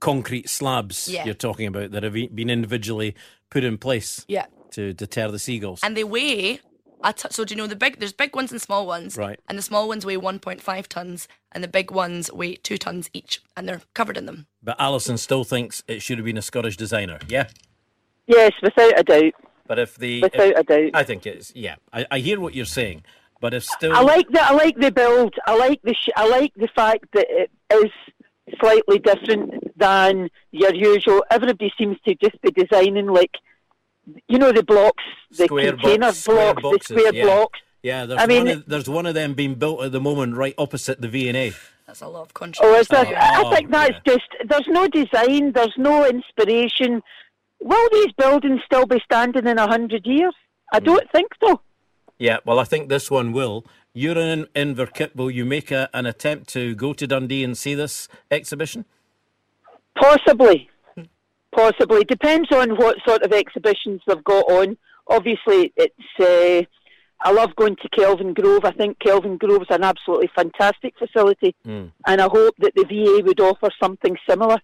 concrete 0.00 0.48
slabs 0.48 1.08
Yeah. 1.08 1.24
you're 1.24 1.34
talking 1.34 1.66
about 1.66 1.90
that 1.90 2.02
have 2.02 2.12
been 2.14 2.48
individually 2.50 3.14
put 3.50 3.64
in 3.64 3.76
place 3.78 4.24
Yeah. 4.28 4.46
to 4.72 4.92
deter 4.94 5.30
the 5.30 5.38
seagulls. 5.38 5.80
And 5.82 5.96
they 5.96 6.04
weigh. 6.04 6.60
A 7.02 7.12
t- 7.12 7.28
so 7.30 7.44
do 7.44 7.54
you 7.54 7.58
know 7.60 7.66
the 7.66 7.76
big? 7.76 7.98
There's 7.98 8.12
big 8.12 8.34
ones 8.36 8.52
and 8.52 8.60
small 8.60 8.86
ones. 8.86 9.16
Right. 9.16 9.40
And 9.48 9.56
the 9.56 9.62
small 9.62 9.88
ones 9.88 10.04
weigh 10.04 10.16
1.5 10.16 10.86
tons, 10.86 11.28
and 11.52 11.64
the 11.64 11.68
big 11.68 11.90
ones 11.90 12.30
weigh 12.32 12.56
two 12.56 12.76
tons 12.76 13.08
each, 13.14 13.40
and 13.56 13.68
they're 13.68 13.80
covered 13.94 14.16
in 14.16 14.26
them. 14.26 14.46
But 14.62 14.76
Alison 14.78 15.16
still 15.16 15.44
thinks 15.44 15.82
it 15.88 16.02
should 16.02 16.18
have 16.18 16.24
been 16.26 16.36
a 16.38 16.42
Scottish 16.42 16.76
designer. 16.76 17.18
Yeah, 17.28 17.48
Yes, 18.26 18.52
without 18.62 18.98
a 18.98 19.02
doubt. 19.02 19.32
but 19.66 19.78
if 19.78 19.96
the 19.96 20.22
Without 20.22 20.40
if- 20.50 20.58
a 20.58 20.62
doubt. 20.64 20.90
I 20.94 21.02
think 21.04 21.26
it's 21.26 21.52
yeah. 21.54 21.76
I, 21.92 22.06
I 22.10 22.18
hear 22.18 22.38
what 22.40 22.54
you're 22.54 22.64
saying, 22.66 23.02
but 23.40 23.54
if 23.54 23.64
still 23.64 23.94
I 23.94 24.02
like 24.02 24.28
the 24.28 24.42
I 24.42 24.52
like 24.52 24.76
the 24.78 24.90
build. 24.92 25.34
I 25.46 25.56
like 25.56 25.80
the 25.82 25.94
sh- 25.94 26.10
I 26.16 26.28
like 26.28 26.52
the 26.54 26.68
fact 26.68 27.06
that 27.14 27.26
it 27.30 27.50
is 27.72 27.90
slightly 28.60 28.98
different 28.98 29.76
than 29.78 30.28
your 30.52 30.74
usual. 30.74 31.24
Everybody 31.30 31.72
seems 31.78 31.96
to 32.06 32.14
just 32.16 32.40
be 32.42 32.50
designing 32.50 33.06
like 33.06 33.34
you 34.28 34.38
know 34.38 34.52
the 34.52 34.62
blocks, 34.62 35.02
the 35.30 35.44
square 35.44 35.72
container 35.72 36.06
box, 36.08 36.18
square 36.18 36.54
blocks, 36.54 36.62
boxes, 36.62 36.88
the 36.88 37.00
square 37.00 37.14
yeah. 37.14 37.24
blocks. 37.24 37.58
Yeah, 37.82 38.06
there's 38.06 38.20
I 38.20 38.26
mean- 38.26 38.44
one 38.46 38.48
of, 38.56 38.66
there's 38.66 38.88
one 38.88 39.06
of 39.06 39.14
them 39.14 39.34
being 39.34 39.54
built 39.54 39.82
at 39.82 39.92
the 39.92 40.00
moment 40.00 40.36
right 40.36 40.54
opposite 40.58 41.00
the 41.00 41.08
V 41.08 41.28
and 41.28 41.36
A. 41.36 41.52
That's 41.86 42.02
a 42.02 42.08
lot 42.08 42.22
of 42.22 42.28
Oh, 42.28 42.32
controversy. 42.34 42.80
is 42.80 42.88
there, 42.88 43.06
I 43.18 43.42
Oh, 43.44 43.50
think 43.54 43.70
that's 43.70 43.96
just 44.06 44.28
there's 44.48 44.66
no 44.68 44.86
design, 44.88 45.52
there's 45.52 45.74
no 45.76 46.06
inspiration. 46.06 47.02
Will 47.60 47.88
these 47.92 48.12
buildings 48.12 48.60
still 48.64 48.86
be 48.86 49.00
standing 49.04 49.46
in 49.46 49.58
a 49.58 49.66
hundred 49.66 50.06
years? 50.06 50.34
I 50.72 50.78
Hmm. 50.78 50.84
don't 50.84 51.10
think 51.10 51.32
so. 51.42 51.60
Yeah, 52.18 52.38
well, 52.44 52.58
I 52.58 52.64
think 52.64 52.88
this 52.90 53.10
one 53.10 53.32
will. 53.32 53.64
You're 53.92 54.18
in 54.18 54.46
Inverkip. 54.54 55.16
Will 55.16 55.30
you 55.30 55.44
make 55.44 55.70
a, 55.72 55.88
an 55.92 56.06
attempt 56.06 56.48
to 56.50 56.74
go 56.76 56.92
to 56.92 57.06
Dundee 57.06 57.42
and 57.42 57.56
see 57.58 57.74
this 57.74 58.06
exhibition? 58.30 58.84
Possibly. 59.96 60.70
Possibly. 61.54 62.04
Depends 62.04 62.50
on 62.52 62.76
what 62.76 62.96
sort 63.06 63.22
of 63.22 63.32
exhibitions 63.32 64.00
they've 64.06 64.22
got 64.24 64.44
on. 64.50 64.76
Obviously, 65.08 65.72
it's. 65.76 65.94
Uh, 66.18 66.62
I 67.22 67.32
love 67.32 67.54
going 67.56 67.76
to 67.76 67.88
Kelvingrove. 67.90 68.64
I 68.64 68.70
think 68.70 68.98
Kelvingrove 68.98 69.60
is 69.62 69.66
an 69.70 69.84
absolutely 69.84 70.30
fantastic 70.34 70.94
facility, 70.98 71.54
Mm. 71.66 71.92
and 72.06 72.20
I 72.20 72.28
hope 72.30 72.54
that 72.60 72.74
the 72.74 72.84
VA 72.84 73.22
would 73.24 73.40
offer 73.40 73.68
something 73.82 74.16
similar. 74.28 74.56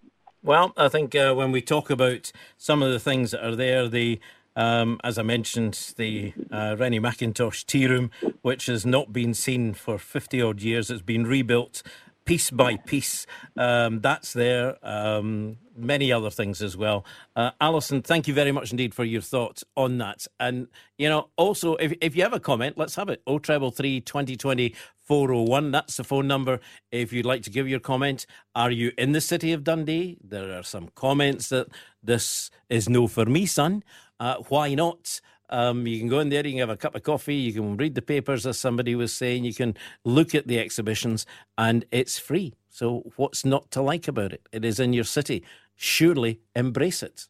Well, 0.42 0.72
I 0.76 0.88
think 0.88 1.14
uh, 1.14 1.34
when 1.34 1.52
we 1.52 1.60
talk 1.60 1.90
about 1.90 2.32
some 2.56 2.82
of 2.82 2.92
the 2.92 3.00
things 3.00 3.32
that 3.32 3.44
are 3.44 3.56
there, 3.56 3.88
the 3.88 4.20
um, 4.54 4.98
as 5.04 5.18
I 5.18 5.22
mentioned, 5.22 5.92
the 5.98 6.32
uh, 6.50 6.76
Rennie 6.78 6.98
Mackintosh 7.00 7.66
tea 7.66 7.86
room, 7.86 8.10
which 8.40 8.66
has 8.66 8.86
not 8.86 9.12
been 9.12 9.34
seen 9.34 9.74
for 9.74 9.98
50 9.98 10.40
odd 10.40 10.62
years, 10.62 10.88
it's 10.90 11.02
been 11.02 11.26
rebuilt 11.26 11.82
piece 12.26 12.50
by 12.50 12.76
piece. 12.76 13.26
Um, 13.56 14.00
that's 14.00 14.34
there. 14.34 14.76
Um, 14.82 15.58
many 15.76 16.12
other 16.12 16.30
things 16.30 16.60
as 16.60 16.76
well. 16.76 17.06
Uh, 17.34 17.52
Alison, 17.60 18.02
thank 18.02 18.28
you 18.28 18.34
very 18.34 18.52
much 18.52 18.72
indeed 18.72 18.94
for 18.94 19.04
your 19.04 19.22
thoughts 19.22 19.64
on 19.76 19.98
that. 19.98 20.26
And, 20.38 20.68
you 20.98 21.08
know, 21.08 21.30
also, 21.36 21.76
if, 21.76 21.94
if 22.00 22.16
you 22.16 22.22
have 22.22 22.34
a 22.34 22.40
comment, 22.40 22.76
let's 22.76 22.96
have 22.96 23.08
it. 23.08 23.22
O 23.26 23.38
treble 23.38 23.70
three 23.70 24.00
2020 24.00 24.74
401. 25.04 25.70
That's 25.70 25.96
the 25.96 26.04
phone 26.04 26.26
number 26.26 26.60
if 26.90 27.12
you'd 27.12 27.26
like 27.26 27.42
to 27.42 27.50
give 27.50 27.68
your 27.68 27.80
comment. 27.80 28.26
Are 28.54 28.72
you 28.72 28.92
in 28.98 29.12
the 29.12 29.20
city 29.20 29.52
of 29.52 29.62
Dundee? 29.64 30.18
There 30.22 30.58
are 30.58 30.64
some 30.64 30.88
comments 30.94 31.48
that 31.50 31.68
this 32.02 32.50
is 32.68 32.88
no 32.88 33.06
for 33.06 33.24
me, 33.24 33.46
son. 33.46 33.84
Uh, 34.18 34.36
why 34.48 34.74
not? 34.74 35.20
Um, 35.50 35.86
you 35.86 35.98
can 35.98 36.08
go 36.08 36.20
in 36.20 36.28
there, 36.28 36.44
you 36.46 36.52
can 36.52 36.60
have 36.60 36.70
a 36.70 36.76
cup 36.76 36.94
of 36.94 37.02
coffee, 37.02 37.36
you 37.36 37.52
can 37.52 37.76
read 37.76 37.94
the 37.94 38.02
papers, 38.02 38.46
as 38.46 38.58
somebody 38.58 38.94
was 38.94 39.12
saying, 39.12 39.44
you 39.44 39.54
can 39.54 39.76
look 40.04 40.34
at 40.34 40.46
the 40.46 40.58
exhibitions, 40.58 41.26
and 41.56 41.84
it's 41.90 42.18
free. 42.18 42.54
So, 42.68 43.12
what's 43.16 43.44
not 43.44 43.70
to 43.70 43.82
like 43.82 44.08
about 44.08 44.32
it? 44.32 44.48
It 44.52 44.64
is 44.64 44.78
in 44.80 44.92
your 44.92 45.04
city. 45.04 45.44
Surely 45.76 46.40
embrace 46.54 47.02
it. 47.02 47.26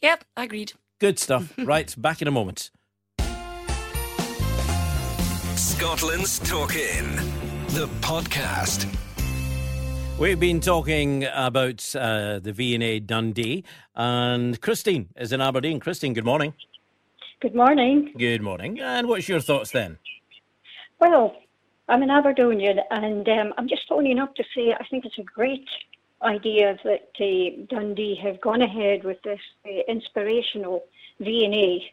Yep, 0.00 0.24
agreed. 0.36 0.72
Good 0.98 1.18
stuff. 1.18 1.52
right, 1.58 1.94
back 1.96 2.22
in 2.22 2.28
a 2.28 2.32
moment. 2.32 2.70
Scotland's 5.56 6.38
Talking, 6.40 7.14
the 7.68 7.88
podcast. 8.00 8.86
We've 10.18 10.40
been 10.40 10.58
talking 10.58 11.26
about 11.32 11.94
uh, 11.94 12.40
the 12.40 12.52
V&A 12.52 12.98
Dundee, 12.98 13.62
and 13.94 14.60
Christine 14.60 15.10
is 15.16 15.32
in 15.32 15.40
Aberdeen. 15.40 15.78
Christine, 15.78 16.12
good 16.12 16.24
morning. 16.24 16.54
Good 17.40 17.54
morning. 17.54 18.12
Good 18.18 18.42
morning. 18.42 18.80
And 18.80 19.06
what's 19.06 19.28
your 19.28 19.38
thoughts 19.38 19.70
then? 19.70 19.98
Well, 20.98 21.36
I'm 21.88 22.02
an 22.02 22.10
Aberdonian, 22.10 22.80
and 22.90 23.28
um, 23.28 23.54
I'm 23.56 23.68
just 23.68 23.82
phoning 23.88 24.18
up 24.18 24.34
to 24.34 24.44
say 24.56 24.74
I 24.74 24.84
think 24.90 25.04
it's 25.04 25.18
a 25.18 25.22
great 25.22 25.68
idea 26.20 26.76
that 26.82 27.10
uh, 27.20 27.64
Dundee 27.70 28.18
have 28.20 28.40
gone 28.40 28.60
ahead 28.60 29.04
with 29.04 29.22
this 29.22 29.38
uh, 29.64 29.70
inspirational 29.86 30.82
V&A, 31.20 31.92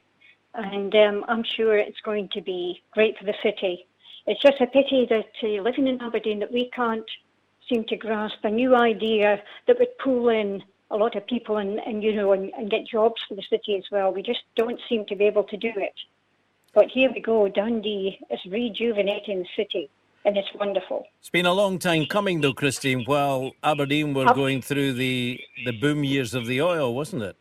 and 0.55 0.95
um, 0.95 1.23
I'm 1.27 1.43
sure 1.43 1.77
it's 1.77 2.01
going 2.03 2.27
to 2.33 2.41
be 2.41 2.81
great 2.91 3.15
for 3.19 3.25
the 3.25 3.35
city. 3.43 3.85
It's 4.25 4.41
just 4.41 4.59
a 4.59 4.65
pity 4.65 5.05
that 5.11 5.29
uh, 5.43 5.61
living 5.61 5.85
in 5.85 6.01
Aberdeen 6.01 6.39
that 6.39 6.51
we 6.51 6.71
can't 6.75 7.05
seem 7.69 7.83
to 7.89 7.97
grasp 7.97 8.43
a 8.43 8.49
new 8.49 8.75
idea 8.75 9.43
that 9.67 9.77
would 9.77 9.95
pull 10.03 10.29
in 10.29 10.63
a 10.91 10.95
lot 10.95 11.15
of 11.15 11.25
people 11.27 11.57
and, 11.57 11.79
and 11.79 12.03
you 12.03 12.15
know 12.15 12.33
and, 12.33 12.51
and 12.57 12.69
get 12.69 12.87
jobs 12.87 13.21
for 13.27 13.35
the 13.35 13.43
city 13.49 13.75
as 13.77 13.83
well. 13.91 14.13
We 14.13 14.21
just 14.21 14.41
don't 14.55 14.79
seem 14.87 15.05
to 15.07 15.15
be 15.15 15.25
able 15.25 15.43
to 15.45 15.57
do 15.57 15.71
it. 15.75 15.93
But 16.73 16.85
here 16.93 17.09
we 17.13 17.21
go. 17.21 17.47
Dundee 17.47 18.19
is 18.29 18.39
rejuvenating 18.51 19.39
the 19.39 19.47
city, 19.55 19.89
and 20.25 20.37
it's 20.37 20.47
wonderful. 20.59 21.05
It's 21.19 21.29
been 21.29 21.45
a 21.45 21.53
long 21.53 21.79
time 21.79 22.05
coming, 22.05 22.41
though, 22.41 22.53
Christine. 22.53 23.03
While 23.05 23.51
Aberdeen 23.63 24.13
were 24.13 24.27
Ab- 24.27 24.35
going 24.35 24.61
through 24.61 24.93
the 24.93 25.39
the 25.65 25.71
boom 25.79 26.03
years 26.03 26.33
of 26.33 26.45
the 26.47 26.61
oil, 26.61 26.93
wasn't 26.93 27.23
it? 27.23 27.37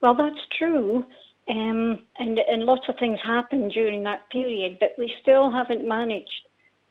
Well, 0.00 0.14
that's 0.14 0.40
true. 0.58 1.04
Um, 1.48 2.00
and, 2.18 2.38
and 2.38 2.62
lots 2.62 2.88
of 2.88 2.96
things 2.98 3.18
happened 3.22 3.72
during 3.72 4.02
that 4.04 4.30
period, 4.30 4.78
but 4.80 4.94
we 4.96 5.12
still 5.20 5.50
haven't 5.50 5.86
managed 5.86 6.30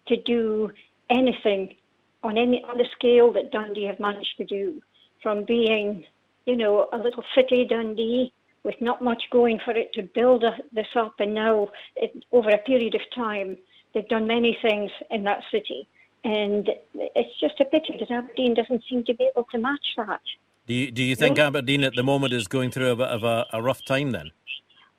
to 0.07 0.21
do 0.21 0.71
anything 1.09 1.75
on 2.21 2.37
any 2.37 2.63
on 2.69 2.77
the 2.77 2.85
scale 2.95 3.33
that 3.33 3.51
Dundee 3.51 3.85
have 3.85 3.99
managed 3.99 4.37
to 4.37 4.45
do. 4.45 4.81
From 5.23 5.45
being, 5.45 6.03
you 6.45 6.57
know, 6.57 6.89
a 6.91 6.97
little 6.97 7.23
city 7.33 7.65
Dundee 7.65 8.33
with 8.63 8.75
not 8.81 9.01
much 9.01 9.23
going 9.31 9.59
for 9.63 9.71
it 9.71 9.91
to 9.93 10.03
build 10.03 10.43
this 10.73 10.87
up, 10.95 11.15
and 11.19 11.33
now 11.33 11.69
it, 11.95 12.23
over 12.31 12.49
a 12.49 12.57
period 12.59 12.93
of 12.93 13.01
time, 13.15 13.57
they've 13.93 14.07
done 14.07 14.27
many 14.27 14.57
things 14.61 14.91
in 15.09 15.23
that 15.23 15.41
city, 15.49 15.87
and 16.23 16.69
it's 16.93 17.39
just 17.39 17.59
a 17.59 17.65
pity 17.65 17.97
that 17.99 18.11
Aberdeen 18.11 18.53
doesn't 18.53 18.83
seem 18.89 19.03
to 19.05 19.13
be 19.13 19.29
able 19.35 19.47
to 19.51 19.57
match 19.57 19.85
that. 19.97 20.21
Do 20.67 20.73
you, 20.73 20.91
do 20.91 21.03
you 21.03 21.15
think 21.15 21.39
Aberdeen 21.39 21.83
at 21.83 21.95
the 21.95 22.03
moment 22.03 22.33
is 22.33 22.47
going 22.47 22.71
through 22.71 22.91
a 22.91 22.95
bit 22.95 23.07
of 23.07 23.23
a, 23.23 23.45
a 23.51 23.61
rough 23.61 23.83
time 23.83 24.11
then? 24.11 24.31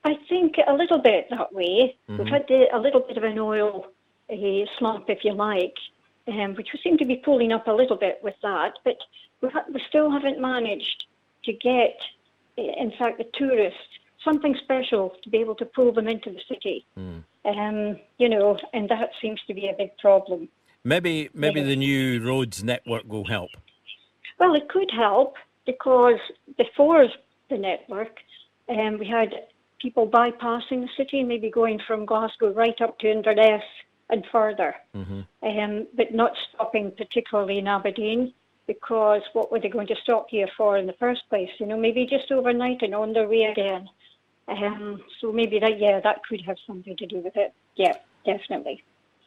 I 0.04 0.14
think 0.28 0.56
a 0.66 0.74
little 0.74 0.98
bit 0.98 1.28
that 1.30 1.52
way. 1.54 1.96
We've 2.08 2.26
Mhm. 2.26 2.30
had 2.30 2.46
the, 2.48 2.66
a 2.74 2.78
little 2.78 3.00
bit 3.00 3.16
of 3.16 3.24
an 3.24 3.38
oil 3.38 3.86
uh, 4.30 4.36
slump, 4.78 5.08
if 5.08 5.24
you 5.24 5.32
like, 5.32 5.74
um, 6.28 6.54
which 6.54 6.68
we 6.72 6.80
seem 6.82 6.96
to 6.98 7.04
be 7.04 7.16
pulling 7.16 7.52
up 7.52 7.66
a 7.66 7.72
little 7.72 7.96
bit 7.96 8.20
with 8.22 8.34
that, 8.42 8.74
but 8.84 8.96
we, 9.40 9.48
ha- 9.50 9.64
we 9.72 9.80
still 9.88 10.10
haven't 10.10 10.40
managed 10.40 11.04
to 11.44 11.52
get, 11.52 11.96
in 12.56 12.92
fact, 12.98 13.18
the 13.18 13.26
tourists 13.34 13.78
something 14.24 14.56
special 14.64 15.14
to 15.22 15.28
be 15.28 15.38
able 15.38 15.54
to 15.54 15.66
pull 15.66 15.92
them 15.92 16.08
into 16.08 16.30
the 16.30 16.40
city. 16.48 16.86
Um, 17.44 17.98
you 18.16 18.28
know, 18.30 18.58
and 18.72 18.88
that 18.88 19.10
seems 19.20 19.38
to 19.48 19.54
be 19.54 19.68
a 19.68 19.74
big 19.76 19.96
problem. 19.98 20.48
Maybe 20.82 21.28
maybe 21.34 21.60
Yeah. 21.60 21.66
the 21.66 21.76
new 21.76 22.26
roads 22.26 22.64
network 22.64 23.04
will 23.04 23.24
help. 23.24 23.50
Well, 24.38 24.54
it 24.54 24.68
could 24.70 24.90
help 24.90 25.36
because 25.66 26.18
before 26.56 27.06
the 27.50 27.58
network, 27.58 28.18
um, 28.70 28.98
we 28.98 29.06
had 29.06 29.46
people 29.78 30.08
bypassing 30.08 30.80
the 30.80 30.88
city, 30.96 31.20
and 31.20 31.28
maybe 31.28 31.50
going 31.50 31.78
from 31.86 32.06
Glasgow 32.06 32.50
right 32.52 32.78
up 32.80 32.98
to 33.00 33.10
Inverness 33.10 33.62
and 34.10 34.24
further, 34.30 34.74
um, 34.94 35.86
but 35.94 36.14
not 36.14 36.32
stopping 36.48 36.92
particularly 36.96 37.58
in 37.58 37.66
Aberdeen 37.66 38.32
because 38.66 39.22
what 39.32 39.50
were 39.50 39.60
they 39.60 39.68
going 39.68 39.86
to 39.86 39.96
stop 40.02 40.26
here 40.30 40.48
for 40.56 40.78
in 40.78 40.86
the 40.86 40.94
first 40.94 41.22
place? 41.28 41.50
You 41.58 41.66
know, 41.66 41.76
maybe 41.76 42.06
just 42.06 42.30
overnight 42.30 42.82
and 42.82 42.94
on 42.94 43.12
their 43.12 43.28
way 43.28 43.44
again. 43.44 43.88
Um, 44.48 45.02
so 45.20 45.32
maybe 45.32 45.58
that, 45.58 45.78
yeah, 45.78 46.00
that 46.00 46.22
could 46.28 46.42
have 46.42 46.56
something 46.66 46.96
to 46.96 47.06
do 47.06 47.18
with 47.18 47.36
it. 47.36 47.52
Yeah, 47.76 47.96
definitely. 48.24 48.82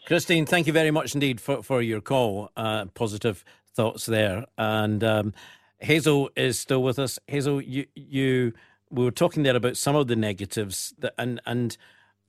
Christine, 0.06 0.46
thank 0.46 0.68
you 0.68 0.74
very 0.74 0.92
much 0.92 1.14
indeed 1.14 1.42
for, 1.42 1.62
for 1.62 1.82
your 1.82 2.02
call. 2.02 2.52
Uh, 2.56 2.86
positive 2.94 3.44
thoughts 3.74 4.06
there. 4.06 4.46
And 4.58 5.04
um, 5.04 5.34
Hazel 5.80 6.30
is 6.36 6.60
still 6.60 6.82
with 6.82 7.00
us. 7.00 7.20
Hazel, 7.28 7.62
you 7.62 7.86
you 7.96 8.54
we 8.90 9.04
were 9.04 9.12
talking 9.12 9.44
there 9.44 9.56
about 9.56 9.76
some 9.76 9.96
of 9.96 10.08
the 10.08 10.16
negatives, 10.16 10.94
that, 11.00 11.14
and 11.18 11.42
and 11.46 11.78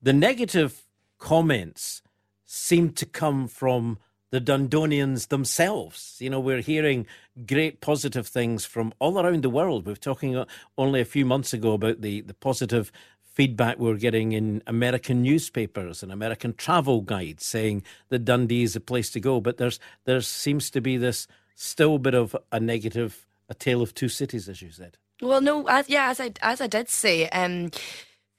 the 0.03 0.12
negative 0.12 0.84
comments 1.18 2.03
seem 2.51 2.90
to 2.90 3.05
come 3.05 3.46
from 3.46 3.99
the 4.30 4.40
Dundonians 4.40 5.28
themselves. 5.28 6.16
You 6.18 6.30
know, 6.30 6.40
we're 6.40 6.62
hearing 6.62 7.07
great 7.46 7.82
positive 7.82 8.26
things 8.26 8.64
from 8.64 8.94
all 8.99 9.20
around 9.20 9.42
the 9.42 9.51
world. 9.51 9.84
We 9.84 9.92
were 9.92 9.96
talking 9.96 10.44
only 10.78 11.01
a 11.03 11.05
few 11.05 11.26
months 11.26 11.53
ago 11.53 11.74
about 11.74 12.01
the, 12.01 12.22
the 12.22 12.32
positive 12.32 12.90
feedback 13.22 13.78
we're 13.78 13.96
getting 13.96 14.32
in 14.32 14.62
American 14.66 15.22
newspapers 15.22 16.03
and 16.03 16.11
American 16.11 16.55
travel 16.55 17.03
guides 17.03 17.44
saying 17.44 17.82
that 18.09 18.24
Dundee 18.24 18.62
is 18.62 18.74
a 18.74 18.80
place 18.80 19.11
to 19.11 19.20
go. 19.20 19.42
But 19.42 19.59
there's 19.59 19.78
there 20.07 20.22
seems 20.22 20.70
to 20.70 20.80
be 20.80 20.96
this 20.96 21.28
still 21.55 21.99
bit 21.99 22.14
of 22.14 22.34
a 22.51 22.59
negative, 22.59 23.26
a 23.51 23.55
tale 23.55 23.82
of 23.82 23.92
two 23.92 24.09
cities, 24.09 24.49
as 24.49 24.62
you 24.62 24.70
said. 24.70 24.96
Well, 25.20 25.42
no, 25.42 25.66
as, 25.66 25.88
yeah, 25.88 26.09
as 26.09 26.18
I 26.18 26.32
as 26.40 26.62
I 26.62 26.66
did 26.66 26.88
say, 26.88 27.28
um, 27.28 27.72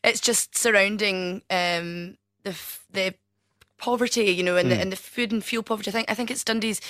it's 0.04 0.20
just 0.20 0.58
surrounding 0.58 1.44
um, 1.52 2.18
the 2.44 2.58
the 2.92 3.14
poverty, 3.80 4.26
you 4.32 4.44
know, 4.44 4.58
and, 4.58 4.70
the, 4.72 4.76
Mm. 4.76 4.82
and 4.82 4.92
the 4.92 4.96
food 4.98 5.32
and 5.32 5.44
fuel 5.44 5.64
poverty. 5.64 5.90
I 5.90 5.94
think 5.94 6.12
I 6.12 6.14
think 6.14 6.30
it's 6.32 6.44
Dundee's 6.44 6.82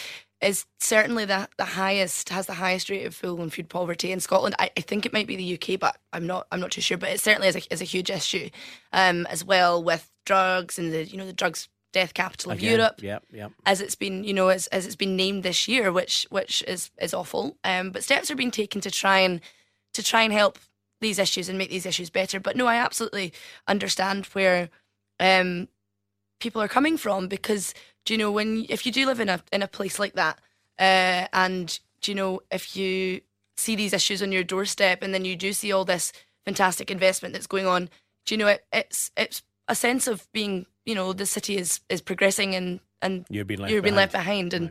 is 0.41 0.65
certainly 0.79 1.25
the 1.25 1.47
the 1.57 1.65
highest 1.65 2.29
has 2.29 2.45
the 2.47 2.53
highest 2.55 2.89
rate 2.89 3.05
of 3.05 3.13
fuel 3.15 3.41
and 3.41 3.53
food 3.53 3.69
poverty 3.69 4.11
in 4.11 4.19
Scotland. 4.19 4.55
I, 4.59 4.71
I 4.77 4.81
think 4.81 5.05
it 5.05 5.13
might 5.13 5.27
be 5.27 5.35
the 5.35 5.53
UK, 5.55 5.79
but 5.79 5.97
I'm 6.13 6.25
not 6.27 6.47
I'm 6.51 6.59
not 6.59 6.71
too 6.71 6.81
sure. 6.81 6.97
But 6.97 7.09
it 7.09 7.21
certainly 7.21 7.47
is 7.47 7.55
a, 7.55 7.73
is 7.73 7.81
a 7.81 7.85
huge 7.85 8.09
issue, 8.09 8.49
um, 8.93 9.25
as 9.27 9.43
well 9.45 9.81
with 9.83 10.09
drugs 10.25 10.77
and 10.79 10.91
the 10.93 11.05
you 11.05 11.17
know 11.17 11.25
the 11.25 11.33
drugs 11.33 11.69
death 11.91 12.13
capital 12.13 12.51
of 12.51 12.59
Again, 12.59 12.71
Europe 12.77 13.01
Yeah, 13.01 13.17
yeah. 13.33 13.47
as 13.65 13.81
it's 13.81 13.95
been, 13.95 14.23
you 14.23 14.31
know, 14.31 14.49
as, 14.49 14.67
as 14.67 14.85
it's 14.85 14.95
been 14.95 15.15
named 15.15 15.41
this 15.41 15.67
year, 15.67 15.91
which 15.91 16.27
which 16.29 16.63
is 16.67 16.91
is 17.01 17.13
awful. 17.15 17.57
Um, 17.63 17.89
but 17.91 18.03
steps 18.03 18.29
are 18.29 18.35
being 18.35 18.51
taken 18.51 18.79
to 18.81 18.91
try 18.91 19.19
and 19.19 19.41
to 19.95 20.03
try 20.03 20.21
and 20.21 20.31
help 20.31 20.59
these 21.01 21.17
issues 21.17 21.49
and 21.49 21.57
make 21.57 21.69
these 21.71 21.87
issues 21.87 22.09
better. 22.11 22.39
But 22.39 22.55
no, 22.55 22.67
I 22.67 22.75
absolutely 22.75 23.33
understand 23.67 24.25
where 24.27 24.69
um, 25.19 25.67
people 26.39 26.61
are 26.61 26.67
coming 26.67 26.97
from 26.97 27.27
because 27.27 27.73
do 28.05 28.13
you 28.13 28.17
know 28.17 28.31
when 28.31 28.65
if 28.69 28.85
you 28.85 28.91
do 28.91 29.05
live 29.05 29.19
in 29.19 29.29
a 29.29 29.41
in 29.51 29.61
a 29.61 29.67
place 29.67 29.99
like 29.99 30.13
that, 30.13 30.39
uh, 30.79 31.27
and 31.33 31.79
do 32.01 32.11
you 32.11 32.15
know 32.15 32.41
if 32.51 32.75
you 32.75 33.21
see 33.57 33.75
these 33.75 33.93
issues 33.93 34.21
on 34.23 34.31
your 34.31 34.43
doorstep 34.43 35.03
and 35.03 35.13
then 35.13 35.25
you 35.25 35.35
do 35.35 35.51
see 35.53 35.71
all 35.71 35.85
this 35.85 36.11
fantastic 36.45 36.89
investment 36.89 37.33
that's 37.33 37.47
going 37.47 37.67
on, 37.67 37.89
do 38.25 38.33
you 38.33 38.37
know 38.37 38.47
it, 38.47 38.65
it's 38.71 39.11
it's 39.17 39.43
a 39.67 39.75
sense 39.75 40.07
of 40.07 40.27
being 40.31 40.65
you 40.85 40.95
know 40.95 41.13
the 41.13 41.25
city 41.25 41.57
is 41.57 41.81
is 41.89 42.01
progressing 42.01 42.55
and 42.55 42.79
and 43.01 43.25
You're 43.29 43.45
being 43.45 43.59
left 43.59 43.71
you're 43.71 43.81
being 43.81 43.95
behind. 43.95 44.13
left 44.13 44.25
behind. 44.25 44.53
and 44.53 44.69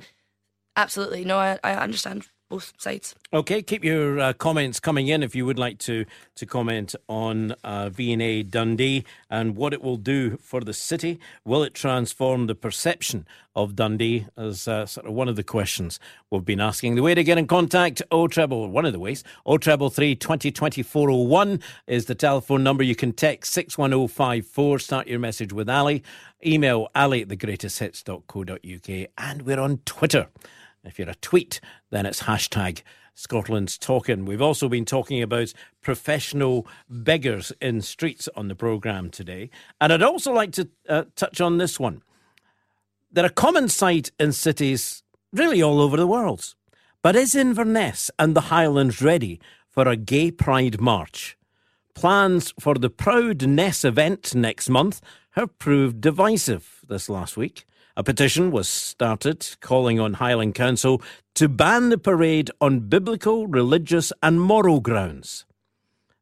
absolutely. 0.77 1.25
No 1.25 1.39
I, 1.39 1.59
I 1.62 1.75
understand 1.75 2.27
both 2.49 2.72
sides 2.78 3.14
Okay, 3.30 3.61
keep 3.61 3.84
your 3.84 4.18
uh, 4.18 4.32
comments 4.32 4.80
coming 4.80 5.09
in 5.09 5.22
if 5.22 5.34
you 5.34 5.44
would 5.44 5.59
like 5.59 5.76
to 5.80 6.07
to 6.34 6.46
comment 6.46 6.94
on 7.07 7.53
uh, 7.62 7.90
V&A 7.90 8.42
Dundee 8.42 9.05
and 9.28 9.55
what 9.55 9.74
it 9.74 9.82
will 9.82 9.99
do 9.99 10.38
for 10.38 10.62
the 10.62 10.72
city. 10.72 11.20
Will 11.44 11.62
it 11.62 11.74
transform 11.74 12.46
the 12.46 12.55
perception 12.55 13.26
of 13.55 13.76
Dundee? 13.76 14.26
As 14.34 14.66
uh, 14.66 14.86
sort 14.86 15.07
of 15.07 15.12
one 15.12 15.28
of 15.28 15.36
the 15.36 15.42
questions 15.42 16.01
we've 16.30 16.44
been 16.46 16.61
asking. 16.61 16.94
The 16.94 17.03
way 17.03 17.14
to 17.14 17.22
get 17.22 17.36
in 17.36 17.46
contact: 17.46 18.01
O 18.11 18.28
treble 18.28 18.70
one 18.70 18.86
of 18.86 18.94
the 18.94 18.99
ways. 18.99 19.24
O 19.44 19.59
treble 19.59 19.90
three 19.90 20.16
twenty 20.16 20.51
twenty 20.51 20.82
four 20.82 21.11
oh 21.11 21.16
one 21.16 21.61
is 21.86 22.07
the 22.07 22.14
telephone 22.14 22.62
number. 22.62 22.82
You 22.82 22.96
can 22.96 23.12
text 23.12 23.53
six 23.53 23.76
one 23.76 23.90
zero 23.90 24.07
five 24.07 24.46
four. 24.46 24.78
Start 24.78 25.07
your 25.07 25.18
message 25.18 25.53
with 25.53 25.68
Ally. 25.68 25.99
Email 26.46 26.88
Ally 26.94 27.20
at 27.20 27.28
thegreatesthits.co.uk, 27.28 29.11
and 29.18 29.42
we're 29.42 29.61
on 29.61 29.78
Twitter. 29.84 30.28
If 30.89 30.99
you're 30.99 31.09
a 31.09 31.14
tweet, 31.14 31.61
then 31.91 32.07
it's 32.07 32.22
hashtag 32.24 32.82
Scotland's 33.14 33.76
Talking. 33.78 34.24
We've 34.24 34.43
also 34.43 34.68
been 34.68 34.84
talking 34.84 35.22
about 35.22 35.53
professional 35.82 36.66
beggars 36.89 37.53
in 37.61 37.82
streets 37.82 38.28
on 38.34 38.49
the 38.49 38.55
programme 38.55 39.11
today. 39.11 39.51
And 39.80 39.93
I'd 39.93 40.03
also 40.03 40.32
like 40.32 40.53
to 40.53 40.68
uh, 40.89 41.05
touch 41.16 41.41
on 41.41 41.59
this 41.59 41.78
one. 41.78 42.03
they're 43.11 43.24
a 43.24 43.30
common 43.30 43.68
sight 43.68 44.11
in 44.18 44.32
cities 44.32 45.03
really 45.32 45.62
all 45.62 45.80
over 45.80 45.97
the 45.97 46.07
world. 46.07 46.55
But 47.03 47.16
is 47.16 47.34
Inverness 47.34 48.11
and 48.18 48.34
the 48.34 48.43
Highlands 48.43 49.01
ready 49.01 49.41
for 49.68 49.89
a 49.89 49.97
gay 49.97 50.30
pride 50.30 50.80
march? 50.80 51.36
Plans 51.95 52.53
for 52.61 52.74
the 52.74 52.91
Proud 52.91 53.47
Ness 53.47 53.84
event 53.84 54.34
next 54.34 54.68
month 54.68 55.01
have 55.32 55.59
proved 55.59 56.01
divisive 56.01 56.80
this 56.89 57.09
last 57.09 57.36
week. 57.36 57.64
A 57.99 58.05
petition 58.05 58.53
was 58.53 58.68
started 58.68 59.57
calling 59.61 59.99
on 59.99 60.14
Highland 60.14 60.55
Council 60.55 61.03
to 61.34 61.49
ban 61.49 61.88
the 61.88 61.99
parade 61.99 62.49
on 62.61 62.78
biblical, 62.88 63.49
religious, 63.49 64.12
and 64.22 64.40
moral 64.40 64.78
grounds. 64.78 65.44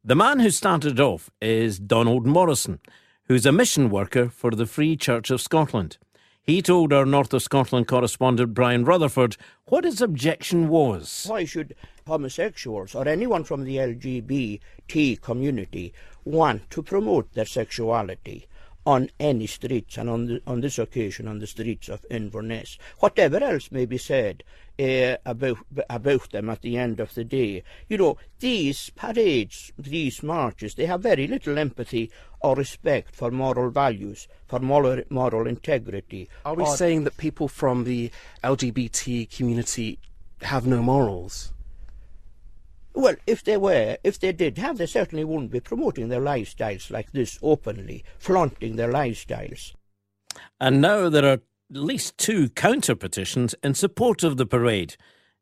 The 0.02 0.16
man 0.16 0.40
who 0.40 0.48
started 0.48 0.98
off 0.98 1.28
is 1.38 1.78
Donald 1.78 2.24
Morrison, 2.24 2.80
who's 3.24 3.44
a 3.44 3.52
mission 3.52 3.90
worker 3.90 4.30
for 4.30 4.52
the 4.52 4.64
Free 4.64 4.96
Church 4.96 5.30
of 5.30 5.42
Scotland. 5.42 5.98
He 6.40 6.62
told 6.62 6.94
our 6.94 7.04
North 7.04 7.34
of 7.34 7.42
Scotland 7.42 7.86
correspondent 7.88 8.54
Brian 8.54 8.86
Rutherford 8.86 9.36
what 9.66 9.84
his 9.84 10.00
objection 10.00 10.68
was. 10.68 11.26
Why 11.28 11.44
should 11.44 11.76
homosexuals 12.06 12.94
or 12.94 13.06
anyone 13.06 13.44
from 13.44 13.64
the 13.64 13.76
LGBT 13.76 15.20
community 15.20 15.92
want 16.24 16.70
to 16.70 16.82
promote 16.82 17.34
their 17.34 17.44
sexuality 17.44 18.46
on 18.86 19.10
any 19.18 19.46
streets 19.46 19.98
and 19.98 20.08
on, 20.08 20.26
the, 20.26 20.40
on 20.46 20.60
this 20.60 20.78
occasion 20.78 21.26
on 21.26 21.40
the 21.40 21.46
streets 21.46 21.88
of 21.88 22.06
Inverness? 22.10 22.78
Whatever 23.00 23.42
else 23.42 23.72
may 23.72 23.84
be 23.84 23.98
said 23.98 24.44
uh, 24.78 25.16
about, 25.26 25.58
about 25.90 26.30
them 26.30 26.48
at 26.48 26.62
the 26.62 26.78
end 26.78 27.00
of 27.00 27.12
the 27.14 27.24
day, 27.24 27.62
you 27.88 27.98
know, 27.98 28.16
these 28.38 28.90
parades, 28.90 29.72
these 29.76 30.22
marches, 30.22 30.74
they 30.74 30.86
have 30.86 31.00
very 31.02 31.26
little 31.26 31.58
empathy 31.58 32.10
or 32.40 32.54
respect 32.54 33.14
for 33.14 33.30
moral 33.30 33.70
values, 33.70 34.28
for 34.46 34.60
moral, 34.60 35.02
moral 35.10 35.46
integrity. 35.46 36.28
Are 36.44 36.54
we 36.54 36.62
or, 36.62 36.76
saying 36.76 37.04
that 37.04 37.16
people 37.16 37.48
from 37.48 37.84
the 37.84 38.10
LGBT 38.44 39.34
community 39.36 39.98
have 40.42 40.66
no 40.66 40.82
morals? 40.82 41.52
Well, 42.96 43.16
if 43.26 43.44
they 43.44 43.58
were, 43.58 43.98
if 44.02 44.18
they 44.18 44.32
did 44.32 44.56
have, 44.56 44.78
they 44.78 44.86
certainly 44.86 45.22
wouldn't 45.22 45.50
be 45.50 45.60
promoting 45.60 46.08
their 46.08 46.20
lifestyles 46.20 46.90
like 46.90 47.12
this 47.12 47.38
openly, 47.42 48.02
flaunting 48.18 48.76
their 48.76 48.90
lifestyles. 48.90 49.74
And 50.58 50.80
now 50.80 51.10
there 51.10 51.26
are 51.26 51.32
at 51.34 51.42
least 51.68 52.16
two 52.16 52.48
counter 52.48 52.94
petitions 52.94 53.54
in 53.62 53.74
support 53.74 54.22
of 54.24 54.38
the 54.38 54.46
parade. 54.46 54.96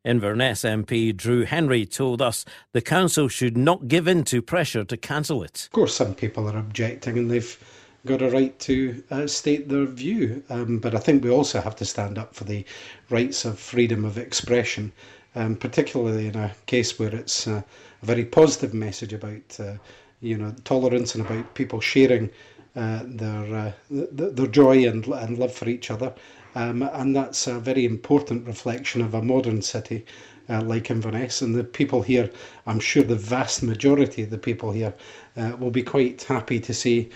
Inverness 0.05 0.65
MP 0.65 1.17
Drew 1.17 1.45
Hendry 1.45 1.87
told 1.87 2.21
us 2.21 2.45
the 2.73 2.83
council 2.83 3.29
should 3.29 3.57
not 3.57 3.87
give 3.87 4.09
in 4.09 4.25
to 4.25 4.43
pressure 4.43 4.83
to 4.83 4.97
cancel 4.97 5.45
it. 5.45 5.67
Of 5.67 5.73
course, 5.73 5.95
some 5.95 6.17
people 6.17 6.51
are 6.51 6.59
objecting 6.59 7.17
and 7.17 7.31
they've 7.31 7.57
got 8.05 8.21
a 8.21 8.31
right 8.31 8.59
to 8.59 9.03
uh, 9.13 9.29
state 9.29 9.69
their 9.69 9.87
view, 9.87 10.43
um, 10.51 10.79
but 10.79 10.97
I 10.97 10.99
think 10.99 11.23
we 11.23 11.31
also 11.31 11.61
have 11.61 11.77
to 11.77 11.85
stand 11.85 12.19
up 12.19 12.35
for 12.35 12.43
the 12.43 12.65
rights 13.11 13.45
of 13.45 13.61
freedom 13.61 14.05
of 14.05 14.19
expression 14.19 14.93
um, 15.35 15.57
particularly 15.57 16.29
in 16.29 16.37
a 16.37 16.55
case 16.67 16.99
where 16.99 17.15
it's 17.15 17.47
uh, 17.47 17.63
a 18.03 18.07
very 18.07 18.25
positive 18.25 18.75
message 18.75 19.13
about 19.13 19.61
uh, 19.61 19.75
you 20.21 20.39
know 20.39 20.55
tolerance 20.65 21.15
and 21.15 21.25
about 21.25 21.55
people 21.55 21.81
sharing 21.81 22.31
uh, 22.77 23.03
their 23.05 23.75
th- 23.89 24.09
their 24.11 24.47
joy 24.47 24.87
and 24.89 25.07
and 25.07 25.39
love 25.39 25.53
for 25.53 25.69
each 25.69 25.91
other, 25.91 26.13
um, 26.55 26.83
and 26.83 27.15
that's 27.15 27.47
a 27.47 27.59
very 27.59 27.85
important 27.85 28.47
reflection 28.47 29.01
of 29.03 29.15
a 29.15 29.23
modern 29.23 29.63
city. 29.63 30.05
Uh, 30.47 30.61
like 30.61 30.91
Inverness, 30.91 31.41
and 31.41 31.55
the 31.55 31.65
people 31.65 32.03
here, 32.03 32.31
I'm 32.67 32.79
sure 32.79 33.03
the 33.03 33.17
vast 33.17 33.63
majority 33.63 34.25
of 34.25 34.29
the 34.29 34.37
people 34.37 34.73
here 34.73 34.93
uh, 35.39 35.57
will 35.59 35.71
be 35.71 35.83
quite 35.83 36.23
happy 36.25 36.61
to 36.61 36.75
see 36.75 37.09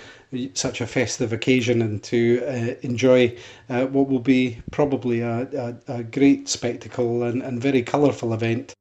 such 0.55 0.81
a 0.81 0.87
festive 0.87 1.33
occasion 1.33 1.83
and 1.83 2.03
to 2.05 2.43
uh, 2.47 2.75
enjoy 2.83 3.37
uh, 3.69 3.87
what 3.87 4.09
will 4.09 4.19
be 4.19 4.61
probably 4.71 5.21
a, 5.21 5.43
a, 5.89 5.95
a 5.99 6.03
great 6.03 6.49
spectacle 6.49 7.23
and, 7.23 7.43
and 7.43 7.61
very 7.61 7.83
colourful 7.83 8.33
event. 8.33 8.75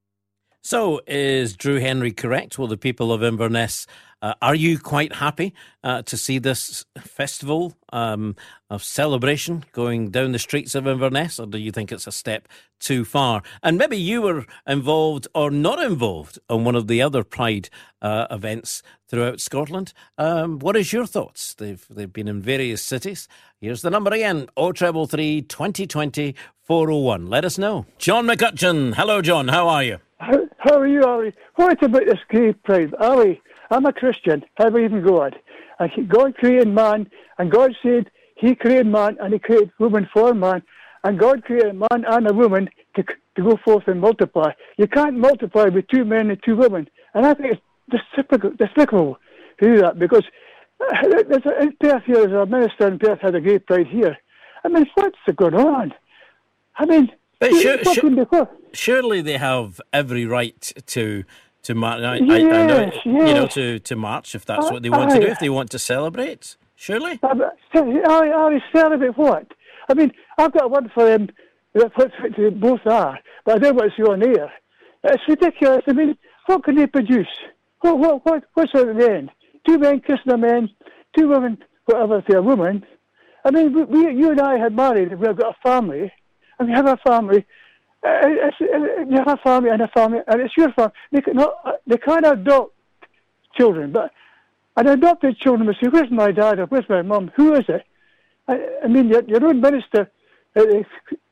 So, 0.62 1.00
is 1.08 1.56
Drew 1.56 1.80
Hendry 1.80 2.12
correct? 2.12 2.60
Will 2.60 2.68
the 2.68 2.76
people 2.76 3.14
of 3.14 3.24
Inverness, 3.24 3.88
uh, 4.22 4.34
are 4.42 4.56
you 4.56 4.80
quite 4.80 5.14
happy 5.16 5.54
uh, 5.84 6.02
to 6.04 6.18
see 6.18 6.40
this 6.40 6.86
festival 7.00 7.74
um, 7.94 8.36
of 8.70 8.84
celebration 8.84 9.64
going 9.72 10.10
down 10.10 10.32
the 10.32 10.40
streets 10.40 10.76
of 10.76 10.88
Inverness, 10.88 11.40
or 11.40 11.46
do 11.46 11.58
you 11.58 11.72
think 11.72 11.92
it's 11.92 12.08
a 12.08 12.12
step 12.12 12.48
too 12.80 13.06
far? 13.06 13.42
And 13.64 13.78
maybe 13.78 13.98
you 13.98 14.22
were 14.22 14.46
involved 14.66 15.28
or 15.34 15.52
not 15.52 15.80
involved 15.82 16.40
on 16.50 16.64
one 16.64 16.76
of 16.76 16.88
the 16.88 17.02
other 17.02 17.24
Pride 17.24 17.70
uh, 18.02 18.28
events 18.32 18.82
throughout 19.08 19.40
Scotland. 19.40 19.94
Um, 20.18 20.60
what 20.60 20.76
is 20.76 20.92
your 20.92 21.06
thoughts? 21.06 21.54
They've 21.54 21.86
they've 21.90 22.12
been 22.12 22.28
in 22.28 22.42
various 22.42 22.82
cities. 22.82 23.28
Here's 23.62 23.82
the 23.82 23.90
number 23.90 24.12
again: 24.12 24.48
O 24.58 24.72
treble 24.72 25.08
three 25.08 25.42
twenty 25.42 25.88
twenty 25.88 26.36
four 26.64 26.92
oh 26.92 26.98
one. 26.98 27.28
Let 27.28 27.46
us 27.46 27.58
know. 27.58 27.86
John 27.98 28.26
McCutcheon. 28.26 28.96
Hello, 28.96 29.22
John. 29.22 29.48
How 29.48 29.68
are 29.68 29.84
you? 29.84 30.00
How, 30.20 30.40
how 30.58 30.80
are 30.80 30.88
you, 30.88 31.04
Ally? 31.04 31.32
What 31.56 31.82
about 31.84 32.06
this 32.06 32.20
gay 32.30 32.52
pride? 32.54 32.94
Ally, 33.00 33.40
I'm 33.70 33.86
a 33.86 33.94
Christian. 33.94 34.44
I 34.58 34.70
believe 34.70 34.94
in 34.94 35.04
God. 35.04 35.38
And 35.80 36.10
God 36.10 36.36
created 36.36 36.68
man, 36.68 37.10
and 37.38 37.52
God 37.52 37.76
said 37.84 38.10
He 38.36 38.56
created 38.56 38.88
man, 38.88 39.18
and 39.20 39.34
He 39.34 39.40
created 39.40 39.72
woman 39.80 40.08
for 40.14 40.34
man. 40.34 40.64
And 41.04 41.20
God 41.20 41.44
created 41.44 41.72
a 41.72 41.74
man 41.74 42.06
and 42.08 42.30
a 42.30 42.34
woman 42.34 42.70
to, 42.96 43.04
to 43.04 43.42
go 43.42 43.58
forth 43.64 43.88
and 43.88 44.02
multiply. 44.02 44.52
You 44.78 44.88
can't 44.88 45.18
multiply 45.18 45.66
with 45.66 45.88
two 45.88 46.06
men 46.06 46.30
and 46.30 46.42
two 46.44 46.56
women. 46.56 46.90
And 47.14 47.26
I 47.26 47.34
think 47.34 47.54
it's 47.54 47.62
despicable, 48.16 48.56
despicable 48.58 49.18
to 49.60 49.66
do 49.66 49.82
that 49.82 50.00
because 50.00 50.24
uh, 50.82 51.08
there's 51.28 51.46
a, 51.46 51.62
in 51.62 51.76
Perth 51.80 52.04
here, 52.06 52.28
there's 52.28 52.32
a 52.32 52.46
minister 52.46 52.88
in 52.88 53.00
Perth 53.00 53.20
had 53.22 53.36
a 53.36 53.42
gay 53.42 53.60
pride 53.60 53.88
here. 53.88 54.18
I 54.64 54.70
mean, 54.70 54.86
what's 54.96 55.18
going 55.36 55.56
on? 55.56 55.94
I 56.76 56.86
mean, 56.86 57.12
but 57.40 57.52
sure, 57.52 57.84
sure, 57.84 58.50
surely 58.74 59.22
they 59.22 59.38
have 59.38 59.80
every 59.94 60.26
right 60.26 60.74
to 60.88 61.24
to 61.68 61.76
march. 61.76 62.02
I, 62.02 62.16
yes, 62.16 62.32
I, 62.32 62.36
I 62.36 62.66
know, 62.66 62.80
yes. 62.80 62.96
you 63.06 63.12
know, 63.12 63.48
to, 63.48 63.80
to 63.80 63.96
march 63.96 64.36
if 64.36 64.46
that's 64.46 64.72
what 64.72 64.84
they 64.84 64.90
want 64.90 65.12
to 65.12 65.20
do, 65.20 65.28
if 65.28 65.40
they 65.40 65.50
want 65.50 65.70
to 65.72 65.80
celebrate. 65.80 66.56
Surely. 66.76 67.20
Uh, 67.22 67.36
I, 67.74 67.80
I, 67.80 68.60
celebrate 68.74 69.18
what? 69.18 69.48
I 69.90 69.94
mean, 69.94 70.12
I've 70.38 70.54
got 70.54 70.72
one 70.72 70.90
for 70.94 71.06
them. 71.06 71.30
That's 71.74 71.96
what 71.96 72.12
they 72.38 72.50
both 72.50 72.86
are, 72.86 73.20
but 73.46 73.56
I 73.56 73.60
don't 73.60 73.76
want 73.76 73.92
to 73.92 73.96
see 73.98 74.08
on 74.08 74.24
air. 74.24 74.52
It's 75.04 75.24
ridiculous. 75.28 75.84
I 75.88 75.94
mean, 75.94 76.18
what 76.46 76.64
can 76.64 76.76
they 76.76 76.88
produce? 76.88 77.28
What, 77.82 78.00
what, 78.00 78.26
what, 78.26 78.44
what's 78.54 78.74
at 78.74 78.86
the 78.86 79.12
end? 79.12 79.30
Two 79.68 79.78
men 79.78 80.00
kissing 80.00 80.32
a 80.32 80.38
man, 80.38 80.70
two 81.18 81.28
women, 81.28 81.58
whatever, 81.86 82.22
to 82.22 82.38
a 82.38 82.42
woman. 82.42 82.86
I 83.44 83.52
mean, 83.52 83.74
we, 83.74 83.84
we, 83.84 84.00
you 84.16 84.32
and 84.32 84.40
I 84.40 84.58
had 84.58 84.74
married, 84.74 85.10
we've 85.20 85.36
got 85.36 85.56
a 85.56 85.68
family, 85.68 86.12
and 86.60 86.70
we 86.70 86.74
have 86.74 86.88
a 86.88 86.98
family. 86.98 87.46
Uh, 88.06 88.10
it's, 88.24 88.58
uh, 88.62 89.02
you 89.10 89.18
have 89.18 89.28
a 89.28 89.38
family 89.44 89.70
and 89.70 89.82
a 89.82 89.88
family, 89.90 90.20
and 90.28 90.42
it's 90.42 90.56
your 90.56 90.72
family. 90.74 90.94
They, 91.12 91.22
not, 91.34 91.56
uh, 91.66 91.72
they 91.88 91.98
can't 91.98 92.26
adopt 92.26 92.74
children, 93.58 93.92
but 93.92 94.12
an 94.76 94.88
adopted 94.88 95.38
children 95.40 95.68
will 95.68 95.76
say, 95.82 95.90
"Where's 95.90 96.12
my 96.12 96.32
dad 96.32 96.60
or 96.60 96.66
where's 96.68 96.88
my 96.90 97.02
mum? 97.02 97.32
Who 97.36 97.54
is 97.56 97.66
it?" 97.68 97.84
I, 98.48 98.60
I 98.84 98.88
mean, 98.88 99.10
your, 99.10 99.24
your 99.24 99.46
own 99.46 99.62
minister, 99.62 100.10
uh, 100.56 100.64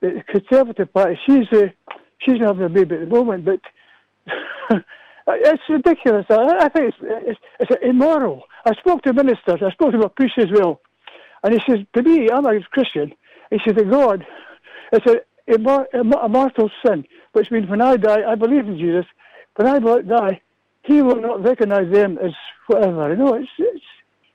the 0.01 0.23
Conservative 0.27 0.91
Party, 0.91 1.19
she's 1.25 1.47
uh, 1.53 1.67
she's 2.19 2.41
having 2.41 2.65
a 2.65 2.69
baby 2.69 2.95
at 2.95 3.01
the 3.01 3.15
moment, 3.15 3.45
but 3.45 3.59
it's 5.27 5.63
ridiculous. 5.69 6.25
I, 6.29 6.65
I 6.65 6.69
think 6.69 6.93
it's, 6.93 6.97
it's, 7.01 7.39
it's 7.59 7.71
immoral. 7.83 8.43
I 8.65 8.73
spoke 8.75 9.03
to 9.03 9.13
ministers. 9.13 9.61
I 9.63 9.71
spoke 9.71 9.91
to 9.91 9.99
a 9.99 10.09
priest 10.09 10.39
as 10.39 10.51
well, 10.51 10.81
and 11.43 11.53
he 11.53 11.59
says 11.69 11.85
to 11.93 12.01
me, 12.01 12.29
I'm 12.31 12.45
a 12.45 12.59
Christian. 12.71 13.13
He 13.51 13.59
says, 13.63 13.75
that 13.75 13.89
God 13.89 14.25
it's 14.91 15.05
a, 15.07 15.17
a, 15.47 16.03
mortal 16.29 16.69
sin, 16.85 17.05
which 17.33 17.51
means 17.51 17.69
when 17.69 17.81
I 17.81 17.97
die, 17.97 18.23
I 18.29 18.35
believe 18.35 18.67
in 18.67 18.77
Jesus. 18.77 19.05
When 19.55 19.67
I 19.67 19.79
die, 20.01 20.41
He 20.83 21.01
will 21.01 21.21
not 21.21 21.43
recognize 21.43 21.91
them 21.91 22.17
as 22.17 22.31
whatever. 22.67 23.09
You 23.09 23.15
know, 23.17 23.33
it's, 23.35 23.49
it's, 23.57 23.85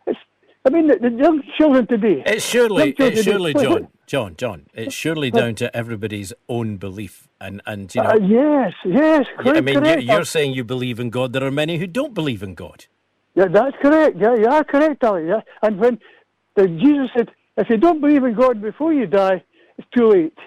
it's 0.07 0.19
I 0.65 0.71
mean, 0.71 0.87
the, 0.87 0.99
the 0.99 1.11
young 1.11 1.43
children 1.59 1.87
today. 1.87 2.23
It's 2.27 2.45
surely, 2.45 2.95
it's 2.99 3.23
surely, 3.23 3.55
John, 3.55 3.89
John, 4.07 4.37
John. 4.37 4.67
It's 4.75 4.95
surely 4.95 5.31
down 5.31 5.55
to 5.57 5.75
everybody's 5.77 6.33
own 6.49 6.77
belief, 6.77 7.29
and 7.41 7.61
and 7.67 7.95
you 7.95 8.03
know. 8.03 8.11
Uh, 8.11 8.19
yes, 8.19 8.73
yes. 8.85 9.27
Correct, 9.39 9.59
I 9.59 9.61
mean, 9.61 9.75
correct. 9.77 10.03
You're, 10.03 10.17
you're 10.17 10.25
saying 10.25 10.55
you 10.55 10.65
believe 10.65 11.01
in 11.01 11.11
God. 11.11 11.33
There 11.33 11.45
are 11.45 11.51
many 11.51 11.79
who 11.79 11.87
don't 11.87 12.15
believe 12.15 12.43
in 12.43 12.55
God. 12.55 12.87
Yeah, 13.35 13.47
that's 13.47 13.77
correct. 13.81 14.17
Yeah, 14.19 14.35
you 14.35 14.47
are 14.47 14.65
correct, 14.65 15.05
Ally. 15.05 15.23
Yeah, 15.23 15.41
and 15.63 15.79
when 15.79 15.99
the, 16.57 16.67
Jesus 16.67 17.11
said, 17.17 17.31
"If 17.57 17.71
you 17.71 17.77
don't 17.77 18.01
believe 18.01 18.25
in 18.25 18.35
God 18.35 18.61
before 18.61 18.93
you 18.93 19.07
die, 19.07 19.43
it's 19.79 19.89
too 19.97 20.09
late." 20.09 20.39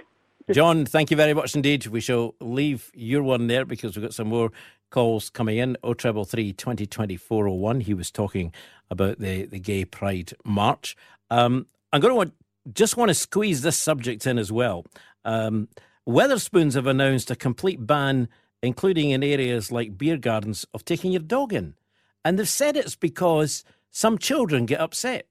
John, 0.52 0.86
thank 0.86 1.10
you 1.10 1.18
very 1.18 1.34
much 1.34 1.56
indeed. 1.56 1.88
We 1.88 2.02
shall 2.02 2.36
leave 2.39 2.91
your 2.94 3.24
one 3.24 3.48
there 3.48 3.66
because 3.66 3.96
we've 3.96 4.04
got 4.04 4.14
some 4.14 4.28
more 4.28 4.52
calls 4.89 5.30
coming 5.30 5.58
in. 5.58 5.78
O 5.84 5.94
treble 5.94 6.26
three 6.26 6.54
twenty 6.54 6.86
twenty 6.86 7.18
four 7.18 7.48
oh 7.48 7.54
one. 7.54 7.80
He 7.80 7.94
was 7.94 8.12
talking 8.12 8.54
about 8.89 9.20
the, 9.20 9.46
the 9.46 9.60
Gay 9.60 9.86
Pride 9.86 10.34
March. 10.44 10.96
Um, 11.30 11.68
I'm 11.91 12.02
going 12.02 12.12
to 12.12 12.16
want, 12.16 12.34
just 12.74 12.98
want 12.98 13.10
to 13.10 13.16
squeeze 13.16 13.62
this 13.62 13.78
subject 13.78 14.28
in 14.28 14.38
as 14.38 14.52
well. 14.52 14.86
Um, 15.24 15.70
Wetherspoons 16.08 16.74
have 16.74 16.88
announced 16.88 17.32
a 17.32 17.36
complete 17.36 17.88
ban, 17.88 18.28
including 18.62 19.12
in 19.12 19.24
areas 19.24 19.72
like 19.72 19.98
beer 19.98 20.18
gardens, 20.18 20.66
of 20.74 20.84
taking 20.84 21.14
your 21.14 21.22
dog 21.22 21.54
in. 21.54 21.76
And 22.26 22.38
they've 22.38 22.48
said 22.48 22.76
it's 22.76 22.96
because 22.96 23.64
some 23.91 24.18
children 24.18 24.66
get 24.66 24.82
upset. 24.82 25.28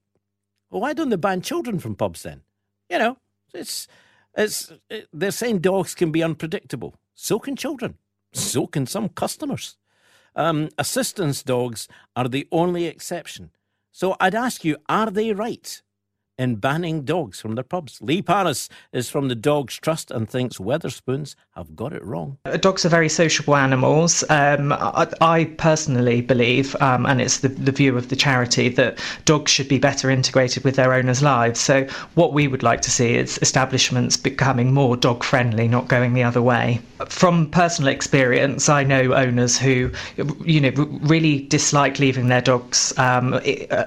Well, 0.71 0.81
why 0.81 0.93
don't 0.93 1.09
they 1.09 1.15
ban 1.15 1.41
children 1.41 1.79
from 1.79 1.95
pubs 1.95 2.23
then? 2.23 2.41
You 2.89 2.97
know, 2.97 3.17
It's, 3.53 3.87
it's, 4.35 4.71
it, 4.89 5.07
they're 5.13 5.31
saying 5.31 5.59
dogs 5.59 5.95
can 5.95 6.11
be 6.11 6.23
unpredictable. 6.23 6.95
So 7.13 7.39
can 7.39 7.55
children. 7.55 7.97
So 8.33 8.67
can 8.67 8.85
some 8.87 9.09
customers. 9.09 9.77
Um, 10.35 10.69
assistance 10.77 11.43
dogs 11.43 11.87
are 12.15 12.27
the 12.27 12.47
only 12.51 12.85
exception. 12.85 13.51
So 13.91 14.15
I'd 14.19 14.35
ask 14.35 14.65
you, 14.65 14.77
are 14.89 15.11
they 15.11 15.33
right? 15.33 15.81
In 16.37 16.55
banning 16.55 17.03
dogs 17.03 17.39
from 17.39 17.55
their 17.55 17.63
pubs. 17.63 18.01
Lee 18.01 18.21
Paris 18.21 18.69
is 18.91 19.09
from 19.09 19.27
the 19.27 19.35
Dogs 19.35 19.77
Trust 19.79 20.11
and 20.11 20.29
thinks 20.29 20.57
Wetherspoons 20.57 21.35
have 21.55 21.75
got 21.75 21.93
it 21.93 22.03
wrong. 22.03 22.37
Uh, 22.45 22.57
dogs 22.57 22.85
are 22.85 22.89
very 22.89 23.09
sociable 23.09 23.55
animals. 23.55 24.23
Um, 24.29 24.71
I, 24.73 25.07
I, 25.21 25.45
personally 25.57 26.21
believe, 26.21 26.75
um, 26.81 27.05
and 27.05 27.21
it's 27.21 27.39
the, 27.39 27.49
the 27.49 27.71
view 27.71 27.97
of 27.97 28.09
the 28.09 28.15
charity, 28.15 28.69
that 28.69 28.99
dogs 29.25 29.51
should 29.51 29.67
be 29.67 29.77
better 29.77 30.09
integrated 30.09 30.63
with 30.63 30.75
their 30.75 30.93
owners' 30.93 31.21
lives. 31.21 31.59
So, 31.59 31.85
what 32.15 32.33
we 32.33 32.47
would 32.47 32.63
like 32.63 32.81
to 32.81 32.91
see 32.91 33.13
is 33.15 33.37
establishments 33.41 34.17
becoming 34.17 34.73
more 34.73 34.97
dog 34.97 35.23
friendly, 35.23 35.67
not 35.67 35.87
going 35.87 36.13
the 36.13 36.23
other 36.23 36.41
way. 36.41 36.79
From 37.07 37.49
personal 37.51 37.91
experience, 37.91 38.69
I 38.69 38.83
know 38.83 39.13
owners 39.13 39.57
who, 39.57 39.91
you 40.43 40.61
know, 40.61 40.71
really 41.01 41.41
dislike 41.41 41.99
leaving 41.99 42.29
their 42.29 42.41
dogs 42.41 42.97
um, 42.97 43.39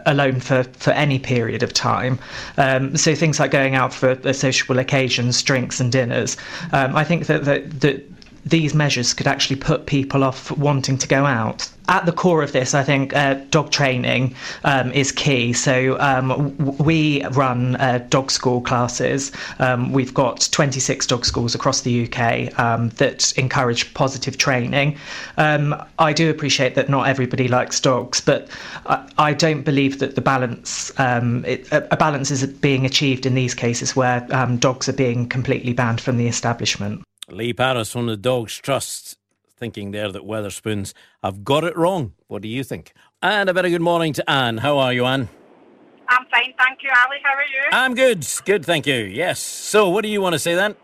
alone 0.07 0.40
for, 0.40 0.64
for 0.64 0.92
any 0.92 1.18
period 1.18 1.62
of 1.62 1.72
time. 1.72 2.18
Um, 2.57 2.97
so 2.97 3.14
things 3.14 3.41
like 3.41 3.51
going 3.51 3.74
out 3.74 3.93
for 3.95 4.32
sociable 4.32 4.78
occasions, 4.78 5.43
drinks 5.43 5.80
and 5.80 5.93
dinners. 5.93 6.37
Um, 6.72 6.97
I 6.97 7.05
think 7.05 7.26
that, 7.26 7.45
that, 7.45 7.80
that 7.80 8.15
these 8.47 8.74
measures 8.74 9.12
could 9.12 9.26
actually 9.26 9.57
put 9.57 9.86
people 9.86 10.24
off 10.24 10.51
wanting 10.53 10.97
to 10.97 11.09
go 11.09 11.26
out 11.26 11.68
at 11.88 12.05
the 12.07 12.12
core 12.12 12.42
of 12.42 12.53
this, 12.53 12.74
I 12.74 12.82
think 12.82 13.14
uh, 13.14 13.34
dog 13.51 13.70
training 13.70 14.34
um, 14.64 14.90
is 14.92 15.12
key. 15.12 15.53
So 15.53 15.99
um, 16.01 16.57
we 16.78 17.24
run 17.26 17.76
uh, 17.76 18.05
dog 18.09 18.30
school 18.30 18.61
classes. 18.61 19.32
Um, 19.59 19.92
we've 19.92 20.12
got 20.12 20.49
26 20.51 21.07
dog 21.07 21.24
schools 21.24 21.55
across 21.55 21.82
the 21.82 22.05
UK 22.07 22.59
um, 22.59 22.88
that 22.90 23.36
encourage 23.38 23.94
positive 23.94 24.38
training. 24.38 24.99
Um, 25.36 25.80
I 25.99 26.12
do 26.12 26.30
appreciate 26.30 26.74
that 26.74 26.88
not 26.88 27.09
everybody 27.09 27.49
likes 27.49 27.80
dogs, 27.80 28.20
but 28.20 28.49
I, 28.86 29.09
I 29.18 29.32
don't 29.32 29.62
believe 29.62 30.01
that 30.01 30.14
the 30.14 30.20
balance 30.20 30.92
um, 30.99 31.44
it, 31.44 31.68
a 31.70 31.97
balance 31.97 32.30
is 32.30 32.44
being 32.47 32.84
achieved 32.84 33.26
in 33.26 33.34
these 33.34 33.55
cases 33.55 33.94
where 33.94 34.20
dogs 34.59 34.88
are 34.88 34.92
being 34.92 35.28
completely 35.28 35.72
banned 35.72 36.01
from 36.01 36.16
the 36.16 36.26
establishment. 36.26 37.05
Lee 37.29 37.53
Paris 37.53 37.91
from 37.91 38.07
the 38.07 38.16
Dogs 38.16 38.57
Trust 38.59 39.18
thinking 39.59 39.91
there 39.91 40.12
that 40.12 40.22
Wetherspoons 40.22 40.93
have 41.24 41.43
got 41.43 41.64
it 41.64 41.77
wrong. 41.77 42.12
What 42.29 42.43
do 42.43 42.49
you 42.49 42.62
think? 42.62 42.93
And 43.20 43.49
a 43.49 43.53
very 43.53 43.70
good 43.70 43.81
morning 43.81 44.12
to 44.12 44.31
Anne. 44.31 44.59
How 44.59 44.79
are 44.79 44.93
you, 44.93 45.05
Anne? 45.05 45.29
I'm 46.09 46.24
fine, 46.31 46.55
thank 46.57 46.85
you, 46.85 46.91
Ally. 46.95 47.16
How 47.24 47.35
are 47.35 47.43
you? 47.43 47.62
I'm 47.72 47.95
good. 47.95 48.24
Good, 48.45 48.64
thank 48.64 48.87
you. 48.87 48.95
Yes. 48.95 49.41
So, 49.41 49.89
what 49.89 50.03
do 50.03 50.09
you 50.09 50.20
want 50.20 50.35
to 50.35 50.39
say 50.39 50.55
then? 50.55 50.77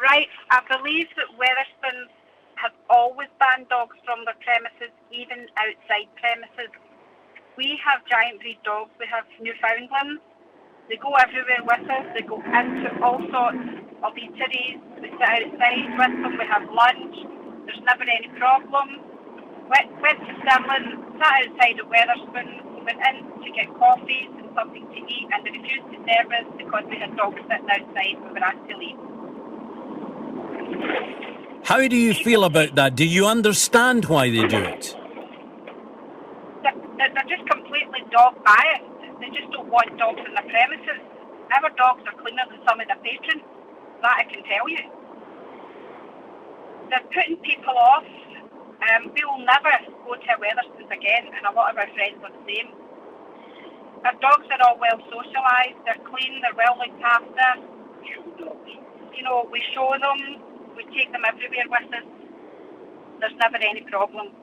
Right. 0.00 0.28
I 0.50 0.62
believe 0.74 1.08
that 1.16 1.26
Wetherspoons 1.36 2.08
have 2.54 2.72
always 2.88 3.28
banned 3.38 3.68
dogs 3.68 3.96
from 4.06 4.24
their 4.24 4.36
premises, 4.40 4.94
even 5.10 5.48
outside 5.58 6.08
premises. 6.16 6.72
We 7.58 7.78
have 7.84 8.00
giant 8.08 8.40
breed 8.40 8.58
dogs. 8.64 8.90
We 8.98 9.06
have 9.10 9.24
Newfoundlands. 9.38 10.22
They 10.92 10.98
go 11.00 11.08
everywhere 11.16 11.64
with 11.64 11.88
us. 11.88 12.04
They 12.12 12.20
go 12.20 12.36
into 12.36 12.92
all 13.00 13.16
sorts 13.32 13.64
of 14.04 14.12
eateries. 14.12 14.76
We 15.00 15.08
sit 15.08 15.24
outside 15.24 15.88
with 15.88 16.20
them. 16.20 16.36
We 16.36 16.44
have 16.44 16.68
lunch. 16.68 17.16
There's 17.64 17.80
never 17.88 18.04
any 18.04 18.28
problem. 18.36 19.00
Went, 19.72 19.88
went 20.04 20.20
to 20.20 20.36
Stirling, 20.44 21.16
sat 21.16 21.48
outside 21.48 21.80
at 21.80 21.88
Wetherspoon, 21.88 22.84
went 22.84 23.00
in 23.08 23.24
to 23.40 23.48
get 23.56 23.72
coffees 23.80 24.28
and 24.36 24.52
something 24.54 24.84
to 24.84 24.98
eat, 25.08 25.28
and 25.32 25.40
they 25.46 25.56
refused 25.56 25.88
to 25.96 25.98
serve 26.04 26.28
us 26.28 26.44
because 26.60 26.84
we 26.90 26.98
had 26.98 27.16
dogs 27.16 27.40
sitting 27.48 27.72
outside. 27.72 28.20
We 28.20 28.28
were 28.28 28.44
asked 28.44 28.68
to 28.68 28.76
leave. 28.76 29.00
How 31.64 31.88
do 31.88 31.96
you 31.96 32.12
feel 32.12 32.44
about 32.44 32.74
that? 32.74 32.96
Do 32.96 33.06
you 33.06 33.26
understand 33.26 34.04
why 34.12 34.28
they 34.28 34.46
do 34.46 34.58
it? 34.58 34.94
They're, 36.62 37.08
they're 37.14 37.30
just 37.34 37.48
completely 37.48 38.04
dog 38.10 38.34
biased. 38.44 38.91
They 39.22 39.30
just 39.30 39.54
don't 39.54 39.70
want 39.70 39.86
dogs 40.02 40.18
in 40.18 40.34
the 40.34 40.42
premises. 40.50 40.98
Our 41.54 41.70
dogs 41.78 42.02
are 42.10 42.16
cleaner 42.18 42.42
than 42.50 42.58
some 42.66 42.82
of 42.82 42.90
the 42.90 42.98
patrons. 43.06 43.46
That 44.02 44.18
I 44.18 44.24
can 44.26 44.42
tell 44.42 44.66
you 44.66 44.82
they're 46.90 47.08
putting 47.14 47.38
people 47.40 47.72
off. 47.72 48.04
Um, 48.04 49.14
we 49.14 49.22
will 49.24 49.46
never 49.46 49.72
go 50.04 50.18
to 50.18 50.32
Wetherspoons 50.42 50.90
again, 50.90 51.30
and 51.30 51.46
a 51.46 51.52
lot 51.54 51.70
of 51.70 51.78
our 51.78 51.88
friends 51.94 52.18
are 52.20 52.34
the 52.34 52.44
same. 52.44 52.74
Our 54.04 54.18
dogs 54.18 54.44
are 54.50 54.60
all 54.66 54.76
well 54.76 54.98
socialised, 55.08 55.78
they're 55.86 56.02
clean, 56.04 56.42
they're 56.42 56.58
well 56.58 56.76
looked 56.76 57.00
after. 57.00 57.62
You 59.14 59.22
know, 59.22 59.48
we 59.50 59.62
show 59.72 59.94
them, 60.02 60.42
we 60.76 60.82
take 60.92 61.12
them 61.12 61.22
everywhere 61.24 61.70
with 61.70 61.94
us. 61.94 62.06
There's 63.20 63.38
never 63.38 63.56
any 63.56 63.82
problem. 63.82 64.34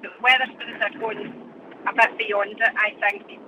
The 0.00 0.08
Wetherspoons 0.22 0.80
are 0.80 0.98
going 0.98 1.34
a 1.88 1.92
bit 1.92 2.18
beyond 2.18 2.56
it, 2.56 2.72
I 2.78 2.94
think. 3.02 3.45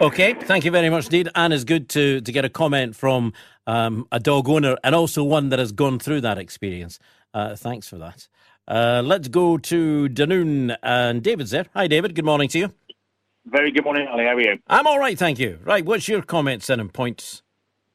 Okay, 0.00 0.32
thank 0.32 0.64
you 0.64 0.70
very 0.70 0.90
much 0.90 1.06
indeed. 1.06 1.28
And 1.34 1.52
it's 1.52 1.64
good 1.64 1.88
to, 1.90 2.20
to 2.20 2.32
get 2.32 2.44
a 2.44 2.48
comment 2.48 2.94
from 2.94 3.32
um, 3.66 4.06
a 4.12 4.20
dog 4.20 4.48
owner 4.48 4.76
and 4.84 4.94
also 4.94 5.24
one 5.24 5.48
that 5.48 5.58
has 5.58 5.72
gone 5.72 5.98
through 5.98 6.20
that 6.20 6.38
experience. 6.38 7.00
Uh, 7.34 7.56
thanks 7.56 7.88
for 7.88 7.98
that. 7.98 8.28
Uh, 8.68 9.02
let's 9.04 9.26
go 9.26 9.58
to 9.58 10.08
Dunoon 10.08 10.76
and 10.84 11.20
David's 11.20 11.50
there. 11.50 11.66
Hi, 11.74 11.88
David. 11.88 12.14
Good 12.14 12.24
morning 12.24 12.48
to 12.50 12.58
you. 12.60 12.72
Very 13.46 13.72
good 13.72 13.82
morning, 13.82 14.06
Ally. 14.08 14.22
How 14.22 14.34
are 14.34 14.40
you? 14.40 14.58
I'm 14.68 14.86
all 14.86 15.00
right, 15.00 15.18
thank 15.18 15.40
you. 15.40 15.58
Right, 15.64 15.84
what's 15.84 16.06
your 16.06 16.22
comments 16.22 16.70
and 16.70 16.92
points? 16.92 17.42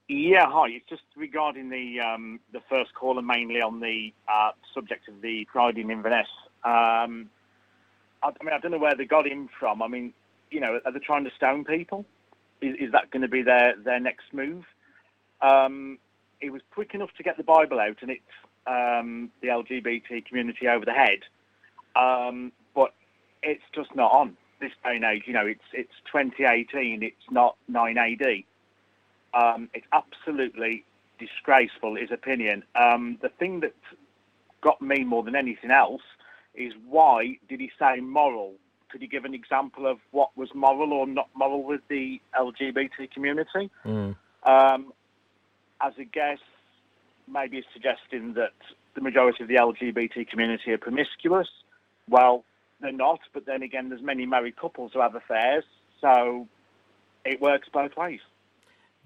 Yeah, 0.10 0.48
hi. 0.50 0.70
It's 0.72 0.90
just 0.90 1.04
regarding 1.16 1.70
the 1.70 2.02
um, 2.02 2.42
the 2.52 2.60
first 2.70 2.94
caller, 2.96 3.22
mainly 3.22 3.62
on 3.62 3.80
the 3.80 4.12
uh, 4.28 4.52
subject 4.74 5.08
of 5.08 5.22
the 5.22 5.46
Pride 5.46 5.78
in 5.78 5.90
Inverness. 5.90 6.28
Um, 6.66 7.30
I, 8.22 8.28
I 8.28 8.44
mean, 8.44 8.54
I 8.54 8.60
don't 8.60 8.72
know 8.72 8.78
where 8.78 8.96
they 8.96 9.06
got 9.06 9.26
him 9.26 9.48
from. 9.60 9.82
I 9.82 9.88
mean, 9.88 10.14
you 10.54 10.60
know, 10.60 10.80
are 10.86 10.92
they 10.92 11.00
trying 11.00 11.24
to 11.24 11.32
stone 11.36 11.66
people? 11.66 12.06
Is, 12.62 12.76
is 12.80 12.92
that 12.92 13.10
going 13.12 13.24
to 13.24 13.28
be 13.28 13.42
their, 13.42 13.76
their 13.84 14.00
next 14.00 14.26
move? 14.32 14.64
Um, 15.42 15.98
he 16.40 16.50
was 16.50 16.62
quick 16.72 16.94
enough 16.94 17.10
to 17.18 17.24
get 17.24 17.38
the 17.38 17.44
Bible 17.44 17.80
out 17.80 17.98
and 18.02 18.12
it's 18.12 18.22
um, 18.68 19.32
the 19.42 19.48
LGBT 19.50 20.26
community 20.26 20.68
over 20.68 20.86
the 20.86 20.94
head, 20.94 21.20
um, 21.96 22.52
but 22.74 22.94
it's 23.42 23.64
just 23.74 23.94
not 23.96 24.12
on 24.12 24.38
this 24.62 24.72
day 24.84 24.96
and 24.96 25.04
age. 25.04 25.24
You 25.26 25.34
know, 25.34 25.46
it's 25.46 25.64
it's 25.74 25.92
2018. 26.12 27.04
It's 27.04 27.16
not 27.30 27.58
9 27.68 27.98
AD. 27.98 28.44
Um, 29.34 29.70
it's 29.74 29.86
absolutely 29.92 30.86
disgraceful. 31.20 31.96
His 31.96 32.12
opinion. 32.12 32.64
Um, 32.76 33.18
the 33.22 33.30
thing 33.30 33.60
that 33.62 33.74
got 34.62 34.82
me 34.82 35.04
more 35.04 35.24
than 35.24 35.36
anything 35.36 35.72
else 35.72 36.04
is 36.56 36.74
why 36.88 37.38
did 37.50 37.60
he 37.60 37.70
say 37.78 38.00
moral 38.00 38.54
could 38.94 39.02
you 39.02 39.08
give 39.08 39.26
an 39.26 39.34
example 39.34 39.88
of 39.88 39.98
what 40.12 40.30
was 40.38 40.50
moral 40.54 40.94
or 40.94 41.08
not 41.08 41.28
moral 41.36 41.64
with 41.64 41.82
the 41.90 42.22
LGBT 42.40 43.12
community? 43.12 43.72
Mm. 43.84 44.16
Um, 44.44 44.94
as 45.82 45.94
a 45.98 46.04
guess, 46.04 46.38
maybe 47.28 47.64
suggesting 47.74 48.36
that 48.36 48.54
the 48.94 49.02
majority 49.02 49.42
of 49.42 49.50
the 49.50 49.56
LGBT 49.56 50.30
community 50.30 50.72
are 50.74 50.78
promiscuous. 50.78 51.48
Well, 52.08 52.46
they're 52.82 52.92
not, 52.92 53.20
but 53.34 53.48
then 53.48 53.64
again, 53.64 53.90
there's 53.90 54.04
many 54.04 54.28
married 54.28 54.58
couples 54.58 54.92
who 54.94 55.02
have 55.02 55.16
affairs, 55.16 55.64
so 56.00 56.48
it 57.26 57.42
works 57.42 57.68
both 57.74 57.98
ways. 57.98 58.20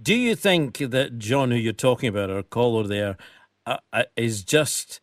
Do 0.02 0.14
you 0.14 0.36
think 0.36 0.80
that 0.80 1.18
John, 1.18 1.52
who 1.52 1.58
you're 1.58 1.72
talking 1.72 2.10
about, 2.10 2.30
or 2.30 2.44
caller 2.44 2.86
there, 2.86 3.16
uh, 3.66 3.78
uh, 3.94 4.04
is 4.18 4.44
just 4.44 5.00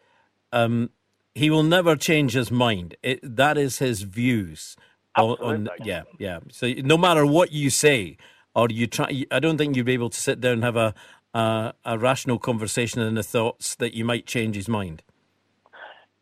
um, 0.53 0.91
he 1.35 1.51
will 1.51 1.63
never 1.63 1.97
change 1.97 2.33
his 2.35 2.51
mind. 2.51 2.97
It, 3.03 3.21
that 3.37 3.59
is 3.59 3.79
his 3.79 4.03
views. 4.03 4.77
On, 5.17 5.37
on, 5.41 5.69
yeah, 5.85 6.03
yeah. 6.19 6.41
So 6.51 6.73
no 6.79 6.97
matter 6.97 7.25
what 7.25 7.53
you 7.53 7.71
say, 7.71 8.17
or 8.55 8.69
you 8.69 8.87
try, 8.87 9.25
I 9.31 9.39
don't 9.39 9.59
think 9.59 9.77
you'd 9.77 9.87
be 9.87 9.93
able 9.93 10.11
to 10.11 10.21
sit 10.21 10.41
down 10.41 10.55
and 10.55 10.65
have 10.65 10.77
a 10.77 10.95
a, 11.35 11.75
a 11.85 11.99
rational 11.99 12.39
conversation 12.39 13.03
and 13.03 13.17
the 13.17 13.23
thoughts 13.23 13.75
that 13.77 13.95
you 13.95 14.05
might 14.05 14.27
change 14.27 14.57
his 14.57 14.69
mind. 14.69 15.03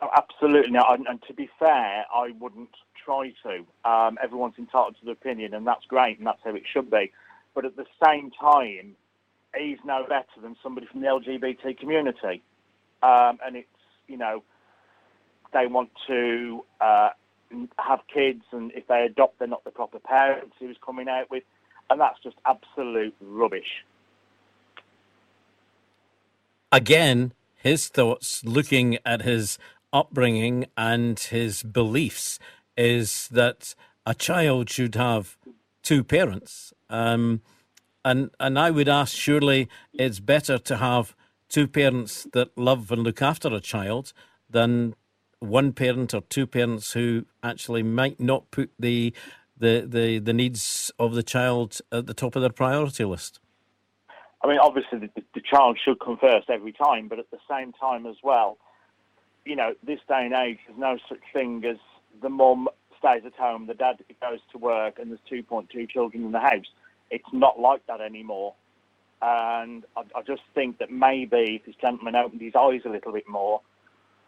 Oh, 0.01 0.09
absolutely. 0.17 0.73
Now, 0.73 0.87
and, 0.93 1.07
and, 1.07 1.23
to 1.29 1.35
be 1.35 1.49
fair, 1.59 2.05
I 2.13 2.31
wouldn't 2.41 2.71
try 3.05 3.33
to. 3.45 3.89
Um, 3.89 4.19
everyone's 4.23 4.55
entitled 4.59 4.97
to 4.99 5.05
their 5.05 5.15
opinion, 5.15 5.55
and 5.55 5.67
that's 5.67 5.85
great, 5.85 6.19
and 6.19 6.27
that's 6.27 6.41
how 6.43 6.55
it 6.55 6.63
should 6.73 6.91
be. 6.91 7.13
But 7.55 7.65
at 7.67 7.77
the 7.77 7.85
same 8.05 8.31
time, 8.41 8.97
he's 9.57 9.79
no 9.85 10.05
better 10.09 10.41
than 10.43 10.57
somebody 10.63 10.87
from 10.91 11.03
the 11.03 11.07
LGBT 11.09 11.79
community, 11.79 12.43
um, 13.03 13.39
and 13.45 13.57
it's 13.57 13.69
you 14.09 14.17
know 14.17 14.43
they 15.53 15.67
want 15.67 15.91
to 16.07 16.65
uh, 16.81 17.11
have 17.79 18.01
kids, 18.13 18.43
and 18.53 18.73
if 18.73 18.87
they 18.87 19.05
adopt, 19.05 19.39
they're 19.39 19.49
not 19.49 19.65
the 19.65 19.71
proper 19.71 19.99
parents 19.99 20.55
he 20.59 20.67
was 20.67 20.77
coming 20.85 21.09
out 21.09 21.31
with, 21.31 21.45
and 21.91 22.01
that's 22.01 22.19
just 22.23 22.37
absolute 22.47 23.15
rubbish. 23.21 23.85
Again, 26.71 27.33
his 27.55 27.89
thoughts, 27.89 28.45
looking 28.45 28.99
at 29.05 29.23
his 29.23 29.59
upbringing 29.93 30.67
and 30.77 31.19
his 31.19 31.63
beliefs, 31.63 32.39
is 32.77 33.29
that 33.29 33.75
a 34.07 34.15
child 34.15 34.71
should 34.71 34.95
have 34.95 35.37
two 35.83 36.03
parents. 36.03 36.73
Um, 36.89 37.43
and 38.05 38.31
and 38.41 38.59
I 38.59 38.71
would 38.71 38.89
ask, 38.89 39.15
surely 39.15 39.69
it's 39.93 40.19
better 40.19 40.59
to 40.59 40.77
have 40.79 41.15
two 41.49 41.69
parents 41.69 42.27
that 42.33 42.57
love 42.57 42.91
and 42.91 43.03
look 43.03 43.21
after 43.23 43.49
a 43.55 43.61
child 43.61 44.13
than 44.49 44.95
one 45.43 45.73
parent 45.73 46.15
or 46.15 46.23
two 46.23 46.47
parents 46.47 46.93
who 46.93 47.27
actually 47.43 47.83
might 47.83 48.21
not 48.21 48.51
put 48.51 48.71
the 48.79 49.13
the 49.59 49.85
the, 49.87 50.19
the 50.19 50.33
needs 50.33 50.91
of 50.99 51.15
the 51.15 51.23
child 51.23 51.81
at 51.91 52.07
the 52.07 52.15
top 52.15 52.37
of 52.37 52.43
their 52.43 52.51
priority 52.51 53.05
list. 53.05 53.41
I 54.43 54.49
mean, 54.49 54.59
obviously 54.59 54.99
the, 54.99 55.11
the 55.35 55.41
child 55.41 55.79
should 55.83 56.01
come 56.01 56.17
first 56.17 56.51
every 56.51 56.73
time, 56.73 57.09
but 57.09 57.19
at 57.19 57.31
the 57.31 57.39
same 57.49 57.73
time 57.73 58.07
as 58.07 58.17
well, 58.25 58.59
you 59.45 59.55
know, 59.55 59.75
this 59.85 60.01
day 60.09 60.25
and 60.25 60.35
age, 60.35 60.59
there's 60.67 60.79
no 60.79 60.99
such 61.09 61.21
thing 61.33 61.65
as 61.65 61.77
the 62.21 62.29
mum 62.29 62.69
stays 62.99 63.23
at 63.25 63.35
home, 63.35 63.67
the 63.67 63.75
dad 63.75 63.99
goes 64.21 64.41
to 64.53 64.59
work, 64.59 64.99
and 64.99 65.11
there's 65.11 65.21
2.2 65.31 65.89
children 65.89 66.25
in 66.25 66.33
the 66.33 66.41
house. 66.41 66.67
It's 67.11 67.25
not 67.33 67.61
like 67.61 67.87
that 67.87 68.01
anymore. 68.01 68.55
And 69.21 69.85
I, 69.97 70.03
I 70.17 70.23
just 70.27 70.43
think 70.55 70.79
that 70.79 70.91
maybe 70.91 71.61
if 71.61 71.67
this 71.67 71.77
gentleman 71.81 72.17
opened 72.17 72.41
his 72.41 72.55
eyes 72.57 72.81
a 72.85 72.89
little 72.89 73.13
bit 73.13 73.29
more, 73.29 73.61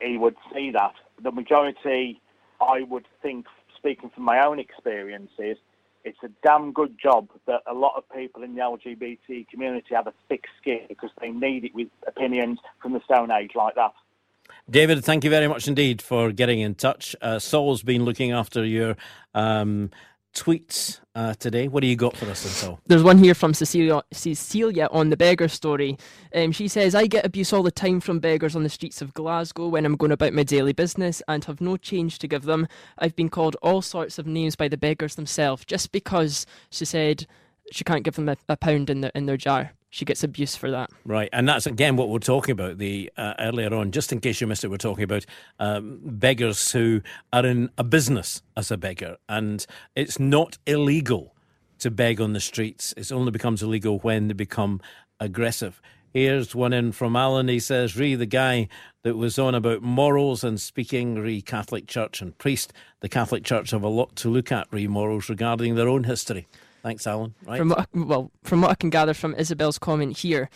he 0.00 0.16
would 0.16 0.36
see 0.52 0.70
that. 0.72 0.94
The 1.22 1.30
majority, 1.30 2.20
I 2.60 2.82
would 2.82 3.06
think, 3.22 3.46
speaking 3.76 4.10
from 4.14 4.24
my 4.24 4.44
own 4.44 4.58
experiences, 4.58 5.56
it's 6.04 6.18
a 6.22 6.28
damn 6.42 6.72
good 6.72 6.96
job 7.02 7.28
that 7.46 7.62
a 7.66 7.74
lot 7.74 7.94
of 7.96 8.04
people 8.14 8.42
in 8.42 8.54
the 8.54 8.60
LGBT 8.60 9.48
community 9.48 9.94
have 9.94 10.06
a 10.06 10.12
thick 10.28 10.44
skin 10.60 10.80
because 10.88 11.10
they 11.20 11.30
need 11.30 11.64
it 11.64 11.74
with 11.74 11.88
opinions 12.06 12.58
from 12.80 12.92
the 12.92 13.00
Stone 13.04 13.30
Age 13.30 13.52
like 13.54 13.74
that. 13.76 13.92
David, 14.68 15.04
thank 15.04 15.24
you 15.24 15.30
very 15.30 15.48
much 15.48 15.66
indeed 15.66 16.02
for 16.02 16.30
getting 16.30 16.60
in 16.60 16.74
touch. 16.74 17.16
Uh, 17.22 17.38
Saul's 17.38 17.82
been 17.82 18.04
looking 18.04 18.32
after 18.32 18.64
your 18.64 18.96
um, 19.34 19.90
tweets 20.34 21.00
uh, 21.14 21.34
today. 21.34 21.68
What 21.68 21.80
do 21.80 21.86
you 21.86 21.96
got 21.96 22.16
for 22.16 22.26
us, 22.26 22.40
Saul? 22.40 22.80
There's 22.86 23.02
one 23.02 23.18
here 23.18 23.34
from 23.34 23.54
Cecilia, 23.54 24.02
Cecilia 24.12 24.88
on 24.90 25.10
the 25.10 25.16
beggar 25.16 25.48
story. 25.48 25.96
Um, 26.34 26.52
she 26.52 26.68
says, 26.68 26.94
I 26.94 27.06
get 27.06 27.24
abuse 27.24 27.52
all 27.52 27.62
the 27.62 27.70
time 27.70 28.00
from 28.00 28.18
beggars 28.18 28.56
on 28.56 28.62
the 28.62 28.68
streets 28.68 29.00
of 29.00 29.14
Glasgow 29.14 29.68
when 29.68 29.86
I'm 29.86 29.96
going 29.96 30.12
about 30.12 30.32
my 30.32 30.42
daily 30.42 30.72
business 30.72 31.22
and 31.28 31.44
have 31.44 31.60
no 31.60 31.76
change 31.76 32.18
to 32.18 32.28
give 32.28 32.42
them. 32.42 32.66
I've 32.98 33.16
been 33.16 33.30
called 33.30 33.56
all 33.62 33.82
sorts 33.82 34.18
of 34.18 34.26
names 34.26 34.56
by 34.56 34.68
the 34.68 34.76
beggars 34.76 35.14
themselves 35.14 35.64
just 35.64 35.92
because 35.92 36.46
she 36.70 36.84
said 36.84 37.26
she 37.70 37.84
can't 37.84 38.04
give 38.04 38.16
them 38.16 38.28
a, 38.28 38.36
a 38.48 38.56
pound 38.56 38.90
in, 38.90 39.00
the, 39.00 39.16
in 39.16 39.26
their 39.26 39.36
jar 39.36 39.72
she 39.94 40.04
gets 40.04 40.24
abuse 40.24 40.56
for 40.56 40.72
that. 40.72 40.90
Right, 41.04 41.28
and 41.32 41.48
that's 41.48 41.66
again 41.66 41.94
what 41.94 42.08
we're 42.08 42.18
talking 42.18 42.50
about 42.50 42.78
the 42.78 43.12
uh, 43.16 43.34
earlier 43.38 43.72
on. 43.72 43.92
Just 43.92 44.12
in 44.12 44.18
case 44.18 44.40
you 44.40 44.48
missed 44.48 44.64
it, 44.64 44.68
we're 44.68 44.76
talking 44.76 45.04
about 45.04 45.24
um, 45.60 46.00
beggars 46.02 46.72
who 46.72 47.00
are 47.32 47.46
in 47.46 47.70
a 47.78 47.84
business 47.84 48.42
as 48.56 48.72
a 48.72 48.76
beggar, 48.76 49.18
and 49.28 49.64
it's 49.94 50.18
not 50.18 50.58
illegal 50.66 51.36
to 51.78 51.92
beg 51.92 52.20
on 52.20 52.32
the 52.32 52.40
streets. 52.40 52.92
It 52.96 53.12
only 53.12 53.30
becomes 53.30 53.62
illegal 53.62 54.00
when 54.00 54.26
they 54.26 54.34
become 54.34 54.80
aggressive. 55.20 55.80
Here's 56.12 56.56
one 56.56 56.72
in 56.72 56.90
from 56.90 57.14
Alan. 57.14 57.46
He 57.46 57.60
says, 57.60 57.96
Re, 57.96 58.16
the 58.16 58.26
guy 58.26 58.68
that 59.04 59.16
was 59.16 59.38
on 59.38 59.54
about 59.54 59.82
morals 59.82 60.42
and 60.42 60.60
speaking, 60.60 61.16
re 61.16 61.40
Catholic 61.40 61.86
Church 61.86 62.20
and 62.20 62.36
priest. 62.36 62.72
The 62.98 63.08
Catholic 63.08 63.44
Church 63.44 63.70
have 63.70 63.84
a 63.84 63.88
lot 63.88 64.16
to 64.16 64.28
look 64.28 64.50
at, 64.50 64.66
re 64.72 64.88
morals, 64.88 65.28
regarding 65.28 65.76
their 65.76 65.88
own 65.88 66.04
history. 66.04 66.48
Thanks, 66.84 67.06
Alan. 67.06 67.34
Right. 67.46 67.56
From 67.56 67.70
what 67.70 67.88
well, 67.94 68.30
from 68.42 68.60
what 68.60 68.70
I 68.70 68.74
can 68.74 68.90
gather 68.90 69.14
from 69.14 69.34
Isabel's 69.36 69.78
comment 69.78 70.18
here, 70.18 70.50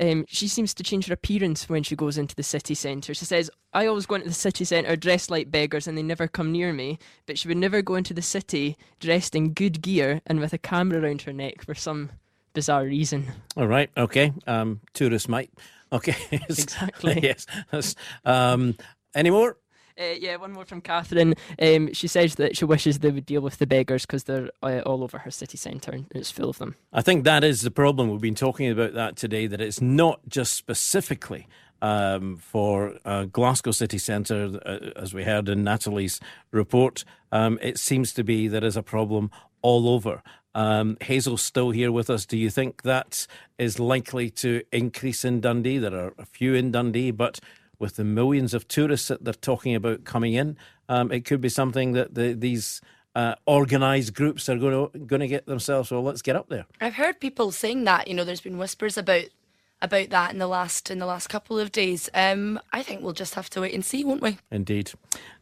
um, 0.00 0.24
she 0.26 0.48
seems 0.48 0.72
to 0.72 0.82
change 0.82 1.06
her 1.08 1.12
appearance 1.12 1.68
when 1.68 1.82
she 1.82 1.94
goes 1.94 2.16
into 2.16 2.34
the 2.34 2.42
city 2.42 2.74
centre. 2.74 3.12
She 3.12 3.26
says, 3.26 3.50
I 3.74 3.86
always 3.86 4.06
go 4.06 4.14
into 4.14 4.28
the 4.28 4.34
city 4.34 4.64
centre 4.64 4.96
dressed 4.96 5.30
like 5.30 5.50
beggars 5.50 5.86
and 5.86 5.96
they 5.96 6.02
never 6.02 6.26
come 6.26 6.50
near 6.50 6.72
me, 6.72 6.98
but 7.26 7.38
she 7.38 7.48
would 7.48 7.58
never 7.58 7.82
go 7.82 7.96
into 7.96 8.14
the 8.14 8.22
city 8.22 8.78
dressed 8.98 9.34
in 9.36 9.52
good 9.52 9.82
gear 9.82 10.22
and 10.26 10.40
with 10.40 10.54
a 10.54 10.58
camera 10.58 11.02
around 11.02 11.22
her 11.22 11.34
neck 11.34 11.62
for 11.62 11.74
some 11.74 12.10
bizarre 12.54 12.84
reason. 12.84 13.26
All 13.54 13.66
right, 13.66 13.90
okay. 13.94 14.32
Um, 14.46 14.80
tourist 14.94 15.28
might. 15.28 15.50
Okay. 15.92 16.16
exactly. 16.32 17.20
yes. 17.22 17.94
Um, 18.24 18.76
any 19.14 19.28
more? 19.28 19.58
Uh, 19.98 20.14
yeah, 20.18 20.36
one 20.36 20.52
more 20.52 20.64
from 20.64 20.80
Catherine. 20.80 21.34
Um, 21.60 21.92
she 21.92 22.08
says 22.08 22.34
that 22.36 22.56
she 22.56 22.64
wishes 22.64 22.98
they 22.98 23.10
would 23.10 23.26
deal 23.26 23.40
with 23.40 23.58
the 23.58 23.66
beggars 23.66 24.04
because 24.04 24.24
they're 24.24 24.50
uh, 24.62 24.80
all 24.80 25.04
over 25.04 25.18
her 25.18 25.30
city 25.30 25.56
centre 25.56 25.92
and 25.92 26.06
it's 26.14 26.30
full 26.30 26.50
of 26.50 26.58
them. 26.58 26.74
I 26.92 27.00
think 27.00 27.24
that 27.24 27.44
is 27.44 27.62
the 27.62 27.70
problem. 27.70 28.10
We've 28.10 28.20
been 28.20 28.34
talking 28.34 28.70
about 28.70 28.94
that 28.94 29.16
today, 29.16 29.46
that 29.46 29.60
it's 29.60 29.80
not 29.80 30.20
just 30.28 30.54
specifically 30.54 31.46
um, 31.80 32.36
for 32.36 32.98
uh, 33.04 33.26
Glasgow 33.26 33.70
city 33.70 33.98
centre, 33.98 34.58
uh, 34.64 34.90
as 34.96 35.14
we 35.14 35.22
heard 35.22 35.48
in 35.48 35.62
Natalie's 35.62 36.18
report. 36.50 37.04
Um, 37.30 37.58
it 37.62 37.78
seems 37.78 38.12
to 38.14 38.24
be 38.24 38.48
there 38.48 38.64
is 38.64 38.76
a 38.76 38.82
problem 38.82 39.30
all 39.62 39.88
over. 39.88 40.22
Um, 40.56 40.96
Hazel's 41.00 41.42
still 41.42 41.70
here 41.70 41.92
with 41.92 42.08
us. 42.10 42.26
Do 42.26 42.36
you 42.36 42.48
think 42.48 42.82
that 42.82 43.26
is 43.58 43.78
likely 43.78 44.30
to 44.30 44.62
increase 44.72 45.24
in 45.24 45.40
Dundee? 45.40 45.78
There 45.78 45.94
are 45.94 46.14
a 46.16 46.24
few 46.24 46.54
in 46.54 46.70
Dundee, 46.70 47.10
but 47.10 47.40
with 47.78 47.96
the 47.96 48.04
millions 48.04 48.54
of 48.54 48.68
tourists 48.68 49.08
that 49.08 49.24
they're 49.24 49.34
talking 49.34 49.74
about 49.74 50.04
coming 50.04 50.34
in, 50.34 50.56
um, 50.88 51.10
it 51.12 51.24
could 51.24 51.40
be 51.40 51.48
something 51.48 51.92
that 51.92 52.14
the, 52.14 52.32
these 52.32 52.80
uh, 53.14 53.34
organised 53.46 54.14
groups 54.14 54.48
are 54.48 54.58
going 54.58 54.90
to 54.90 54.98
going 54.98 55.20
to 55.20 55.28
get 55.28 55.46
themselves. 55.46 55.90
Well, 55.90 56.02
let's 56.02 56.22
get 56.22 56.36
up 56.36 56.48
there. 56.48 56.66
I've 56.80 56.94
heard 56.94 57.20
people 57.20 57.52
saying 57.52 57.84
that. 57.84 58.08
You 58.08 58.14
know, 58.14 58.24
there's 58.24 58.40
been 58.40 58.58
whispers 58.58 58.96
about 58.96 59.26
about 59.82 60.10
that 60.10 60.32
in 60.32 60.38
the 60.38 60.46
last 60.46 60.90
in 60.90 60.98
the 60.98 61.06
last 61.06 61.28
couple 61.28 61.58
of 61.58 61.70
days. 61.70 62.08
Um, 62.14 62.58
I 62.72 62.82
think 62.82 63.02
we'll 63.02 63.12
just 63.12 63.34
have 63.34 63.50
to 63.50 63.60
wait 63.60 63.74
and 63.74 63.84
see, 63.84 64.04
won't 64.04 64.22
we? 64.22 64.38
Indeed, 64.50 64.92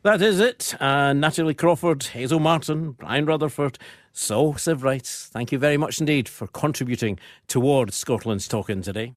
that 0.03 0.21
is 0.21 0.41
it. 0.41 0.75
Uh, 0.81 1.13
Natalie 1.13 1.55
Crawford, 1.55 2.03
Hazel 2.05 2.41
Martin, 2.41 2.93
Brian 2.93 3.25
Rutherford, 3.25 3.79
so 4.13 4.55
Civ 4.55 4.83
Rights. 4.83 5.29
Thank 5.33 5.53
you 5.53 5.59
very 5.59 5.77
much 5.77 6.01
indeed 6.01 6.29
for 6.29 6.47
contributing 6.49 7.19
towards 7.49 7.97
Scotland's 7.97 8.49
Talk 8.49 8.69
In 8.69 8.83
today. 8.83 9.11